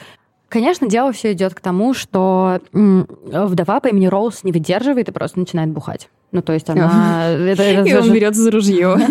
Конечно, 0.48 0.88
дело 0.88 1.12
все 1.12 1.32
идет 1.32 1.54
к 1.54 1.60
тому, 1.60 1.94
что 1.94 2.60
вдова 2.72 3.80
по 3.80 3.88
имени 3.88 4.06
Роуз 4.06 4.44
не 4.44 4.50
выдерживает 4.50 5.08
и 5.08 5.12
просто 5.12 5.38
начинает 5.38 5.70
бухать. 5.70 6.08
Ну, 6.30 6.42
то 6.42 6.52
есть 6.52 6.68
она... 6.68 7.28
это, 7.30 7.62
это 7.62 7.88
и 7.88 7.94
он 7.94 8.12
берется 8.12 8.42
за 8.42 8.50
ружье. 8.50 8.96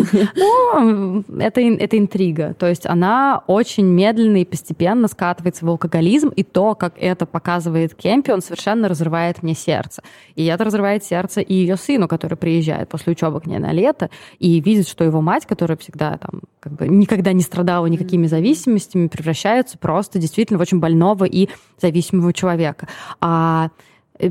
Ну, 0.80 1.24
это, 1.40 1.62
это 1.62 1.98
интрига. 1.98 2.54
То 2.54 2.68
есть 2.68 2.86
она 2.86 3.42
очень 3.48 3.86
медленно 3.86 4.38
и 4.38 4.46
постепенно 4.46 5.08
скатывается 5.08 5.66
в 5.66 5.70
алкоголизм, 5.70 6.30
и 6.30 6.44
то, 6.44 6.76
как 6.76 6.94
это 6.98 7.26
показывает 7.26 7.96
Кемпи, 7.96 8.32
он 8.32 8.42
совершенно 8.42 8.88
разрывает 8.88 9.42
мне 9.42 9.56
сердце. 9.56 10.04
И 10.36 10.46
это 10.46 10.64
разрывает 10.64 11.04
сердце 11.04 11.42
и 11.42 11.54
ее 11.54 11.78
сыну, 11.78 12.08
который 12.08 12.38
приезжает 12.38 12.90
после 12.90 13.14
учебы 13.14 13.42
к 13.42 13.48
ней 13.48 13.60
на 13.60 13.72
лето, 13.72 14.10
и 14.40 14.60
видит, 14.60 14.88
что 14.88 15.04
его 15.04 15.22
мать, 15.22 15.46
которая 15.46 15.78
всегда 15.78 16.18
там 16.18 16.42
как 16.60 16.74
бы 16.74 16.88
никогда 16.88 17.34
не 17.34 17.42
страдала 17.42 17.88
никакими 17.88 18.28
зависимостями, 18.28 19.08
превращается 19.08 19.78
просто 19.78 20.20
действительно 20.20 20.60
в 20.60 20.62
очень 20.62 20.80
больного 20.80 21.26
и 21.26 21.50
зависимого 21.82 22.34
человека. 22.34 22.88
А 23.20 23.70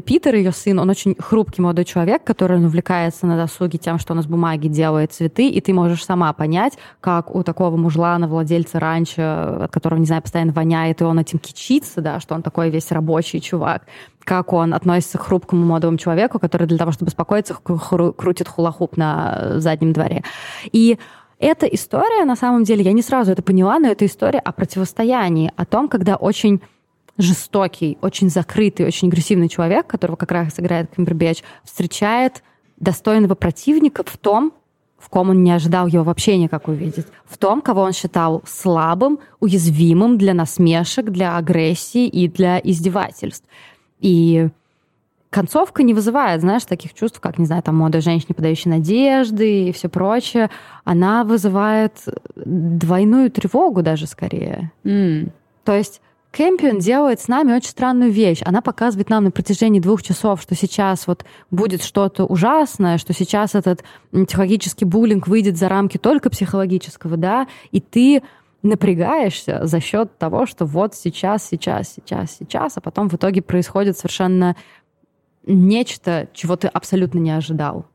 Питер, 0.05 0.35
ее 0.35 0.53
сын, 0.53 0.79
он 0.79 0.91
очень 0.91 1.15
хрупкий 1.19 1.63
молодой 1.63 1.85
человек, 1.85 2.25
который 2.25 2.59
увлекается 2.65 3.27
на 3.27 3.37
досуге 3.37 3.79
тем, 3.79 3.99
что 3.99 4.15
он 4.15 4.21
из 4.21 4.27
бумаги 4.27 4.69
делает 4.69 5.13
цветы, 5.13 5.49
и 5.49 5.61
ты 5.61 5.73
можешь 5.73 6.05
сама 6.05 6.33
понять, 6.33 6.79
как 7.01 7.35
у 7.35 7.43
такого 7.43 7.77
мужлана, 7.77 8.27
владельца 8.27 8.81
ранчо, 8.81 9.65
от 9.65 9.71
которого, 9.71 9.99
не 9.99 10.07
знаю, 10.07 10.23
постоянно 10.23 10.53
воняет, 10.53 11.01
и 11.01 11.05
он 11.05 11.19
этим 11.19 11.39
кичится, 11.39 12.01
да, 12.01 12.21
что 12.21 12.35
он 12.35 12.43
такой 12.43 12.71
весь 12.71 12.91
рабочий 12.91 13.41
чувак, 13.41 13.83
как 14.25 14.53
он 14.53 14.75
относится 14.75 15.19
к 15.19 15.23
хрупкому 15.23 15.65
молодому 15.65 15.99
человеку, 15.99 16.39
который 16.39 16.67
для 16.67 16.79
того, 16.79 16.91
чтобы 16.93 17.09
успокоиться, 17.09 17.55
крутит 17.55 18.49
хулахуп 18.49 18.97
на 18.97 19.61
заднем 19.61 19.93
дворе. 19.93 20.25
И 20.73 20.99
эта 21.39 21.67
история, 21.67 22.25
на 22.25 22.35
самом 22.35 22.65
деле, 22.65 22.83
я 22.83 22.93
не 22.93 23.03
сразу 23.03 23.31
это 23.31 23.43
поняла, 23.43 23.79
но 23.79 23.89
это 23.89 24.07
история 24.07 24.39
о 24.39 24.53
противостоянии, 24.53 25.53
о 25.57 25.65
том, 25.65 25.89
когда 25.89 26.17
очень 26.17 26.63
жестокий, 27.19 27.99
очень 28.01 28.31
закрытый, 28.31 28.87
очень 28.87 29.09
агрессивный 29.09 29.49
человек, 29.49 29.87
которого 29.87 30.17
как 30.17 30.33
раз 30.33 30.59
играет 30.59 30.91
Кимбербэтч, 30.95 31.43
встречает 31.65 32.43
достойного 32.79 33.35
противника 33.35 34.03
в 34.05 34.17
том, 34.19 34.53
в 34.99 35.09
ком 35.09 35.31
он 35.31 35.43
не 35.43 35.53
ожидал 35.53 35.87
его 35.87 36.05
вообще 36.05 36.37
никак 36.37 36.69
увидеть, 36.69 37.07
в 37.25 37.39
том, 37.39 37.61
кого 37.61 37.83
он 37.83 37.93
считал 37.93 38.43
слабым, 38.47 39.19
уязвимым 39.41 40.19
для 40.19 40.35
насмешек, 40.35 41.07
для 41.07 41.37
агрессии 41.37 42.07
и 42.07 42.29
для 42.29 42.59
издевательств. 42.59 43.47
И 44.01 44.49
концовка 45.31 45.83
не 45.83 45.95
вызывает, 45.95 46.41
знаешь, 46.41 46.65
таких 46.65 46.95
чувств, 46.95 47.21
как, 47.21 47.39
не 47.39 47.47
знаю, 47.47 47.63
там, 47.63 47.77
молодой 47.77 48.01
женщине, 48.01 48.35
подающей 48.35 48.71
надежды 48.71 49.69
и 49.69 49.73
все 49.73 49.89
прочее. 49.89 50.51
Она 50.85 51.25
вызывает 51.25 51.93
двойную 52.35 53.31
тревогу 53.31 53.83
даже 53.83 54.07
скорее. 54.07 54.73
Mm. 54.85 55.31
То 55.65 55.75
есть 55.75 56.01
Кэмпион 56.33 56.81
делает 56.81 57.21
с 57.21 57.29
нами 57.29 57.55
очень 57.55 57.71
странную 57.71 58.11
вещь. 58.11 58.43
Она 58.45 58.61
показывает 58.61 59.09
нам 59.09 59.25
на 59.25 59.31
протяжении 59.31 59.81
двух 59.81 60.03
часов, 60.03 60.43
что 60.43 60.55
сейчас 60.55 61.07
вот 61.07 61.25
будет 61.51 61.83
что-то 61.83 62.25
ужасное, 62.25 62.99
что 62.99 63.15
сейчас 63.15 63.55
этот 63.55 63.83
психологический 64.13 64.85
буллинг 64.85 65.29
выйдет 65.29 65.57
за 65.57 65.69
рамки 65.69 65.97
только 65.97 66.29
психологического, 66.29 67.17
да, 67.17 67.47
и 67.71 67.81
ты 67.81 68.23
напрягаешься 68.63 69.61
за 69.65 69.81
счет 69.81 70.19
того, 70.19 70.47
что 70.47 70.67
вот 70.67 70.95
сейчас, 70.95 71.47
сейчас, 71.47 71.95
сейчас, 71.95 72.37
сейчас, 72.39 72.77
а 72.77 72.81
потом 72.81 73.09
в 73.09 73.15
итоге 73.15 73.41
происходит 73.41 73.97
совершенно 73.97 74.57
нечто, 75.47 76.29
чего 76.35 76.57
ты 76.57 76.69
абсолютно 76.69 77.19
не 77.19 77.31
ожидал. 77.31 77.87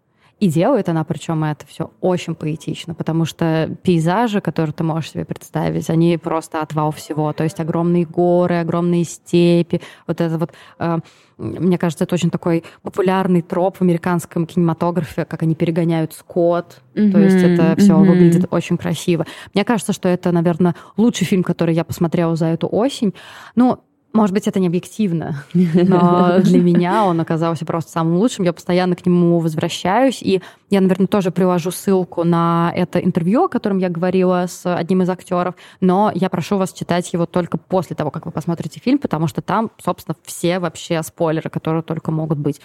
И 0.42 0.48
делает 0.50 0.90
она, 0.90 1.04
причем 1.04 1.44
это 1.44 1.68
все 1.68 1.92
очень 2.02 2.34
поэтично, 2.34 2.96
потому 2.96 3.26
что 3.26 3.70
пейзажи, 3.84 4.42
которые 4.42 4.74
ты 4.74 4.84
можешь 4.84 5.12
себе 5.12 5.24
представить, 5.24 5.88
они 5.92 6.18
просто 6.18 6.64
отвал 6.64 6.90
всего. 6.92 7.32
То 7.32 7.44
есть 7.44 7.60
огромные 7.60 8.06
горы, 8.06 8.60
огромные 8.60 9.04
степи. 9.04 9.82
Вот 10.08 10.20
это 10.20 10.40
вот, 10.40 10.52
э, 10.80 10.98
мне 11.38 11.78
кажется, 11.78 12.06
это 12.06 12.16
очень 12.16 12.32
такой 12.32 12.64
популярный 12.82 13.44
троп 13.44 13.78
в 13.78 13.82
американском 13.84 14.48
кинематографе, 14.48 15.26
как 15.26 15.44
они 15.44 15.54
перегоняют 15.54 16.14
скот. 16.14 16.82
Mm-hmm, 16.96 17.12
То 17.12 17.20
есть 17.20 17.38
это 17.38 17.76
все 17.80 17.94
mm-hmm. 17.94 18.08
выглядит 18.08 18.48
очень 18.50 18.80
красиво. 18.80 19.28
Мне 19.54 19.64
кажется, 19.64 19.94
что 19.94 20.10
это, 20.10 20.32
наверное, 20.32 20.74
лучший 20.98 21.28
фильм, 21.28 21.44
который 21.44 21.76
я 21.76 21.84
посмотрела 21.84 22.36
за 22.36 22.48
эту 22.48 22.68
осень. 22.68 23.14
Ну, 23.54 23.84
может 24.14 24.34
быть, 24.34 24.48
это 24.48 24.60
не 24.60 24.68
объективно, 24.68 25.44
но 25.54 26.40
для 26.40 26.60
меня 26.60 27.06
он 27.06 27.20
оказался 27.20 27.66
просто 27.66 27.92
самым 27.92 28.18
лучшим. 28.18 28.46
Я 28.46 28.54
постоянно 28.54 28.96
к 28.96 29.06
нему 29.06 29.40
возвращаюсь. 29.40 30.22
И 30.22 30.42
я, 30.70 30.82
наверное, 30.82 31.08
тоже 31.08 31.32
приложу 31.32 31.72
ссылку 31.72 32.24
на 32.24 32.72
это 32.76 33.00
интервью, 33.00 33.46
о 33.46 33.50
котором 33.50 33.78
я 33.78 33.90
говорила 33.90 34.46
с 34.48 34.74
одним 34.74 35.04
из 35.04 35.10
актеров. 35.10 35.56
Но 35.80 36.12
я 36.14 36.30
прошу 36.30 36.58
вас 36.58 36.74
читать 36.74 37.12
его 37.14 37.26
только 37.26 37.58
после 37.58 37.96
того, 37.96 38.12
как 38.12 38.26
вы 38.26 38.32
посмотрите 38.32 38.80
фильм, 38.80 38.98
потому 38.98 39.28
что 39.28 39.42
там, 39.42 39.72
собственно, 39.82 40.16
все 40.24 40.60
вообще 40.60 41.02
спойлеры, 41.04 41.50
которые 41.50 41.84
только 41.84 42.12
могут 42.12 42.38
быть. 42.38 42.60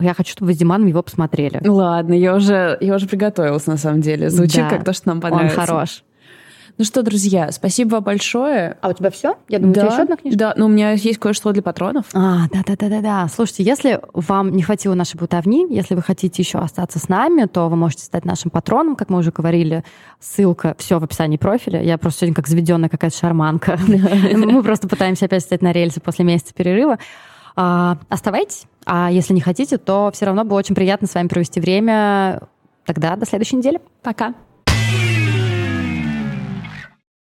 Я 0.00 0.14
хочу, 0.14 0.32
чтобы 0.32 0.48
вы 0.48 0.54
с 0.54 0.56
Диманом 0.56 0.86
его 0.86 1.02
посмотрели. 1.02 1.60
Ладно, 1.66 2.14
я 2.14 2.34
уже, 2.34 2.78
я 2.80 2.94
уже 2.94 3.06
приготовилась, 3.08 3.66
на 3.66 3.76
самом 3.76 4.00
деле. 4.00 4.30
Звучит 4.30 4.62
да, 4.62 4.70
как 4.70 4.84
то, 4.84 4.92
что 4.92 5.08
нам 5.08 5.20
понравится. 5.20 5.60
Он 5.60 5.66
хорош. 5.66 6.04
Ну 6.78 6.84
что, 6.84 7.02
друзья, 7.02 7.50
спасибо 7.50 7.94
вам 7.94 8.04
большое. 8.04 8.76
А 8.80 8.90
у 8.90 8.92
тебя 8.92 9.10
все? 9.10 9.36
Я 9.48 9.58
думаю, 9.58 9.74
да, 9.74 9.80
у 9.80 9.84
тебя 9.84 9.94
еще 9.94 10.02
одна 10.04 10.16
книжка. 10.16 10.38
Да, 10.38 10.54
но 10.56 10.66
у 10.66 10.68
меня 10.68 10.92
есть 10.92 11.18
кое-что 11.18 11.50
для 11.50 11.60
патронов. 11.60 12.06
А, 12.14 12.46
да-да-да-да-да. 12.52 13.26
Слушайте, 13.34 13.64
если 13.64 14.00
вам 14.12 14.52
не 14.52 14.62
хватило 14.62 14.94
нашей 14.94 15.16
бутовни, 15.16 15.66
если 15.74 15.96
вы 15.96 16.02
хотите 16.02 16.40
еще 16.40 16.58
остаться 16.58 17.00
с 17.00 17.08
нами, 17.08 17.46
то 17.46 17.68
вы 17.68 17.74
можете 17.74 18.04
стать 18.04 18.24
нашим 18.24 18.52
патроном, 18.52 18.94
как 18.94 19.10
мы 19.10 19.18
уже 19.18 19.32
говорили. 19.32 19.82
Ссылка 20.20 20.76
все 20.78 21.00
в 21.00 21.04
описании 21.04 21.36
профиля. 21.36 21.82
Я 21.82 21.98
просто 21.98 22.20
сегодня 22.20 22.36
как 22.36 22.46
заведенная 22.46 22.88
какая-то 22.88 23.16
шарманка. 23.16 23.76
Мы 23.88 24.62
просто 24.62 24.88
пытаемся 24.88 25.24
опять 25.24 25.42
стать 25.42 25.62
на 25.62 25.72
рельсы 25.72 26.00
после 26.00 26.24
месяца 26.24 26.54
перерыва. 26.54 26.98
А, 27.56 27.98
оставайтесь. 28.08 28.66
А 28.86 29.10
если 29.10 29.34
не 29.34 29.40
хотите, 29.40 29.78
то 29.78 30.10
все 30.14 30.26
равно 30.26 30.44
было 30.44 30.58
очень 30.58 30.76
приятно 30.76 31.08
с 31.08 31.14
вами 31.14 31.26
провести 31.26 31.58
время. 31.60 32.42
Тогда 32.84 33.16
до 33.16 33.26
следующей 33.26 33.56
недели. 33.56 33.80
Пока. 34.02 34.34